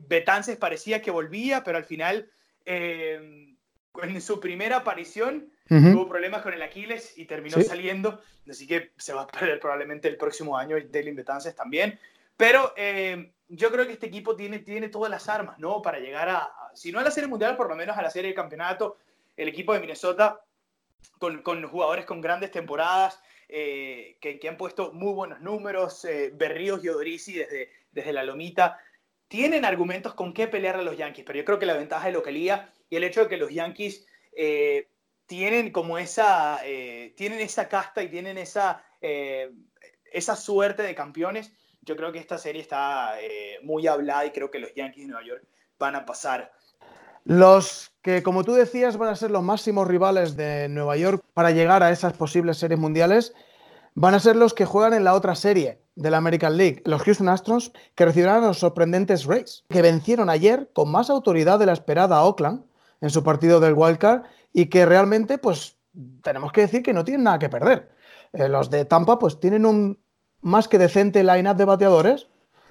Betances 0.07 0.55
parecía 0.55 1.01
que 1.01 1.11
volvía, 1.11 1.65
pero 1.65 1.77
al 1.77 1.83
final, 1.83 2.29
en 2.65 3.57
su 4.21 4.39
primera 4.39 4.77
aparición, 4.77 5.51
tuvo 5.67 6.07
problemas 6.07 6.43
con 6.43 6.53
el 6.53 6.61
Aquiles 6.61 7.17
y 7.17 7.25
terminó 7.25 7.61
saliendo. 7.61 8.21
Así 8.49 8.65
que 8.67 8.91
se 8.95 9.11
va 9.11 9.23
a 9.23 9.27
perder 9.27 9.59
probablemente 9.59 10.07
el 10.07 10.15
próximo 10.15 10.57
año 10.57 10.77
Dylan 10.77 11.17
Betances 11.17 11.53
también. 11.53 11.99
Pero 12.37 12.73
yo 13.49 13.71
creo 13.71 13.85
que 13.85 13.93
este 13.93 14.07
equipo 14.07 14.35
tiene, 14.35 14.59
tiene 14.59 14.89
todas 14.89 15.09
las 15.09 15.29
armas, 15.29 15.57
¿no? 15.59 15.81
Para 15.81 15.99
llegar 15.99 16.29
a, 16.29 16.51
si 16.73 16.91
no 16.91 16.99
a 16.99 17.03
la 17.03 17.11
Serie 17.11 17.29
Mundial, 17.29 17.55
por 17.55 17.69
lo 17.69 17.75
menos 17.75 17.97
a 17.97 18.01
la 18.01 18.09
Serie 18.09 18.29
de 18.31 18.35
Campeonato. 18.35 18.97
El 19.35 19.47
equipo 19.47 19.73
de 19.73 19.79
Minnesota, 19.79 20.41
con, 21.19 21.41
con 21.41 21.65
jugadores 21.67 22.05
con 22.05 22.21
grandes 22.21 22.51
temporadas, 22.51 23.21
eh, 23.47 24.17
que, 24.19 24.39
que, 24.39 24.49
han 24.49 24.57
puesto 24.57 24.91
muy 24.91 25.13
buenos 25.13 25.39
números, 25.39 26.03
eh, 26.05 26.31
Berríos 26.33 26.83
y 26.83 26.89
Odorisi 26.89 27.33
desde, 27.33 27.69
desde 27.91 28.13
la 28.13 28.23
lomita, 28.23 28.79
tienen 29.27 29.63
argumentos 29.63 30.13
con 30.13 30.33
qué 30.33 30.47
pelear 30.47 30.75
a 30.75 30.81
los 30.81 30.97
Yankees, 30.97 31.25
pero 31.25 31.37
yo 31.37 31.45
creo 31.45 31.59
que 31.59 31.65
la 31.65 31.77
ventaja 31.77 32.07
de 32.07 32.13
localía 32.13 32.73
y 32.89 32.95
el 32.95 33.03
hecho 33.03 33.21
de 33.21 33.29
que 33.29 33.37
los 33.37 33.51
Yankees 33.51 34.05
eh, 34.33 34.89
tienen 35.25 35.71
como 35.71 35.97
esa, 35.97 36.59
eh, 36.65 37.13
tienen 37.15 37.39
esa 37.39 37.69
casta 37.69 38.03
y 38.03 38.09
tienen 38.09 38.37
esa, 38.37 38.83
esa 38.99 40.35
suerte 40.35 40.83
de 40.83 40.95
campeones, 40.95 41.53
yo 41.87 41.95
creo 41.95 42.11
que 42.11 42.19
esta 42.19 42.37
serie 42.37 42.61
está 42.61 43.19
eh, 43.21 43.59
muy 43.63 43.87
hablada 43.87 44.25
y 44.25 44.31
creo 44.31 44.51
que 44.51 44.59
los 44.59 44.73
Yankees 44.75 45.05
de 45.05 45.07
Nueva 45.07 45.25
York 45.25 45.43
van 45.79 45.95
a 45.95 46.05
pasar. 46.05 46.51
Los 47.23 47.91
que, 48.01 48.21
como 48.23 48.43
tú 48.43 48.53
decías, 48.53 48.97
van 48.97 49.09
a 49.09 49.15
ser 49.15 49.31
los 49.31 49.41
máximos 49.41 49.87
rivales 49.87 50.35
de 50.35 50.67
Nueva 50.67 50.97
York 50.97 51.23
para 51.33 51.51
llegar 51.51 51.83
a 51.83 51.91
esas 51.91 52.13
posibles 52.13 52.57
series 52.57 52.79
mundiales, 52.79 53.33
van 53.95 54.13
a 54.13 54.19
ser 54.19 54.35
los 54.35 54.53
que 54.53 54.65
juegan 54.65 54.93
en 54.93 55.05
la 55.05 55.13
otra 55.13 55.33
serie 55.33 55.81
de 55.95 56.11
la 56.11 56.17
American 56.17 56.57
League, 56.57 56.81
los 56.85 57.01
Houston 57.03 57.29
Astros, 57.29 57.71
que 57.95 58.05
recibirán 58.05 58.41
los 58.41 58.59
sorprendentes 58.59 59.25
Rays, 59.25 59.63
que 59.69 59.81
vencieron 59.81 60.29
ayer 60.29 60.69
con 60.73 60.91
más 60.91 61.09
autoridad 61.09 61.57
de 61.57 61.65
la 61.65 61.73
esperada 61.73 62.17
a 62.17 62.23
Oakland 62.25 62.65
en 62.99 63.09
su 63.09 63.23
partido 63.23 63.59
del 63.59 63.73
Wild 63.73 63.97
Card 63.97 64.23
y 64.51 64.67
que 64.67 64.85
realmente, 64.85 65.37
pues, 65.37 65.77
tenemos 66.21 66.51
que 66.51 66.61
decir 66.61 66.83
que 66.83 66.93
no 66.93 67.05
tienen 67.05 67.23
nada 67.23 67.39
que 67.39 67.49
perder. 67.49 67.89
Eh, 68.33 68.49
los 68.49 68.69
de 68.69 68.85
Tampa, 68.85 69.17
pues, 69.17 69.39
tienen 69.39 69.65
un 69.65 69.97
más 70.41 70.67
que 70.67 70.77
decente 70.77 71.23
line-up 71.23 71.57
de 71.57 71.65
bateadores, 71.65 72.27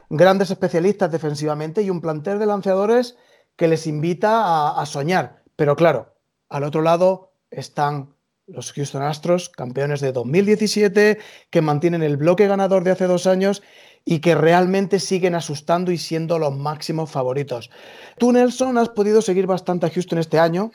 grandes 0.09 0.51
especialistas 0.51 1.11
defensivamente 1.11 1.83
y 1.83 1.91
un 1.91 2.01
plantel 2.01 2.39
de 2.39 2.47
lanzadores 2.47 3.17
que 3.57 3.69
les 3.69 3.87
invita 3.87 4.81
a, 4.81 4.87
soñar. 4.87 5.43
Pero 5.57 5.77
claro, 5.77 6.15
al 6.49 6.65
otro 6.65 6.83
lado, 6.83 7.33
están 7.51 8.15
los 8.47 8.73
Houston 8.73 9.03
Astros, 9.03 9.49
campeones 9.49 10.01
de 10.01 10.13
2017, 10.13 11.19
que 11.51 11.61
mantienen 11.63 12.03
el 12.03 12.17
bloque 12.17 12.47
ganador 12.47 12.85
de 12.85 12.93
hace 12.93 13.07
dos 13.07 13.27
años 13.27 13.63
y 14.05 14.21
que 14.21 14.37
realmente 14.37 15.01
siguen 15.01 15.35
asustando 15.35 15.91
y 15.91 15.99
siendo 15.99 16.39
los 16.39 16.57
máximos 16.57 17.11
favoritos. 17.11 17.71
Tú, 18.19 18.31
Nelson, 18.31 18.79
has 18.79 18.91
podido 18.91 19.21
seguir 19.21 19.47
bastante 19.47 19.87
a 19.87 19.91
Houston 19.91 20.21
este 20.21 20.39
año 20.39 20.71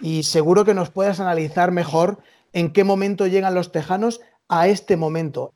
y 0.00 0.24
seguro 0.24 0.64
que 0.64 0.74
nos 0.74 0.90
puedes 0.90 1.20
analizar 1.20 1.70
mejor 1.70 2.18
en 2.52 2.72
qué 2.72 2.82
momento 2.82 3.26
llegan 3.28 3.54
los 3.54 3.70
Tejanos 3.70 4.20
a 4.48 4.66
este 4.66 4.96
momento. 4.96 5.54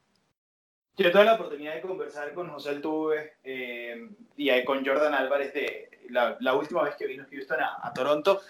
Yo 0.99 1.12
tuve 1.12 1.24
la 1.24 1.34
oportunidad 1.34 1.74
de 1.74 1.82
conversar 1.82 2.32
con 2.32 2.49
José 2.49 2.70
Altuve 2.70 3.34
eh, 3.44 4.09
y 4.34 4.64
con 4.64 4.82
Jordan 4.82 5.12
Álvarez 5.12 5.53
de 5.53 5.90
la, 6.09 6.55
última 6.55 6.84
vez 6.84 6.97
que 6.97 7.07
vino 7.07 7.26
Houston 7.30 7.59
a, 7.61 7.92
Toronto. 7.94 8.40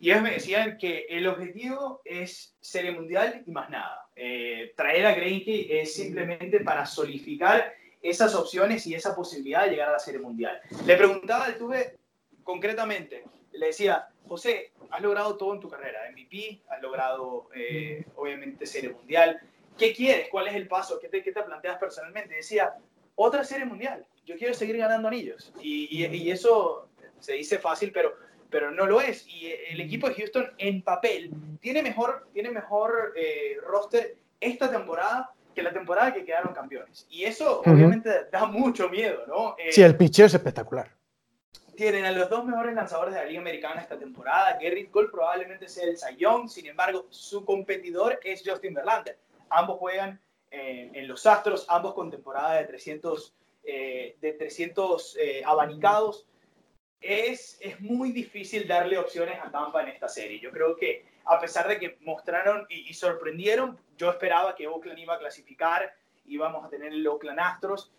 Y 0.00 0.10
ellos 0.10 0.22
me 0.22 0.32
decían 0.32 0.78
que 0.78 1.06
el 1.08 1.28
objetivo 1.28 2.02
es 2.04 2.56
Serie 2.60 2.90
Mundial 2.90 3.44
y 3.46 3.52
más 3.52 3.70
nada. 3.70 4.08
Eh, 4.16 4.72
traer 4.76 5.06
a 5.06 5.14
Greinke 5.14 5.80
es 5.80 5.94
simplemente 5.94 6.58
para 6.58 6.86
solidificar 6.86 7.72
esas 8.02 8.34
opciones 8.34 8.84
y 8.88 8.94
esa 8.94 9.14
posibilidad 9.14 9.64
de 9.64 9.70
llegar 9.70 9.90
a 9.90 9.92
la 9.92 9.98
Serie 10.00 10.18
Mundial. 10.18 10.60
Le 10.84 10.96
preguntaba 10.96 11.44
a 11.44 11.46
Altuve 11.46 11.98
concretamente, 12.42 13.22
le 13.52 13.66
decía, 13.66 14.08
José, 14.26 14.72
has 14.90 15.00
logrado 15.00 15.36
todo 15.36 15.54
en 15.54 15.60
tu 15.60 15.68
carrera, 15.68 16.00
MVP, 16.10 16.62
has 16.68 16.82
logrado 16.82 17.48
eh, 17.54 18.04
obviamente 18.16 18.66
Serie 18.66 18.90
Mundial, 18.90 19.40
¿qué 19.78 19.92
quieres? 19.92 20.28
¿Cuál 20.30 20.48
es 20.48 20.54
el 20.54 20.68
paso? 20.68 20.98
¿Qué 21.00 21.08
te, 21.08 21.22
qué 21.22 21.32
te 21.32 21.42
planteas 21.42 21.78
personalmente? 21.78 22.34
Decía, 22.34 22.74
otra 23.14 23.44
serie 23.44 23.64
mundial. 23.64 24.04
Yo 24.24 24.36
quiero 24.36 24.54
seguir 24.54 24.76
ganando 24.76 25.08
anillos. 25.08 25.52
Y, 25.60 26.06
y, 26.06 26.30
eso 26.30 26.88
se 27.18 27.34
dice 27.34 27.58
fácil, 27.58 27.90
pero, 27.92 28.14
pero 28.50 28.70
no 28.70 28.86
lo 28.86 29.00
es. 29.00 29.26
Y 29.26 29.52
el 29.68 29.80
equipo 29.80 30.08
de 30.08 30.14
Houston 30.14 30.52
en 30.58 30.82
papel 30.82 31.32
tiene 31.60 31.82
mejor, 31.82 32.28
tiene 32.32 32.50
mejor 32.50 33.14
eh, 33.16 33.56
roster 33.66 34.16
esta 34.40 34.70
temporada 34.70 35.32
que 35.54 35.62
la 35.62 35.72
temporada 35.72 36.14
que 36.14 36.24
quedaron 36.24 36.54
campeones. 36.54 37.06
Y 37.10 37.24
eso 37.24 37.60
obviamente 37.60 38.10
da 38.30 38.46
mucho 38.46 38.88
miedo, 38.88 39.24
¿no? 39.26 39.54
Eh, 39.58 39.70
sí, 39.70 39.82
el 39.82 39.96
picheo 39.96 40.26
es 40.26 40.34
espectacular. 40.34 40.90
Tienen 41.76 42.04
a 42.04 42.12
los 42.12 42.30
dos 42.30 42.44
mejores 42.44 42.74
lanzadores 42.74 43.14
de 43.14 43.20
la 43.20 43.26
Liga 43.26 43.40
Americana 43.40 43.80
esta 43.80 43.98
temporada. 43.98 44.58
Gary 44.60 44.86
Cole 44.86 45.08
probablemente 45.08 45.68
sea 45.68 45.84
el 45.84 45.98
Sayón, 45.98 46.48
sin 46.48 46.66
embargo, 46.66 47.06
su 47.10 47.44
competidor 47.44 48.18
es 48.22 48.42
Justin 48.46 48.74
Verlander 48.74 49.18
ambos 49.52 49.78
juegan 49.78 50.20
eh, 50.50 50.90
en 50.92 51.08
los 51.08 51.24
Astros, 51.26 51.66
ambos 51.68 51.94
con 51.94 52.10
temporada 52.10 52.54
de 52.54 52.64
300, 52.64 53.34
eh, 53.64 54.16
de 54.20 54.32
300 54.34 55.16
eh, 55.16 55.42
abanicados. 55.44 56.26
Es, 57.00 57.58
es 57.60 57.80
muy 57.80 58.12
difícil 58.12 58.68
darle 58.68 58.98
opciones 58.98 59.38
a 59.42 59.50
Tampa 59.50 59.82
en 59.82 59.88
esta 59.88 60.08
serie. 60.08 60.38
Yo 60.40 60.50
creo 60.50 60.76
que 60.76 61.06
a 61.24 61.40
pesar 61.40 61.68
de 61.68 61.78
que 61.78 61.96
mostraron 62.00 62.66
y, 62.68 62.92
sorprendieron, 62.94 63.78
yo 63.96 64.10
esperaba 64.10 64.54
que 64.54 64.66
Oakland 64.66 64.98
iba 64.98 65.14
a 65.14 65.18
clasificar, 65.18 65.94
íbamos 66.26 66.64
a 66.64 66.68
tener 66.68 66.92
el 66.92 67.06
Oakland 67.06 67.40
Astros. 67.40 67.90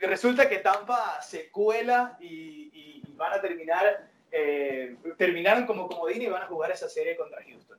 resulta 0.00 0.48
que 0.48 0.58
Tampa 0.58 1.20
se 1.22 1.50
cuela 1.50 2.16
y, 2.20 2.70
y 2.72 3.02
van 3.14 3.32
a 3.32 3.40
terminar, 3.40 4.08
terminaron 5.16 5.66
como 5.66 5.88
comodín 5.88 6.22
y 6.22 6.26
van 6.26 6.42
a 6.42 6.46
jugar 6.46 6.70
esa 6.70 6.88
serie 6.88 7.16
contra 7.16 7.42
Houston. 7.42 7.78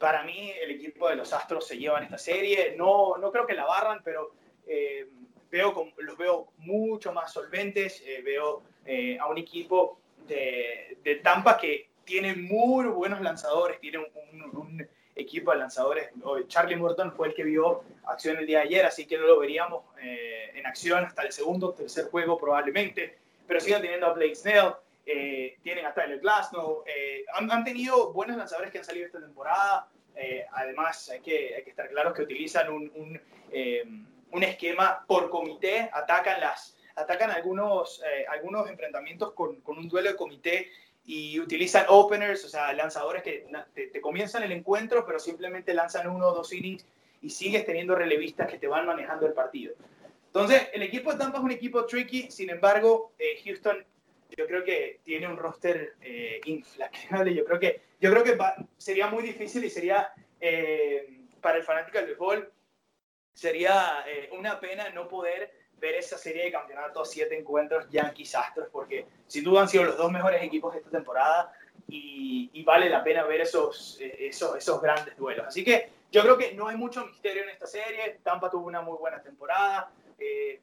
Para 0.00 0.24
mí, 0.24 0.50
el 0.58 0.70
equipo 0.70 1.10
de 1.10 1.16
los 1.16 1.30
Astros 1.34 1.66
se 1.68 1.76
lleva 1.76 1.98
en 1.98 2.04
esta 2.04 2.16
serie. 2.16 2.74
No, 2.76 3.18
no 3.18 3.30
creo 3.30 3.46
que 3.46 3.52
la 3.52 3.66
barran, 3.66 4.00
pero 4.02 4.32
eh, 4.66 5.06
veo, 5.50 5.92
los 5.98 6.16
veo 6.16 6.48
mucho 6.56 7.12
más 7.12 7.30
solventes. 7.30 8.02
Eh, 8.06 8.22
veo 8.24 8.62
eh, 8.86 9.18
a 9.18 9.26
un 9.26 9.36
equipo 9.36 10.00
de, 10.26 10.96
de, 11.04 11.16
Tampa 11.16 11.58
que 11.58 11.90
tiene 12.04 12.34
muy 12.34 12.86
buenos 12.86 13.20
lanzadores, 13.20 13.78
tiene 13.78 13.98
un, 13.98 14.88
equipo 15.14 15.50
de 15.52 15.58
lanzadores. 15.58 16.08
Charlie 16.48 16.76
Morton 16.76 17.12
fue 17.12 17.28
el 17.28 17.34
que 17.34 17.44
vio 17.44 17.82
acción 18.06 18.38
el 18.38 18.46
día 18.46 18.60
de 18.60 18.64
ayer, 18.64 18.86
así 18.86 19.06
que 19.06 19.18
no 19.18 19.26
lo 19.26 19.38
veríamos 19.38 19.84
en 20.00 20.64
acción 20.64 21.04
hasta 21.04 21.22
el 21.22 21.32
segundo 21.32 21.74
tercer 21.74 22.06
juego 22.06 22.38
probablemente. 22.38 23.18
Pero 23.46 23.60
siguen 23.60 23.82
teniendo 23.82 24.06
a 24.06 24.14
Blake 24.14 24.34
Snell. 24.34 24.72
Eh, 25.06 25.58
tienen 25.62 25.86
a 25.86 25.94
Tyler 25.94 26.20
Glasnow, 26.20 26.84
eh, 26.86 27.24
han, 27.32 27.64
tenido 27.64 28.12
buenos 28.12 28.36
lanzadores 28.36 28.70
que 28.70 28.78
han 28.78 28.84
salido 28.84 29.06
esta 29.06 29.20
temporada. 29.20 29.88
Eh, 30.14 30.44
además, 30.52 31.08
hay 31.08 31.20
que, 31.20 31.54
hay 31.56 31.64
que, 31.64 31.70
estar 31.70 31.88
claros 31.88 32.14
que 32.14 32.22
utilizan 32.22 32.70
un, 32.70 32.92
un, 32.94 33.20
un, 34.32 34.42
esquema 34.42 35.04
por 35.06 35.30
comité, 35.30 35.88
atacan, 35.92 36.40
las, 36.40 36.76
atacan 36.96 37.30
algunos, 37.30 38.02
algunos 38.28 38.68
enfrentamientos 38.68 39.32
con, 39.32 39.60
con, 39.62 39.78
un 39.78 39.88
duelo 39.88 40.10
de 40.10 40.16
comité 40.16 40.70
y 41.04 41.40
utilizan 41.40 41.86
openers, 41.88 42.44
o 42.44 42.48
sea, 42.48 42.72
lanzadores 42.72 43.22
que 43.22 43.46
te, 43.74 44.00
comienzan 44.00 44.42
el 44.42 44.52
encuentro, 44.52 45.06
pero 45.06 45.18
simplemente 45.18 45.72
lanzan 45.72 46.08
uno 46.08 46.28
o 46.28 46.34
dos 46.34 46.52
innings 46.52 46.84
y 47.22 47.30
sigues 47.30 47.64
teniendo 47.64 47.94
relevistas 47.94 48.48
que 48.48 48.58
te 48.58 48.68
van 48.68 48.86
manejando 48.86 49.26
el 49.26 49.32
partido. 49.32 49.74
Entonces, 50.26 50.68
el 50.72 50.82
equipo 50.82 51.10
de 51.10 51.18
Tampa 51.18 51.38
es 51.38 51.44
un 51.44 51.50
equipo 51.50 51.86
tricky, 51.86 52.30
sin 52.30 52.50
embargo, 52.50 53.12
Houston 53.44 53.84
yo 54.36 54.46
creo 54.46 54.64
que 54.64 55.00
tiene 55.04 55.26
un 55.26 55.36
roster 55.36 55.94
eh, 56.00 56.40
inflacable. 56.44 57.34
Yo 57.34 57.44
creo 57.44 57.58
que, 57.58 57.80
yo 58.00 58.10
creo 58.10 58.24
que 58.24 58.38
sería 58.76 59.08
muy 59.08 59.22
difícil 59.22 59.64
y 59.64 59.70
sería 59.70 60.12
eh, 60.40 61.26
para 61.40 61.58
el 61.58 61.64
fanático 61.64 61.98
del 61.98 62.06
béisbol 62.06 62.52
sería 63.32 64.04
eh, 64.06 64.28
una 64.32 64.60
pena 64.60 64.90
no 64.90 65.08
poder 65.08 65.52
ver 65.78 65.94
esa 65.94 66.18
serie 66.18 66.44
de 66.44 66.52
campeonatos, 66.52 67.10
siete 67.10 67.38
encuentros 67.38 67.88
Yankees 67.90 68.34
Astros, 68.34 68.68
porque 68.70 69.06
sin 69.26 69.44
duda 69.44 69.62
han 69.62 69.68
sido 69.68 69.84
los 69.84 69.96
dos 69.96 70.12
mejores 70.12 70.42
equipos 70.42 70.72
de 70.74 70.80
esta 70.80 70.90
temporada 70.90 71.52
y, 71.88 72.62
vale 72.64 72.90
la 72.90 73.02
pena 73.02 73.24
ver 73.24 73.40
esos, 73.40 73.98
esos, 74.00 74.56
esos 74.56 74.80
grandes 74.80 75.16
duelos. 75.16 75.46
Así 75.46 75.64
que 75.64 75.90
yo 76.12 76.22
creo 76.22 76.36
que 76.36 76.52
no 76.52 76.68
hay 76.68 76.76
mucho 76.76 77.04
misterio 77.06 77.42
en 77.42 77.48
esta 77.48 77.66
serie. 77.66 78.20
Tampa 78.22 78.50
tuvo 78.50 78.66
una 78.66 78.82
muy 78.82 78.96
buena 78.98 79.20
temporada. 79.22 79.90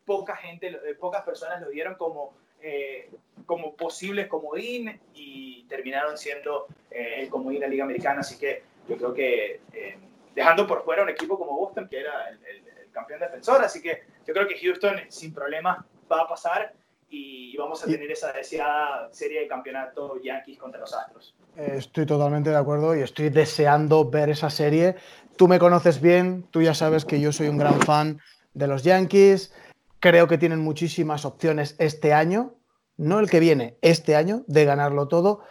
poca 0.05 0.38
gente, 0.38 0.72
pocas 0.99 1.24
personas 1.24 1.59
lo 1.59 1.70
dieron 1.70 1.95
como 1.95 2.38
eh, 2.62 3.10
como 3.45 3.76
posibles 3.76 4.28
comodín 4.28 4.99
y 5.14 5.64
terminaron 5.64 6.18
siendo 6.18 6.68
eh, 6.91 7.16
el 7.20 7.30
comodín 7.30 7.60
de 7.60 7.68
la 7.68 7.72
Liga 7.72 7.84
Americana. 7.84 8.22
Así 8.22 8.38
que 8.38 8.64
yo 8.88 8.97
creo 8.97 9.14
que 9.14 9.62
eh, 9.74 9.97
dejando 10.36 10.68
por 10.68 10.84
fuera 10.84 11.03
un 11.03 11.10
equipo 11.10 11.38
como 11.38 11.58
Boston, 11.58 11.88
que 11.89 11.99
era 12.01 12.30
el, 12.30 12.64
campeón 12.91 13.20
defensor, 13.20 13.64
así 13.64 13.80
que 13.80 14.05
yo 14.26 14.34
creo 14.34 14.47
que 14.47 14.58
Houston 14.58 14.95
sin 15.10 15.32
problema 15.32 15.86
va 16.12 16.22
a 16.22 16.28
pasar 16.28 16.74
y 17.12 17.55
vamos 17.55 17.84
a 17.84 17.86
tener 17.86 18.10
esa 18.10 18.34
deseada 18.34 19.14
serie 19.14 19.41
de 19.41 19.47
campeonato 19.47 20.20
Yankees 20.20 20.58
contra 20.58 20.80
los 20.80 20.95
Astros. 20.95 21.36
Estoy 21.55 22.08
totalmente 22.08 22.49
de 22.49 22.55
acuerdo 22.55 22.95
y 22.95 23.01
estoy 23.01 23.30
deseando 23.30 24.10
ver 24.10 24.30
esa 24.30 24.49
serie. 24.49 24.95
Tú 25.38 25.47
me 25.47 25.60
conoces 25.60 26.01
bien, 26.01 26.47
tú 26.49 26.64
ya 26.64 26.74
sabes 26.74 27.05
que 27.05 27.22
yo 27.22 27.32
soy 27.32 27.49
un 27.49 27.60
gran 27.60 27.80
fan 27.82 28.20
de 28.55 28.66
los 28.66 28.84
Yankees. 28.84 29.53
Creo 30.00 30.28
que 30.28 30.38
tienen 30.38 30.60
muchísimas 30.60 31.26
opciones 31.26 31.76
este 31.80 32.14
año 32.14 32.58
no 32.98 33.20
el 33.20 33.30
que 33.30 33.39
viene, 33.39 33.78
este 33.82 34.16
año, 34.16 34.43
de 34.48 34.66
ganarlo 34.66 35.08
todo, 35.08 35.41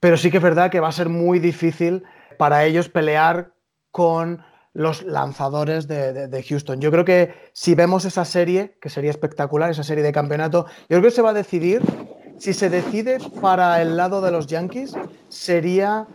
pero 0.00 0.16
sí 0.16 0.30
que 0.30 0.38
es 0.38 0.42
verdad 0.42 0.70
que 0.70 0.80
va 0.80 0.88
a 0.88 0.92
ser 0.92 1.08
muy 1.08 1.38
difícil 1.38 2.04
para 2.38 2.64
ellos 2.64 2.88
pelear 2.88 3.52
con 3.90 4.42
los 4.72 5.02
lanzadores 5.02 5.86
de, 5.86 6.44
Houston. 6.48 6.80
Yo 6.80 6.90
creo 6.90 7.04
que 7.04 7.34
si 7.52 7.74
vemos 7.74 8.04
esa 8.06 8.24
serie, 8.24 8.78
que 8.80 8.88
sería 8.88 9.10
espectacular, 9.10 9.70
esa 9.70 9.82
serie 9.82 10.02
de 10.02 10.12
campeonato, 10.12 10.66
yo 10.88 10.98
creo 10.98 11.02
que 11.02 11.10
se 11.10 11.22
va 11.22 11.30
a 11.30 11.34
decidir, 11.34 11.82
si 12.38 12.54
se 12.54 12.70
decide 12.70 13.18
para 13.40 13.82
el 13.82 13.96
lado 13.96 14.22
de 14.22 14.30
los 14.30 14.46
Yankees, 14.46 14.94
sería 15.28 16.06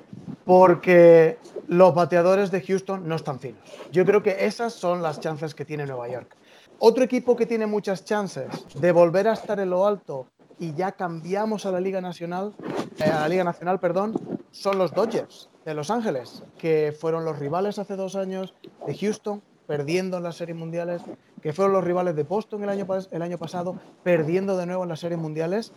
porque 0.44 1.38
los 1.68 1.94
bateadores 1.94 2.50
de 2.50 2.62
Houston 2.62 3.08
no 3.08 3.16
están 3.16 3.40
finos. 3.40 3.62
Yo 3.92 4.06
creo 4.06 4.24
que 4.24 4.46
esas 4.46 4.74
son 4.74 5.04
las 5.04 5.20
chances 5.20 5.54
que 5.54 5.66
tiene 5.66 5.86
Nueva 5.86 6.08
York. 6.08 6.36
Otro 6.80 7.04
equipo 7.04 7.36
que 7.36 7.48
tiene 7.48 7.66
muchas 7.66 8.06
chances 8.06 8.48
de 8.76 8.92
volver 8.92 9.28
a 9.28 9.34
estar 9.34 9.60
en 9.60 9.72
lo 9.72 9.88
alto 9.88 10.28
y 10.60 10.76
ya 10.76 10.92
cambiamos 10.92 11.66
a 11.66 11.72
la 11.72 11.80
Liga 11.80 12.02
Nacional, 12.02 12.54
eh, 13.00 13.04
a 13.04 13.22
la 13.22 13.30
Liga 13.30 13.44
Nacional, 13.44 13.80
perdón, 13.80 14.14
son 14.52 14.78
los 14.78 14.94
Dodgers 14.94 15.50
de 15.66 15.74
Los 15.74 15.90
Ángeles, 15.90 16.44
que 16.60 16.96
fueron 16.98 17.26
los 17.26 17.40
rivales 17.40 17.80
hace 17.80 17.96
dos 17.96 18.16
años 18.16 18.54
de 18.86 18.96
Houston, 18.96 19.42
perdiendo 19.66 20.18
en 20.18 20.24
las 20.24 20.38
series 20.38 20.56
mundiales, 20.56 21.02
que 21.42 21.52
fueron 21.52 21.74
los 21.74 21.84
rivales 21.84 22.16
de 22.16 22.24
Boston 22.24 22.64
el 22.64 22.70
año, 23.22 23.38
pasado, 23.38 23.76
perdiendo 24.04 24.56
de 24.56 24.68
nuevo 24.68 24.84
en 24.84 24.90
las 24.90 25.00
series 25.00 25.20
mundiales, 25.20 25.74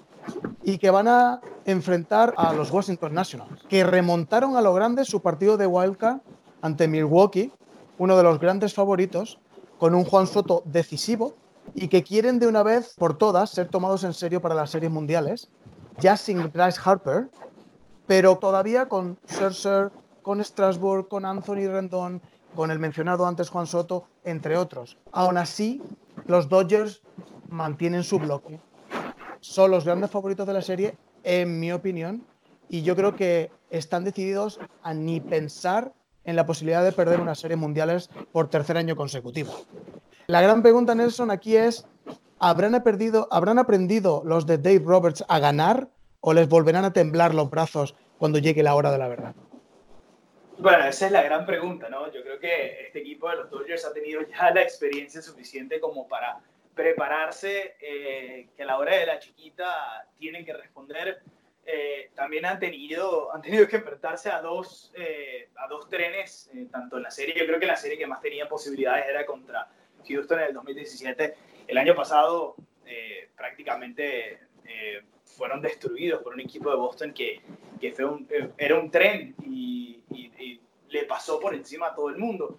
y 0.62 0.76
que 0.76 0.90
van 0.90 1.08
a 1.08 1.40
enfrentar 1.64 2.34
a 2.36 2.52
los 2.52 2.70
Washington 2.70 3.14
Nationals, 3.14 3.64
que 3.70 3.84
remontaron 3.84 4.54
a 4.56 4.60
lo 4.60 4.74
grande 4.74 5.06
su 5.06 5.22
partido 5.22 5.56
de 5.56 5.66
wildcard 5.66 6.18
ante 6.60 6.88
Milwaukee, 6.88 7.52
uno 7.96 8.16
de 8.18 8.22
los 8.22 8.38
grandes 8.38 8.74
favoritos, 8.74 9.38
con 9.80 9.94
un 9.94 10.04
Juan 10.04 10.26
Soto 10.26 10.62
decisivo, 10.66 11.34
y 11.74 11.88
que 11.88 12.02
quieren 12.02 12.38
de 12.38 12.46
una 12.46 12.62
vez 12.62 12.94
por 12.98 13.16
todas 13.16 13.48
ser 13.48 13.68
tomados 13.68 14.04
en 14.04 14.12
serio 14.12 14.42
para 14.42 14.54
las 14.54 14.70
series 14.70 14.92
mundiales, 14.92 15.50
ya 15.98 16.18
sin 16.18 16.52
Bryce 16.52 16.78
Harper, 16.84 17.30
pero 18.06 18.36
todavía 18.36 18.88
con 18.90 19.18
Scherzer, 19.26 19.90
con 20.20 20.44
Strasbourg, 20.44 21.08
con 21.08 21.24
Anthony 21.24 21.66
Rendon, 21.66 22.20
con 22.54 22.70
el 22.70 22.78
mencionado 22.78 23.26
antes 23.26 23.48
Juan 23.48 23.66
Soto, 23.66 24.04
entre 24.22 24.58
otros. 24.58 24.98
Aún 25.12 25.38
así, 25.38 25.80
los 26.26 26.50
Dodgers 26.50 27.00
mantienen 27.48 28.04
su 28.04 28.18
bloque. 28.18 28.60
Son 29.40 29.70
los 29.70 29.86
grandes 29.86 30.10
favoritos 30.10 30.46
de 30.46 30.52
la 30.52 30.62
serie, 30.62 30.98
en 31.24 31.58
mi 31.58 31.72
opinión, 31.72 32.26
y 32.68 32.82
yo 32.82 32.94
creo 32.94 33.16
que 33.16 33.50
están 33.70 34.04
decididos 34.04 34.60
a 34.82 34.92
ni 34.92 35.20
pensar 35.20 35.94
en 36.24 36.36
la 36.36 36.46
posibilidad 36.46 36.84
de 36.84 36.92
perder 36.92 37.20
una 37.20 37.34
serie 37.34 37.56
mundiales 37.56 38.10
por 38.32 38.48
tercer 38.48 38.76
año 38.76 38.96
consecutivo. 38.96 39.52
La 40.26 40.40
gran 40.42 40.62
pregunta, 40.62 40.94
Nelson, 40.94 41.30
aquí 41.30 41.56
es, 41.56 41.86
¿habrán, 42.38 42.80
perdido, 42.82 43.28
¿habrán 43.30 43.58
aprendido 43.58 44.22
los 44.24 44.46
de 44.46 44.58
Dave 44.58 44.82
Roberts 44.84 45.24
a 45.28 45.38
ganar 45.38 45.88
o 46.20 46.32
les 46.32 46.48
volverán 46.48 46.84
a 46.84 46.92
temblar 46.92 47.34
los 47.34 47.50
brazos 47.50 47.94
cuando 48.18 48.38
llegue 48.38 48.62
la 48.62 48.74
hora 48.74 48.92
de 48.92 48.98
la 48.98 49.08
verdad? 49.08 49.34
Bueno, 50.58 50.84
esa 50.84 51.06
es 51.06 51.12
la 51.12 51.22
gran 51.22 51.46
pregunta, 51.46 51.88
¿no? 51.88 52.12
Yo 52.12 52.22
creo 52.22 52.38
que 52.38 52.82
este 52.86 53.00
equipo 53.00 53.30
de 53.30 53.36
los 53.36 53.50
Dodgers 53.50 53.84
ha 53.86 53.94
tenido 53.94 54.20
ya 54.22 54.50
la 54.50 54.60
experiencia 54.60 55.22
suficiente 55.22 55.80
como 55.80 56.06
para 56.06 56.38
prepararse, 56.74 57.76
eh, 57.80 58.48
que 58.54 58.62
a 58.62 58.66
la 58.66 58.78
hora 58.78 58.96
de 58.96 59.06
la 59.06 59.18
chiquita 59.18 60.06
tienen 60.18 60.44
que 60.44 60.52
responder. 60.52 61.22
Eh, 61.66 62.10
también 62.14 62.46
han 62.46 62.58
tenido, 62.58 63.32
han 63.34 63.42
tenido 63.42 63.68
que 63.68 63.76
enfrentarse 63.76 64.30
a 64.30 64.40
dos, 64.40 64.92
eh, 64.96 65.50
a 65.56 65.68
dos 65.68 65.88
trenes, 65.88 66.50
tanto 66.70 66.96
en 66.96 67.04
la 67.04 67.10
serie, 67.10 67.34
yo 67.38 67.46
creo 67.46 67.60
que 67.60 67.66
la 67.66 67.76
serie 67.76 67.98
que 67.98 68.06
más 68.06 68.20
tenía 68.20 68.48
posibilidades 68.48 69.06
era 69.08 69.26
contra 69.26 69.68
Houston 70.08 70.40
en 70.40 70.46
el 70.46 70.54
2017. 70.54 71.36
El 71.68 71.78
año 71.78 71.94
pasado 71.94 72.56
prácticamente 73.36 74.40
fueron 75.24 75.62
destruidos 75.62 76.22
por 76.22 76.34
un 76.34 76.40
equipo 76.40 76.70
de 76.70 76.76
Boston 76.76 77.14
que, 77.14 77.40
que 77.80 77.92
fue 77.92 78.04
un, 78.04 78.28
era 78.58 78.78
un 78.78 78.90
tren 78.90 79.34
y, 79.44 80.02
le 80.88 81.04
pasó 81.04 81.38
por 81.38 81.54
encima 81.54 81.86
a 81.86 81.94
todo 81.94 82.08
el 82.08 82.18
mundo. 82.18 82.58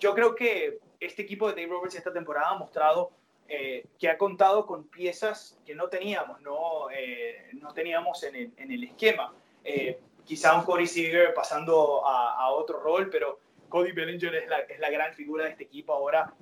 yo 0.00 0.14
creo 0.14 0.34
que 0.34 0.78
este 0.98 1.22
equipo 1.22 1.46
de 1.48 1.54
Dave 1.54 1.74
Roberts 1.74 1.94
esta 1.94 2.10
temporada 2.10 2.50
ha 2.50 2.58
mostrado 2.58 3.10
eh, 3.50 3.86
que 3.98 4.10
ha 4.10 4.18
contado 4.18 4.66
con 4.66 4.88
piezas 4.88 5.58
que 5.64 5.74
no 5.74 5.88
teníamos, 5.88 6.38
no, 6.42 6.90
eh, 6.90 7.48
no 7.54 7.72
teníamos 7.72 8.22
en 8.24 8.36
el, 8.36 8.52
en 8.58 8.70
el 8.70 8.84
esquema. 8.84 9.32
Eh, 9.64 9.98
quizá 10.22 10.54
un 10.54 10.64
Corey 10.64 10.86
Seager 10.86 11.32
pasando 11.32 12.06
a, 12.06 12.34
a, 12.34 12.50
otro 12.50 12.78
rol, 12.78 13.08
pero 13.08 13.40
Cody 13.70 13.92
Bellinger 13.92 14.34
es 14.34 14.48
la, 14.50 14.58
es 14.58 14.78
la, 14.78 14.90
gran 14.90 15.14
figura 15.14 15.44
de 15.44 15.52
este 15.52 15.64
equipo 15.64 15.94
ahora, 15.94 16.34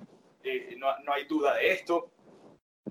no, 0.75 0.99
no, 0.99 1.13
hay 1.13 1.23
duda 1.23 1.55
de 1.55 1.71
esto. 1.71 2.11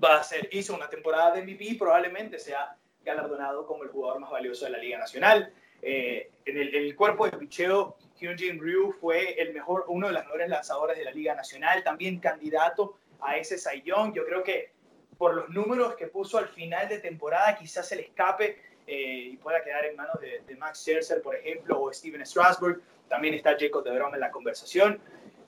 Va 0.03 0.17
a 0.17 0.23
ser, 0.23 0.49
hizo 0.51 0.73
una 0.73 0.89
temporada 0.89 1.35
de 1.35 1.43
MVP, 1.43 1.75
probablemente 1.77 2.39
sea 2.39 2.75
galardonado 3.03 3.67
como 3.67 3.83
el 3.83 3.89
jugador 3.89 4.19
más 4.19 4.31
valioso 4.31 4.65
de 4.65 4.71
la 4.71 4.79
Liga 4.79 4.97
Nacional. 4.97 5.53
en 5.83 6.57
el, 6.57 6.73
el, 6.73 6.95
cuerpo 6.95 7.29
de 7.29 7.37
picheo, 7.37 7.97
Hyunjin 8.19 8.59
Ryu 8.59 8.93
fue 8.93 9.39
el 9.39 9.53
mejor, 9.53 9.85
uno 9.89 10.07
de 10.07 10.13
los 10.13 10.23
mejores 10.23 10.49
lanzadores 10.49 10.97
de 10.97 11.03
la 11.03 11.11
Liga 11.11 11.35
Nacional, 11.35 11.83
también 11.83 12.19
candidato 12.19 12.97
a 13.21 13.37
ese 13.37 13.57
Young. 13.83 14.13
Yo 14.13 14.25
creo 14.25 14.43
que 14.43 14.71
por 15.17 15.33
los 15.35 15.49
números 15.49 15.95
que 15.95 16.07
puso 16.07 16.37
al 16.37 16.47
final 16.47 16.87
de 16.89 16.99
temporada, 16.99 17.55
quizás 17.55 17.87
se 17.87 17.95
le 17.95 18.03
escape 18.03 18.61
eh, 18.85 19.29
y 19.31 19.37
pueda 19.37 19.63
quedar 19.63 19.85
en 19.85 19.95
manos 19.95 20.15
de, 20.21 20.55
Max 20.55 20.79
Scherzer, 20.79 21.21
por 21.21 21.35
ejemplo, 21.35 21.81
o 21.81 21.91
Steven 21.93 22.25
Strasburg. 22.25 22.81
También 23.09 23.33
está 23.33 23.55
Jacob 23.59 23.83
de 23.83 23.91
Brom 23.91 24.13
en 24.13 24.19
la 24.19 24.31
conversación. 24.31 24.99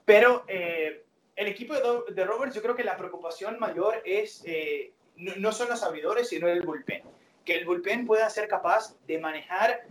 Pero 0.06 0.44
eh, 0.48 1.04
el 1.36 1.48
equipo 1.48 1.74
de, 1.76 2.26
Roberts, 2.26 2.56
yo 2.56 2.62
creo 2.62 2.76
que 2.76 2.84
la 2.84 2.98
preocupación 2.98 3.60
mayor 3.60 4.02
es 4.06 4.44
eh, 4.46 4.92
no, 5.16 5.52
son 5.52 5.70
los 5.70 5.84
abridores, 5.84 6.30
sino 6.30 6.48
el 6.48 6.62
bullpen. 6.62 7.04
Que 7.46 7.58
el 7.58 7.66
bullpen 7.66 8.06
pueda 8.06 8.30
ser 8.30 8.48
capaz 8.48 8.96
de 9.06 9.20
manejar, 9.20 9.84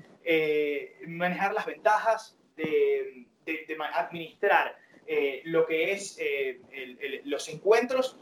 manejar 1.07 1.53
las 1.53 1.67
ventajas, 1.67 2.37
de, 2.57 3.27
de 3.45 3.77
administrar 3.95 4.77
eh, 5.11 5.41
lo 5.47 5.65
que 5.65 5.93
es 5.93 6.19
eh, 6.21 6.61
los 7.25 7.49
encuentros. 7.49 8.19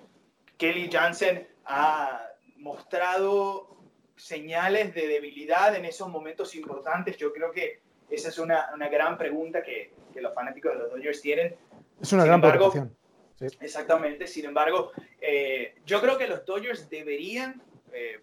Kelly 0.56 0.88
Jansen 0.88 1.44
ha 1.64 2.30
mostrado 2.58 3.76
señales 4.14 4.94
de 4.94 5.08
debilidad 5.08 5.74
en 5.74 5.84
esos 5.84 6.08
momentos 6.08 6.54
importantes. 6.54 7.16
Yo 7.16 7.32
creo 7.32 7.50
que 7.50 7.80
esa 8.08 8.28
es 8.28 8.38
una, 8.38 8.70
una 8.72 8.88
gran 8.88 9.18
pregunta 9.18 9.64
que, 9.64 9.94
que, 10.14 10.20
los 10.20 10.32
fanáticos 10.32 10.74
de 10.74 10.78
los 10.78 10.90
Dodgers 10.92 11.20
tienen. 11.20 11.56
Es 12.00 12.12
una 12.12 12.24
gran 12.24 12.40
preocupación. 12.40 12.96
Exactamente. 13.40 14.28
Sin 14.28 14.44
embargo, 14.44 14.92
eh, 15.20 15.74
yo 15.84 16.00
creo 16.00 16.16
que 16.16 16.28
los 16.28 16.46
Dodgers 16.46 16.88
deberían, 16.88 17.60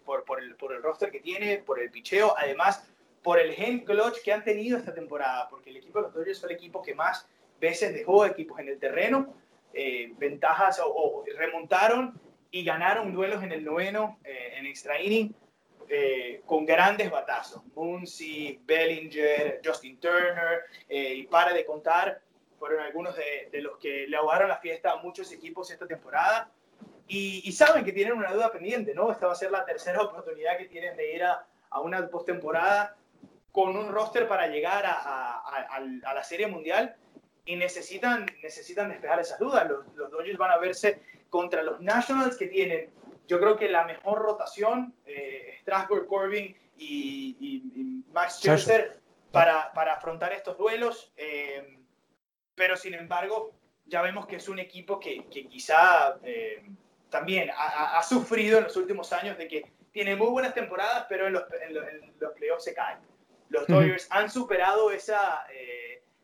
por, 0.05 0.24
por, 0.24 0.41
el, 0.41 0.55
por 0.55 0.72
el 0.72 0.82
roster 0.82 1.11
que 1.11 1.20
tiene, 1.20 1.57
por 1.57 1.82
el 1.82 1.91
picheo, 1.91 2.34
además 2.38 2.88
por 3.22 3.39
el 3.39 3.51
gen 3.53 3.84
clutch 3.84 4.22
que 4.24 4.32
han 4.32 4.45
tenido 4.45 4.78
esta 4.78 4.93
temporada, 4.93 5.49
porque 5.49 5.70
el 5.70 5.78
equipo 5.78 5.99
de 5.99 6.03
los 6.05 6.14
Dodgers 6.14 6.39
fue 6.39 6.49
el 6.49 6.55
equipo 6.55 6.82
que 6.82 6.95
más 6.95 7.28
veces 7.64 7.93
dejó 7.93 8.26
equipos 8.26 8.59
en 8.59 8.68
el 8.68 8.78
terreno, 8.78 9.34
eh, 9.74 10.11
ventajas 10.18 10.82
o, 10.84 11.24
remontaron 11.38 12.20
y 12.51 12.64
ganaron 12.64 13.14
duelos 13.14 13.41
en 13.41 13.53
el 13.53 13.64
noveno, 13.64 14.20
eh, 14.24 14.55
en 14.57 14.66
extra 14.66 15.01
inning, 15.01 15.34
eh, 15.88 16.41
con 16.45 16.66
grandes 16.66 17.09
batazos. 17.09 17.64
Muncy, 17.74 18.59
Bellinger, 18.66 19.61
Justin 19.66 19.97
Turner, 19.99 20.64
y 20.89 21.24
para 21.24 21.53
de 21.53 21.66
contar, 21.66 22.22
fueron 22.59 22.82
algunos 22.82 23.16
de, 23.16 23.61
los 23.61 23.78
que 23.78 24.07
le 24.07 24.18
ahogaron 24.18 24.49
la 24.49 24.57
fiesta 24.57 24.91
a 24.91 24.97
muchos 24.97 25.32
equipos 25.32 25.72
esta 25.72 25.88
temporada. 25.88 26.51
Y, 27.07 27.51
saben 27.51 27.84
que 27.86 27.91
tienen 27.91 28.14
una 28.14 28.34
duda 28.34 28.51
pendiente, 28.51 28.93
¿no? 28.93 29.11
Esta 29.11 29.28
va 29.28 29.34
a 29.34 29.36
ser 29.36 29.51
la 29.51 29.66
tercera 29.66 30.01
oportunidad 30.01 30.57
que 30.57 30.66
tienen 30.66 30.95
de 30.97 31.16
ir 31.16 31.24
a, 31.24 31.45
a 31.70 31.80
una 31.80 32.07
postemporada 32.07 32.95
con 33.53 33.78
un 33.78 33.91
roster 33.91 34.28
para 34.28 34.47
llegar 34.47 34.84
a, 34.86 35.38
a, 35.38 36.14
la 36.14 36.24
Serie 36.24 36.47
Mundial 36.47 36.95
y 37.46 37.56
necesitan, 37.56 38.26
necesitan 38.41 38.89
despejar 38.89 39.20
esas 39.20 39.39
dudas. 39.39 39.68
Los, 39.70 39.86
los 39.96 40.12
Dodgers 40.12 40.38
van 40.38 40.52
a 40.52 40.58
verse 40.58 41.02
contra 41.30 41.64
los 41.64 41.82
Nationals 41.82 42.38
que 42.38 42.48
tienen, 42.48 42.89
yo 43.28 43.39
creo 43.39 43.58
que 43.58 43.70
la 43.70 43.86
mejor 43.86 44.20
rotación, 44.20 44.94
eh, 45.06 45.58
Strasburg, 45.62 46.08
Corbin 46.08 46.56
y, 46.78 48.04
Max 48.12 48.38
Scherzer 48.38 49.00
para, 49.32 49.74
para, 49.74 49.94
afrontar 49.94 50.34
estos 50.34 50.58
duelos. 50.58 51.12
Eh, 51.18 51.80
pero 52.54 52.78
sin 52.78 52.94
embargo, 52.94 53.52
ya 53.86 54.02
vemos 54.04 54.28
que 54.28 54.36
es 54.36 54.48
un 54.48 54.60
equipo 54.60 55.00
que, 55.00 55.26
que 55.26 55.48
quizá 55.48 56.20
eh, 56.24 56.64
también 57.10 57.50
ha, 57.50 57.98
ha, 57.98 58.04
sufrido 58.04 58.60
en 58.60 58.66
los 58.66 58.78
últimos 58.78 59.12
años 59.12 59.38
de 59.38 59.48
que 59.48 59.72
tiene 59.91 60.16
muy 60.16 60.28
buenas 60.28 60.54
temporadas, 60.54 61.08
pero 61.10 61.26
en 61.26 61.34
los, 61.34 61.44
en 61.68 61.74
los, 62.20 62.34
playoffs 62.34 62.66
se 62.66 62.74
caen. 62.74 63.00
Los 63.50 63.68
Dodgers 63.68 64.08
han 64.12 64.30
superado 64.30 64.91
esa, 64.91 65.46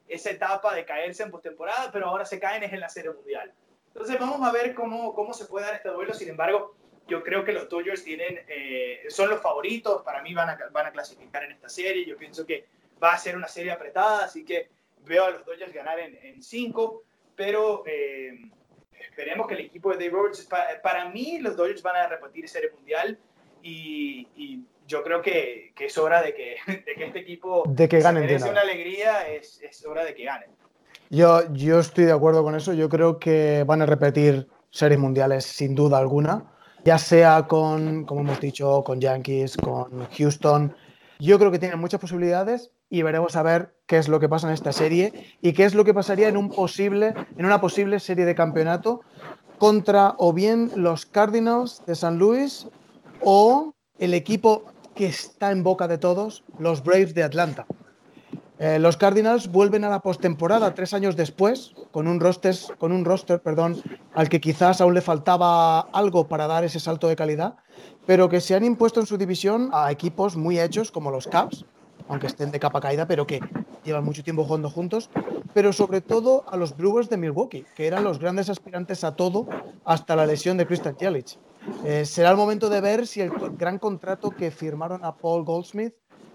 esa 0.10 0.32
etapa 0.32 0.74
de 0.76 0.86
caerse 0.86 1.24
en 1.24 1.32
postemporada, 1.32 1.92
pero 1.92 2.08
ahora 2.08 2.26
se 2.26 2.40
caen 2.40 2.64
es 2.64 2.74
en 2.74 2.80
la 2.80 2.90
Serie 2.90 3.12
Mundial. 3.12 3.54
Entonces 3.88 4.20
vamos 4.20 4.48
a 4.48 4.52
ver 4.52 4.74
cómo, 4.74 5.14
cómo 5.14 5.34
se 5.34 5.46
puede 5.46 5.66
dar 5.66 5.76
este 5.76 5.90
duelo. 5.90 6.14
Sin 6.14 6.30
embargo, 6.30 6.76
yo 7.08 7.24
creo 7.24 7.44
que 7.44 7.54
los 7.54 7.70
Dodgers 7.70 8.04
tienen, 8.04 8.40
eh, 8.48 9.04
son 9.10 9.30
los 9.30 9.42
favoritos. 9.42 10.02
Para 10.04 10.22
mí 10.22 10.34
van 10.34 10.50
a, 10.50 10.60
van 10.72 10.88
a 10.88 10.92
clasificar 10.92 11.44
en 11.44 11.52
esta 11.52 11.70
serie. 11.70 12.06
Yo 12.06 12.18
pienso 12.18 12.46
que 12.46 12.66
va 13.02 13.14
a 13.14 13.18
ser 13.18 13.36
una 13.36 13.48
serie 13.48 13.72
apretada, 13.72 14.26
así 14.26 14.44
que 14.44 14.70
veo 15.06 15.26
a 15.26 15.32
los 15.32 15.46
Dodgers 15.46 15.74
ganar 15.74 16.00
en, 16.00 16.18
en 16.22 16.42
cinco. 16.44 17.04
Pero 17.36 17.84
eh, 17.86 18.38
esperemos 18.92 19.48
que 19.48 19.54
el 19.54 19.62
equipo 19.62 19.92
de 19.92 19.98
Dave 19.98 20.10
Roberts, 20.10 20.46
para, 20.46 20.82
para, 20.82 21.10
mí 21.10 21.40
los 21.40 21.56
Dodgers 21.56 21.82
van 21.82 21.96
a 21.96 22.08
repetir 22.08 22.48
Serie 22.48 22.72
Mundial 22.72 23.18
y, 23.62 24.28
y 24.36 24.64
yo 24.90 25.04
creo 25.04 25.22
que, 25.22 25.72
que, 25.76 25.86
es 25.86 25.98
hora 25.98 26.22
de 26.22 26.34
que, 26.34 26.56
de 26.68 26.94
que 26.96 27.06
este 27.06 27.20
equipo 27.20 27.64
de 27.68 27.88
que 27.88 28.00
ganen 28.02 28.24
merece 28.24 28.50
una 28.50 28.62
alegría, 28.62 29.30
es, 29.30 29.62
es, 29.62 29.86
hora 29.86 30.04
de 30.04 30.16
que 30.16 30.26
ganen. 30.26 30.50
Yo, 31.10 31.42
yo 31.54 31.80
estoy 31.80 32.06
de 32.06 32.12
acuerdo 32.12 32.44
con 32.44 32.56
eso, 32.56 32.74
yo 32.74 32.90
creo 32.90 33.20
que 33.20 33.64
van 33.66 33.82
a 33.82 33.86
repetir 33.86 34.48
series 34.72 35.00
mundiales 35.00 35.46
sin 35.46 35.76
duda 35.76 35.98
alguna, 35.98 36.52
ya 36.84 36.98
sea 36.98 37.48
con, 37.48 38.06
como 38.06 38.22
hemos 38.22 38.40
dicho, 38.40 38.84
con 38.84 39.00
Yankees, 39.00 39.58
con 39.58 40.08
Houston. 40.10 40.76
Yo 41.20 41.38
creo 41.40 41.52
que 41.52 41.60
tienen 41.60 41.80
muchas 41.80 42.00
posibilidades 42.00 42.72
y 42.90 43.02
veremos 43.02 43.36
a 43.36 43.44
ver 43.44 43.76
qué 43.86 43.98
es 43.98 44.08
lo 44.08 44.20
que 44.20 44.30
pasa 44.30 44.48
en 44.48 44.54
esta 44.54 44.72
serie 44.72 45.36
y 45.42 45.54
qué 45.54 45.66
es 45.66 45.74
lo 45.74 45.84
que 45.84 45.94
pasaría 45.94 46.28
en, 46.28 46.38
un 46.38 46.50
posible, 46.50 47.14
en 47.38 47.46
una 47.46 47.60
posible 47.62 48.00
serie 48.00 48.26
de 48.26 48.36
campeonato 48.36 49.02
contra 49.58 50.16
o 50.18 50.32
bien 50.32 50.72
los 50.76 51.06
Cardinals 51.06 51.84
de 51.86 51.96
San 51.96 52.18
Luis 52.18 52.68
o 53.22 53.74
el 53.98 54.14
equipo 54.14 54.64
que 55.00 55.06
está 55.06 55.52
en 55.52 55.64
boca 55.64 55.88
de 55.88 55.98
todos, 55.98 56.44
los 56.58 56.84
Braves 56.84 57.14
de 57.14 57.24
Atlanta. 57.24 57.66
Eh, 58.60 58.80
los 58.80 58.98
Cardinals 58.98 59.50
vuelven 59.50 59.86
a 59.86 59.90
la 59.90 60.02
postemporada 60.02 60.76
tres 60.76 60.94
años 60.94 61.16
después, 61.16 61.74
con 61.92 62.06
un, 62.06 62.20
roster, 62.20 62.54
con 62.78 62.92
un 62.92 63.06
roster 63.06 63.42
perdón, 63.42 63.82
al 64.14 64.28
que 64.28 64.42
quizás 64.42 64.82
aún 64.82 64.94
le 64.94 65.00
faltaba 65.00 65.80
algo 65.80 66.28
para 66.28 66.48
dar 66.48 66.66
ese 66.66 66.82
salto 66.82 67.08
de 67.08 67.16
calidad, 67.16 67.56
pero 68.06 68.28
que 68.28 68.42
se 68.42 68.56
han 68.56 68.66
impuesto 68.66 69.00
en 69.00 69.06
su 69.06 69.18
división 69.18 69.70
a 69.72 69.90
equipos 69.90 70.36
muy 70.36 70.60
hechos 70.60 70.92
como 70.92 71.12
los 71.12 71.28
Cubs, 71.28 71.64
aunque 72.10 72.28
estén 72.28 72.52
de 72.52 72.60
capa 72.60 72.82
caída, 72.82 73.08
pero 73.08 73.26
que 73.26 73.40
llevan 73.86 74.04
mucho 74.04 74.26
tiempo 74.26 74.44
jugando 74.44 74.70
juntos, 74.70 75.10
pero 75.54 75.72
sobre 75.72 76.02
todo 76.02 76.44
a 76.50 76.58
los 76.58 76.76
Brewers 76.76 77.08
de 77.08 77.16
Milwaukee, 77.16 77.66
que 77.74 77.88
eran 77.88 78.04
los 78.04 78.20
grandes 78.20 78.50
aspirantes 78.50 79.06
a 79.06 79.16
todo 79.16 79.48
hasta 79.86 80.18
la 80.18 80.26
lesión 80.26 80.58
de 80.58 80.68
Christian 80.68 80.98
Yelich. 80.98 81.40
Eh, 81.84 82.06
será 82.06 82.32
el 82.32 82.38
momento 82.38 82.70
de 82.70 82.82
ver 82.82 83.08
si 83.08 83.22
el 83.22 83.32
gran 83.58 83.80
contrato 83.80 84.32
que 84.32 84.52
firmaron 84.52 85.04
a 85.04 85.16
Paul 85.16 85.44
Goldsmith 85.44 85.94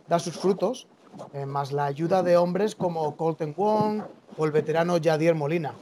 da 0.08 0.18
sus 0.18 0.36
frutos, 0.36 0.86
eh, 1.32 1.46
más 1.46 1.72
la 1.72 1.86
ayuda 1.86 2.22
de 2.22 2.36
hombres 2.36 2.74
como 2.74 3.16
Colton 3.16 3.54
Wong 3.56 4.02
o 4.36 4.44
el 4.44 4.52
veterano 4.52 4.96
Jadier 5.02 5.34
Molina. 5.34 5.74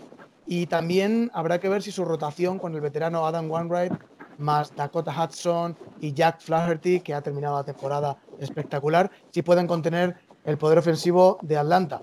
Y 0.46 0.66
también 0.66 1.30
habrá 1.34 1.60
que 1.60 1.68
ver 1.68 1.82
si 1.82 1.92
su 1.92 2.04
rotación 2.04 2.58
con 2.58 2.74
el 2.74 2.80
veterano 2.80 3.26
Adam 3.26 3.50
Wainwright, 3.50 3.92
más 4.38 4.74
Dakota 4.74 5.14
Hudson 5.16 5.76
y 6.00 6.12
Jack 6.12 6.40
Flaherty, 6.40 7.00
que 7.00 7.14
ha 7.14 7.22
terminado 7.22 7.56
la 7.56 7.64
temporada 7.64 8.16
espectacular 8.38 9.10
si 9.30 9.42
pueden 9.42 9.66
contener 9.66 10.16
el 10.44 10.58
poder 10.58 10.78
ofensivo 10.78 11.38
de 11.42 11.56
Atlanta. 11.56 12.02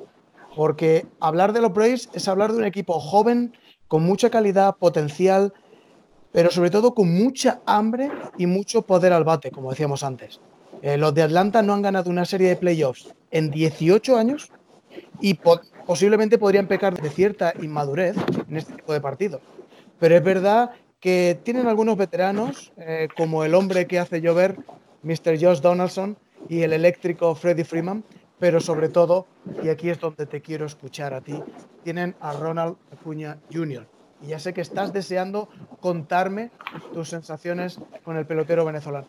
Porque 0.55 1.05
hablar 1.19 1.53
de 1.53 1.61
los 1.61 1.73
Braves 1.73 2.09
es 2.13 2.27
hablar 2.27 2.51
de 2.51 2.59
un 2.59 2.65
equipo 2.65 2.99
joven, 2.99 3.55
con 3.87 4.03
mucha 4.03 4.29
calidad, 4.29 4.77
potencial, 4.77 5.53
pero 6.31 6.51
sobre 6.51 6.69
todo 6.69 6.93
con 6.93 7.11
mucha 7.13 7.61
hambre 7.65 8.11
y 8.37 8.45
mucho 8.45 8.83
poder 8.83 9.13
al 9.13 9.23
bate, 9.23 9.51
como 9.51 9.69
decíamos 9.71 10.03
antes. 10.03 10.39
Eh, 10.81 10.97
los 10.97 11.13
de 11.13 11.23
Atlanta 11.23 11.61
no 11.61 11.73
han 11.73 11.81
ganado 11.81 12.09
una 12.09 12.25
serie 12.25 12.49
de 12.49 12.55
playoffs 12.55 13.13
en 13.31 13.51
18 13.51 14.17
años 14.17 14.51
y 15.19 15.39
posiblemente 15.85 16.37
podrían 16.37 16.67
pecar 16.67 16.99
de 16.99 17.09
cierta 17.09 17.53
inmadurez 17.61 18.15
en 18.47 18.57
este 18.57 18.73
tipo 18.73 18.93
de 18.93 19.01
partidos. 19.01 19.41
Pero 19.99 20.15
es 20.15 20.23
verdad 20.23 20.71
que 20.99 21.39
tienen 21.43 21.67
algunos 21.67 21.97
veteranos, 21.97 22.73
eh, 22.77 23.07
como 23.15 23.43
el 23.43 23.55
hombre 23.55 23.87
que 23.87 23.99
hace 23.99 24.21
llover, 24.21 24.57
Mr. 25.03 25.39
Josh 25.39 25.61
Donaldson, 25.61 26.17
y 26.47 26.61
el 26.61 26.73
eléctrico 26.73 27.35
Freddie 27.35 27.65
Freeman, 27.65 28.03
pero 28.39 28.61
sobre 28.61 28.87
todo, 28.87 29.27
y 29.61 29.69
aquí 29.69 29.89
es 29.89 29.99
donde 29.99 30.25
te 30.25 30.41
quiero 30.41 30.65
escuchar 30.65 31.13
a 31.13 31.21
ti, 31.21 31.41
tienen 31.83 32.15
a 32.21 32.33
Ronald 32.33 32.77
Acuña 32.91 33.37
Jr. 33.51 33.85
Y 34.21 34.27
ya 34.27 34.39
sé 34.39 34.53
que 34.53 34.61
estás 34.61 34.91
deseando 34.91 35.49
contarme 35.79 36.51
tus 36.93 37.09
sensaciones 37.09 37.79
con 38.03 38.17
el 38.17 38.25
pelotero 38.25 38.65
venezolano. 38.65 39.07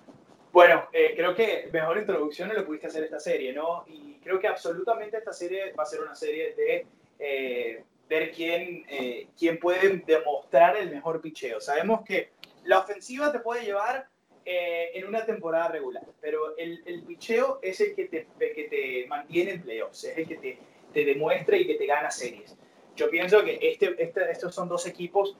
Bueno, 0.52 0.88
eh, 0.92 1.14
creo 1.16 1.34
que 1.34 1.68
mejor 1.72 1.98
introducción 1.98 2.48
no 2.48 2.54
lo 2.54 2.66
pudiste 2.66 2.88
hacer 2.88 3.04
esta 3.04 3.20
serie, 3.20 3.52
¿no? 3.52 3.84
Y 3.86 4.18
creo 4.22 4.40
que 4.40 4.48
absolutamente 4.48 5.16
esta 5.16 5.32
serie 5.32 5.72
va 5.72 5.84
a 5.84 5.86
ser 5.86 6.00
una 6.00 6.14
serie 6.14 6.54
de 6.54 6.86
eh, 7.18 7.84
ver 8.08 8.32
quién, 8.32 8.84
eh, 8.88 9.28
quién 9.38 9.58
puede 9.58 10.02
demostrar 10.06 10.76
el 10.76 10.90
mejor 10.90 11.20
picheo. 11.20 11.60
Sabemos 11.60 12.02
que 12.04 12.30
la 12.64 12.80
ofensiva 12.80 13.30
te 13.30 13.38
puede 13.38 13.64
llevar 13.64 14.08
en 14.52 15.06
una 15.06 15.24
temporada 15.24 15.68
regular, 15.68 16.02
pero 16.20 16.56
el, 16.56 16.82
el 16.84 17.04
picheo 17.04 17.60
es 17.62 17.80
el 17.80 17.94
que 17.94 18.06
te, 18.06 18.26
que 18.36 18.64
te 18.64 19.06
mantiene 19.06 19.52
en 19.52 19.62
playoffs, 19.62 20.02
es 20.02 20.18
el 20.18 20.26
que 20.26 20.36
te, 20.38 20.58
te 20.92 21.04
demuestra 21.04 21.56
y 21.56 21.66
que 21.68 21.74
te 21.74 21.86
gana 21.86 22.10
series. 22.10 22.56
Yo 23.00 23.08
pienso 23.08 23.42
que 23.42 23.58
este, 23.62 23.94
este 23.96 24.30
estos 24.30 24.54
son 24.54 24.68
dos 24.68 24.84
equipos 24.84 25.34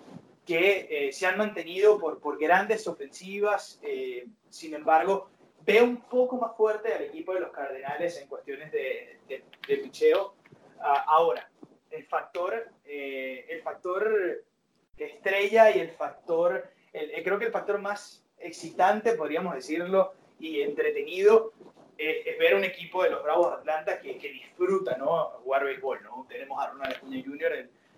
que 0.47 0.89
eh, 0.91 1.13
se 1.13 1.27
han 1.27 1.37
mantenido 1.37 1.99
por, 1.99 2.19
por 2.19 2.39
grandes 2.39 2.89
ofensivas. 2.89 3.79
Eh, 3.83 4.27
sin 4.49 4.73
embargo, 4.73 5.29
veo 5.67 5.85
un 5.85 5.99
poco 5.99 6.39
más 6.39 6.57
fuerte 6.57 6.95
al 6.95 7.03
equipo 7.03 7.35
de 7.35 7.41
los 7.41 7.51
Cardenales 7.51 8.19
en 8.19 8.29
cuestiones 8.29 8.73
de, 8.73 9.19
de, 9.29 9.77
picheo. 9.77 10.37
Ah, 10.81 11.05
ahora, 11.07 11.51
el 11.91 12.07
factor, 12.07 12.67
eh, 12.87 13.45
el 13.51 13.61
factor 13.61 14.43
estrella 14.97 15.71
y 15.71 15.81
el 15.81 15.91
factor, 15.91 16.67
creo 16.93 17.39
que 17.39 17.45
el 17.45 17.53
factor 17.53 17.79
más 17.79 18.25
excitante, 18.39 19.13
podríamos 19.13 19.55
decirlo, 19.55 20.15
y 20.39 20.63
entretenido 20.63 21.53
es 22.01 22.39
ver 22.39 22.55
un 22.55 22.65
equipo 22.65 23.03
de 23.03 23.11
los 23.11 23.23
Bravos 23.23 23.51
de 23.51 23.57
Atlanta 23.59 24.01
que, 24.01 24.17
que 24.17 24.31
disfruta 24.31 24.97
¿no? 24.97 25.31
jugar 25.45 25.65
béisbol. 25.65 26.03
¿no? 26.03 26.27
Tenemos 26.29 26.63
a 26.63 26.71
Ronald 26.71 26.97
Acuña 26.97 27.23
Jr., 27.25 27.53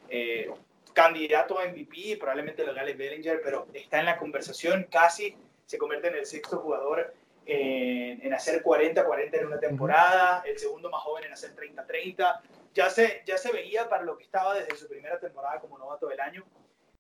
el, 0.09 0.53
candidato 0.92 1.59
a 1.59 1.66
MVP, 1.66 2.16
probablemente 2.18 2.64
lo 2.66 2.74
gane 2.74 2.92
Bellinger, 2.92 3.40
pero 3.42 3.66
está 3.72 4.00
en 4.00 4.07
la 4.07 4.18
conversación, 4.18 4.86
casi 4.90 5.34
se 5.64 5.78
convierte 5.78 6.09
en 6.09 6.16
el 6.16 6.26
sexto 6.26 6.59
jugador 6.59 7.14
en, 7.46 8.32
hacer 8.34 8.62
40-40 8.62 9.38
en 9.38 9.46
una 9.46 9.59
temporada, 9.59 10.42
el 10.46 10.59
segundo 10.59 10.90
más 10.90 11.03
joven 11.03 11.24
en 11.24 11.32
hacer 11.32 11.55
30-30. 11.55 12.40
Ya 12.74 12.90
se, 12.90 13.22
ya 13.26 13.36
se 13.36 13.53
veía 13.53 13.88
para 13.88 14.03
lo 14.03 14.16
que 14.16 14.24
estaba 14.24 14.55
desde 14.55 14.76
su 14.76 14.88
primera 14.88 15.18
temporada 15.18 15.61
como 15.61 15.78
novato 15.78 16.09
del 16.09 16.20
año, 16.20 16.44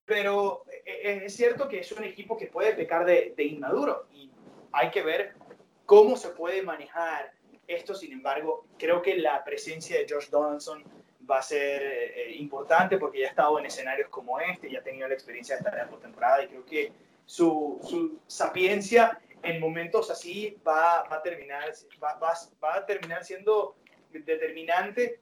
pero 0.04 0.64
e, 0.70 1.10
e, 1.10 1.26
es 1.26 1.34
cierto 1.34 1.68
que 1.68 1.80
es 1.80 1.92
un 1.92 2.04
equipo 2.04 2.36
que 2.36 2.46
puede 2.46 2.74
pecar 2.74 3.04
de, 3.04 3.34
de 3.36 3.44
inmaduro 3.44 4.06
y 4.12 4.30
hay 4.72 4.90
que 4.90 5.02
ver 5.02 5.34
cómo 5.86 6.16
se 6.16 6.30
puede 6.30 6.62
manejar 6.62 7.32
esto. 7.66 7.94
Sin 7.94 8.12
embargo, 8.12 8.66
creo 8.78 9.02
que 9.02 9.16
la 9.16 9.44
presencia 9.44 9.98
de 9.98 10.06
Josh 10.08 10.28
Donaldson 10.28 10.84
va 11.28 11.38
a 11.38 11.42
ser 11.42 11.82
eh, 11.82 12.34
importante 12.36 12.98
porque 12.98 13.20
ya 13.20 13.26
ha 13.26 13.30
estado 13.30 13.58
en 13.58 13.66
escenarios 13.66 14.08
como 14.08 14.40
este, 14.40 14.70
ya 14.70 14.80
ha 14.80 14.82
tenido 14.82 15.08
la 15.08 15.14
experiencia 15.14 15.54
de 15.54 15.60
estar 15.60 15.74
en 15.74 15.80
la 15.80 15.88
postemporada 15.88 16.42
y 16.44 16.48
creo 16.48 16.64
que 16.64 16.92
su, 17.24 17.78
su, 17.88 18.18
sapiencia 18.26 19.20
en 19.42 19.60
momentos 19.60 20.10
así 20.10 20.56
va, 20.66 21.04
va 21.04 21.16
a, 21.16 21.22
terminar, 21.22 21.72
va, 22.02 22.14
va, 22.14 22.34
va, 22.62 22.76
a 22.76 22.86
terminar 22.86 23.24
siendo 23.24 23.76
determinante. 24.10 25.20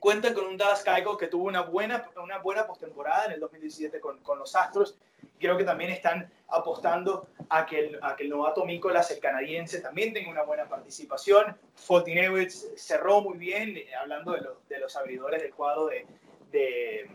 Cuentan 0.00 0.34
con 0.34 0.46
un 0.46 0.56
Dallas 0.56 0.82
Keuchel 0.82 1.16
que 1.18 1.26
tuvo 1.26 1.46
una 1.46 1.62
buena, 1.62 2.08
una 2.22 2.38
buena 2.38 2.66
postemporada 2.66 3.26
en 3.26 3.32
el 3.32 3.40
2017 3.40 4.00
con, 4.00 4.18
con 4.20 4.38
los 4.38 4.54
Astros 4.54 4.98
creo 5.38 5.56
que 5.56 5.64
también 5.64 5.90
están 5.90 6.30
apostando 6.48 7.28
a 7.48 7.64
que 7.64 7.80
el, 7.80 7.98
a 8.02 8.16
que 8.16 8.24
el 8.24 8.30
novato 8.30 8.64
Mikolas, 8.64 9.10
el 9.10 9.20
canadiense, 9.20 9.80
también 9.80 10.12
tenga 10.12 10.30
una 10.30 10.42
buena 10.42 10.68
participación. 10.68 11.56
Fotinewicz 11.74 12.74
cerró 12.76 13.20
muy 13.20 13.38
bien, 13.38 13.76
eh, 13.76 13.94
hablando 13.94 14.32
de, 14.32 14.46
de, 14.68 14.80
los 14.80 14.96
abridores 14.96 15.42
del 15.42 15.54
cuadro 15.54 15.86
de, 15.86 16.06
de, 16.50 17.10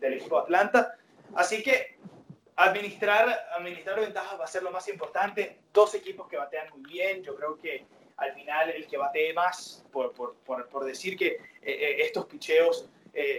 del 0.00 0.14
equipo 0.14 0.38
Atlanta. 0.38 0.96
Así 1.34 1.62
que 1.62 1.98
administrar, 2.56 3.28
administrar 3.56 4.00
ventajas 4.00 4.38
va 4.38 4.44
a 4.44 4.48
ser 4.48 4.62
lo 4.62 4.70
más 4.70 4.88
importante. 4.88 5.60
Dos 5.72 5.94
equipos 5.94 6.28
que 6.28 6.36
batean 6.36 6.70
muy 6.70 6.82
bien. 6.82 7.22
Yo 7.22 7.34
creo 7.36 7.56
que 7.58 7.86
al 8.16 8.32
final 8.34 8.70
el 8.70 8.86
que 8.86 8.96
batee 8.96 9.32
más, 9.34 9.84
por, 9.92 10.12
por, 10.12 10.36
por, 10.68 10.84
decir 10.84 11.16
que 11.16 11.28
eh, 11.28 11.40
eh, 11.62 11.96
estos 12.02 12.26
picheos, 12.26 12.88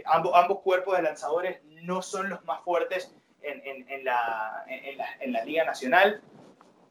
ambos, 0.06 0.32
ambos 0.36 0.60
cuerpos 0.62 0.98
de 0.98 1.04
lanzadores 1.04 1.62
no 1.64 2.02
son 2.02 2.30
los 2.30 2.44
más 2.46 2.64
fuertes 2.64 3.14
en, 3.42 4.04
la, 4.06 4.66
en, 4.68 5.34
la, 5.34 5.46
Liga 5.46 5.64
Nacional. 5.64 6.22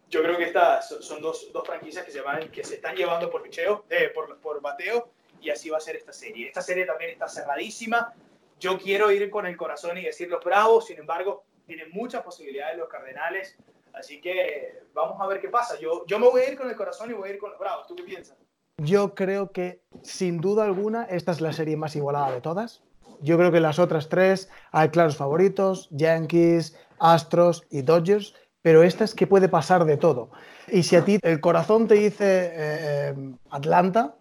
Yo 0.08 0.22
creo 0.22 0.36
que 0.36 0.44
estas 0.44 0.88
son 1.00 1.20
dos, 1.20 1.52
dos 1.52 1.66
franquicias 1.66 2.04
que 2.04 2.12
se, 2.12 2.20
van, 2.20 2.48
que 2.50 2.64
se 2.64 2.76
están 2.76 2.94
llevando 2.94 3.30
por, 3.30 3.42
picheo, 3.42 3.84
eh, 3.90 4.10
por, 4.14 4.38
por 4.38 4.60
bateo 4.60 5.10
y 5.40 5.50
así 5.50 5.68
va 5.68 5.78
a 5.78 5.80
ser 5.80 5.96
esta 5.96 6.12
serie. 6.12 6.46
Esta 6.46 6.62
serie 6.62 6.86
también 6.86 7.10
está 7.10 7.28
cerradísima. 7.28 8.14
Yo 8.58 8.78
quiero 8.78 9.10
ir 9.10 9.28
con 9.30 9.46
el 9.46 9.56
corazón 9.56 9.98
y 9.98 10.02
decir 10.02 10.28
los 10.28 10.42
bravos, 10.42 10.86
sin 10.86 10.98
embargo, 10.98 11.44
tienen 11.66 11.90
muchas 11.90 12.22
posibilidades 12.22 12.78
los 12.78 12.88
Cardenales. 12.88 13.56
Así 13.96 14.20
que 14.20 14.82
vamos 14.92 15.20
a 15.20 15.26
ver 15.26 15.40
qué 15.40 15.48
pasa. 15.48 15.78
Yo, 15.80 16.04
yo 16.06 16.18
me 16.18 16.28
voy 16.28 16.42
a 16.42 16.50
ir 16.50 16.58
con 16.58 16.68
el 16.68 16.76
corazón 16.76 17.10
y 17.10 17.14
voy 17.14 17.30
a 17.30 17.32
ir 17.32 17.38
con 17.38 17.50
los 17.50 17.58
bravos. 17.58 17.86
¿Tú 17.86 17.96
qué 17.96 18.02
piensas? 18.02 18.36
Yo 18.78 19.14
creo 19.14 19.52
que, 19.52 19.82
sin 20.02 20.38
duda 20.38 20.64
alguna, 20.64 21.04
esta 21.04 21.32
es 21.32 21.40
la 21.40 21.54
serie 21.54 21.78
más 21.78 21.96
igualada 21.96 22.30
de 22.30 22.42
todas. 22.42 22.82
Yo 23.22 23.38
creo 23.38 23.50
que 23.50 23.60
las 23.60 23.78
otras 23.78 24.10
tres 24.10 24.50
hay 24.70 24.90
claros 24.90 25.16
favoritos, 25.16 25.88
Yankees, 25.90 26.78
Astros 26.98 27.66
y 27.70 27.80
Dodgers, 27.80 28.34
pero 28.60 28.82
esta 28.82 29.04
es 29.04 29.14
que 29.14 29.26
puede 29.26 29.48
pasar 29.48 29.86
de 29.86 29.96
todo. 29.96 30.30
Y 30.68 30.82
si 30.82 30.96
a 30.96 31.04
ti 31.04 31.18
el 31.22 31.40
corazón 31.40 31.88
te 31.88 31.94
dice 31.94 32.24
eh, 32.26 32.52
eh, 32.54 33.14
Atlanta, 33.50 34.16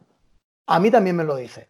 a 0.68 0.80
mí 0.80 0.90
también 0.90 1.18
me 1.18 1.26
lo 1.26 1.36
dice. 1.36 1.70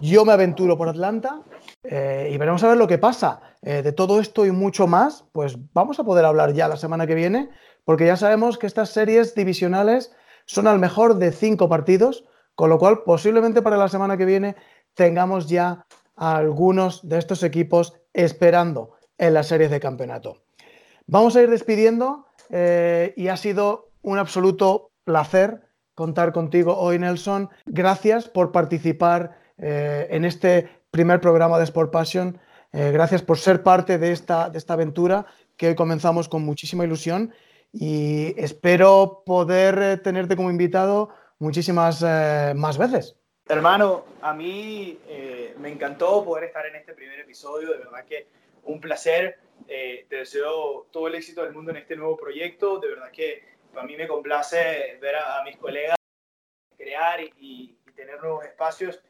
Yo 0.00 0.26
me 0.26 0.32
aventuro 0.32 0.76
por 0.76 0.88
Atlanta 0.88 1.40
eh, 1.82 2.28
y 2.30 2.36
veremos 2.36 2.62
a 2.62 2.68
ver 2.68 2.76
lo 2.76 2.88
que 2.88 2.98
pasa. 2.98 3.51
De 3.62 3.92
todo 3.92 4.18
esto 4.18 4.44
y 4.44 4.50
mucho 4.50 4.88
más, 4.88 5.24
pues 5.32 5.56
vamos 5.72 6.00
a 6.00 6.04
poder 6.04 6.24
hablar 6.24 6.52
ya 6.52 6.66
la 6.66 6.76
semana 6.76 7.06
que 7.06 7.14
viene, 7.14 7.48
porque 7.84 8.06
ya 8.06 8.16
sabemos 8.16 8.58
que 8.58 8.66
estas 8.66 8.90
series 8.90 9.36
divisionales 9.36 10.12
son 10.46 10.66
al 10.66 10.78
mejor 10.78 11.16
de 11.16 11.30
cinco 11.32 11.68
partidos, 11.68 12.24
con 12.54 12.70
lo 12.70 12.78
cual 12.78 13.02
posiblemente 13.04 13.62
para 13.62 13.76
la 13.76 13.88
semana 13.88 14.16
que 14.16 14.24
viene 14.24 14.56
tengamos 14.94 15.48
ya 15.48 15.86
a 16.16 16.36
algunos 16.36 17.08
de 17.08 17.18
estos 17.18 17.42
equipos 17.42 17.94
esperando 18.12 18.92
en 19.18 19.34
las 19.34 19.46
series 19.46 19.70
de 19.70 19.80
campeonato. 19.80 20.42
Vamos 21.06 21.36
a 21.36 21.42
ir 21.42 21.50
despidiendo 21.50 22.26
eh, 22.50 23.14
y 23.16 23.28
ha 23.28 23.36
sido 23.36 23.90
un 24.02 24.18
absoluto 24.18 24.90
placer 25.04 25.62
contar 25.94 26.32
contigo 26.32 26.76
hoy, 26.76 26.98
Nelson. 26.98 27.50
Gracias 27.66 28.28
por 28.28 28.52
participar 28.52 29.38
eh, 29.58 30.08
en 30.10 30.24
este 30.24 30.68
primer 30.90 31.20
programa 31.20 31.58
de 31.58 31.64
Sport 31.64 31.92
Passion. 31.92 32.38
Eh, 32.72 32.90
gracias 32.92 33.22
por 33.22 33.38
ser 33.38 33.62
parte 33.62 33.98
de 33.98 34.12
esta, 34.12 34.48
de 34.48 34.58
esta 34.58 34.74
aventura 34.74 35.26
que 35.56 35.68
hoy 35.68 35.74
comenzamos 35.74 36.28
con 36.28 36.42
muchísima 36.42 36.84
ilusión 36.84 37.34
y 37.72 38.34
espero 38.40 39.22
poder 39.26 40.02
tenerte 40.02 40.36
como 40.36 40.50
invitado 40.50 41.10
muchísimas 41.38 42.02
más 42.54 42.78
veces. 42.78 43.16
Hermano, 43.48 44.04
a 44.22 44.32
mí 44.32 44.98
eh, 45.08 45.54
me 45.58 45.70
encantó 45.70 46.24
poder 46.24 46.44
estar 46.44 46.64
en 46.66 46.76
este 46.76 46.94
primer 46.94 47.20
episodio, 47.20 47.72
de 47.72 47.78
verdad 47.78 48.04
que 48.04 48.28
un 48.64 48.80
placer. 48.80 49.38
Eh, 49.68 50.06
te 50.08 50.16
deseo 50.16 50.86
todo 50.90 51.06
el 51.06 51.14
éxito 51.14 51.42
del 51.42 51.52
mundo 51.52 51.70
en 51.70 51.76
este 51.76 51.94
nuevo 51.94 52.16
proyecto, 52.16 52.78
de 52.78 52.88
verdad 52.88 53.10
que 53.10 53.42
a 53.76 53.82
mí 53.84 53.96
me 53.96 54.08
complace 54.08 54.98
ver 55.00 55.16
a, 55.16 55.42
mis 55.44 55.56
colegas 55.56 55.96
crear 56.76 57.20
y, 57.20 57.76
tener 57.94 58.20
nuevos 58.20 58.44
espacios 58.44 59.00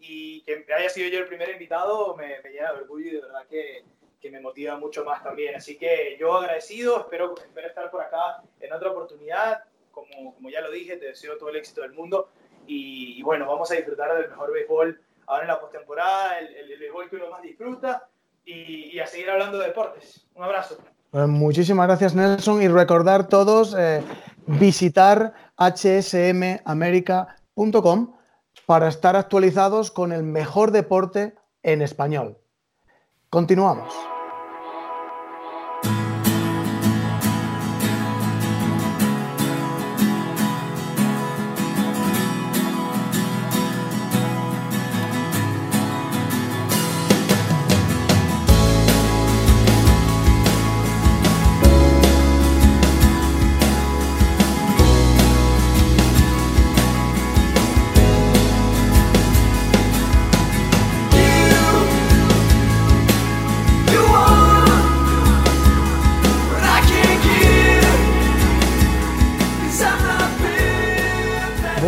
y 0.00 0.40
que 0.42 0.64
haya 0.74 0.88
sido 0.88 1.08
yo 1.08 1.20
el 1.20 1.26
primer 1.26 1.50
invitado 1.50 2.16
me, 2.16 2.38
llena 2.50 2.72
de 2.72 2.80
orgullo 2.80 3.08
y 3.08 3.12
de 3.12 3.20
verdad 3.20 3.46
que, 3.48 3.84
que, 4.20 4.30
me 4.30 4.40
motiva 4.40 4.76
mucho 4.78 5.04
más 5.04 5.22
también. 5.22 5.54
Así 5.54 5.76
que 5.76 6.16
yo 6.18 6.34
agradecido, 6.34 7.00
espero, 7.00 7.34
espero 7.36 7.68
estar 7.68 7.90
por 7.90 8.02
acá 8.02 8.42
en 8.60 8.72
otra 8.72 8.90
oportunidad. 8.90 9.64
Como, 9.90 10.34
como 10.34 10.50
ya 10.50 10.60
lo 10.60 10.70
dije, 10.70 10.96
te 10.96 11.06
deseo 11.06 11.36
todo 11.36 11.48
el 11.50 11.56
éxito 11.56 11.82
del 11.82 11.92
mundo 11.92 12.30
y, 12.66 13.22
bueno, 13.22 13.46
vamos 13.46 13.70
a 13.70 13.74
disfrutar 13.74 14.16
del 14.16 14.30
mejor 14.30 14.52
béisbol 14.52 15.00
ahora 15.26 15.42
en 15.42 15.48
la 15.48 15.60
postemporada, 15.60 16.38
el, 16.38 16.54
el, 16.54 16.78
béisbol 16.78 17.10
que 17.10 17.16
uno 17.16 17.30
más 17.30 17.42
disfruta 17.42 18.08
y, 18.44 18.98
a 18.98 19.06
seguir 19.06 19.30
hablando 19.30 19.58
de 19.58 19.66
deportes. 19.66 20.26
Un 20.34 20.44
abrazo. 20.44 20.78
muchísimas 21.12 21.86
gracias 21.86 22.14
Nelson 22.14 22.62
y 22.62 22.68
recordar 22.68 23.28
todos, 23.28 23.76
eh, 23.78 24.02
visitar 24.46 25.34
hsmamerica.com 25.56 28.19
para 28.70 28.86
estar 28.86 29.16
actualizados 29.16 29.90
con 29.90 30.12
el 30.12 30.22
mejor 30.22 30.70
deporte 30.70 31.34
en 31.64 31.82
español. 31.82 32.38
Continuamos. 33.28 33.92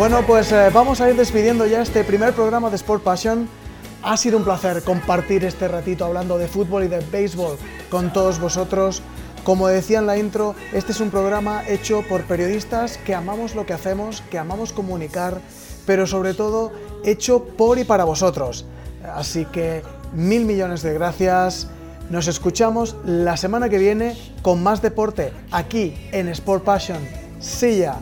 Bueno, 0.03 0.25
pues 0.27 0.51
eh, 0.51 0.69
vamos 0.73 0.99
a 0.99 1.09
ir 1.09 1.15
despidiendo 1.15 1.65
ya 1.65 1.81
este 1.81 2.03
primer 2.03 2.33
programa 2.33 2.69
de 2.69 2.75
Sport 2.75 3.03
Passion. 3.03 3.47
Ha 4.01 4.17
sido 4.17 4.37
un 4.37 4.43
placer 4.43 4.83
compartir 4.83 5.45
este 5.45 5.69
ratito 5.69 6.03
hablando 6.03 6.37
de 6.37 6.49
fútbol 6.49 6.83
y 6.83 6.89
de 6.89 6.99
béisbol 6.99 7.55
con 7.89 8.11
todos 8.11 8.37
vosotros. 8.37 9.01
Como 9.45 9.69
decía 9.69 9.99
en 9.99 10.05
la 10.05 10.17
intro, 10.17 10.55
este 10.73 10.91
es 10.91 10.99
un 10.99 11.09
programa 11.09 11.63
hecho 11.69 12.01
por 12.09 12.23
periodistas 12.23 12.97
que 12.97 13.15
amamos 13.15 13.55
lo 13.55 13.65
que 13.65 13.71
hacemos, 13.71 14.21
que 14.29 14.37
amamos 14.37 14.73
comunicar, 14.73 15.39
pero 15.85 16.05
sobre 16.05 16.33
todo 16.33 16.73
hecho 17.05 17.45
por 17.45 17.79
y 17.79 17.85
para 17.85 18.03
vosotros. 18.03 18.65
Así 19.15 19.45
que 19.45 19.83
mil 20.11 20.43
millones 20.43 20.81
de 20.81 20.93
gracias. 20.95 21.69
Nos 22.09 22.27
escuchamos 22.27 22.97
la 23.05 23.37
semana 23.37 23.69
que 23.69 23.77
viene 23.77 24.17
con 24.41 24.61
más 24.61 24.81
deporte 24.81 25.31
aquí 25.49 25.95
en 26.11 26.27
Sport 26.27 26.65
Passion. 26.65 26.99
See 27.39 27.77
ya. 27.77 28.01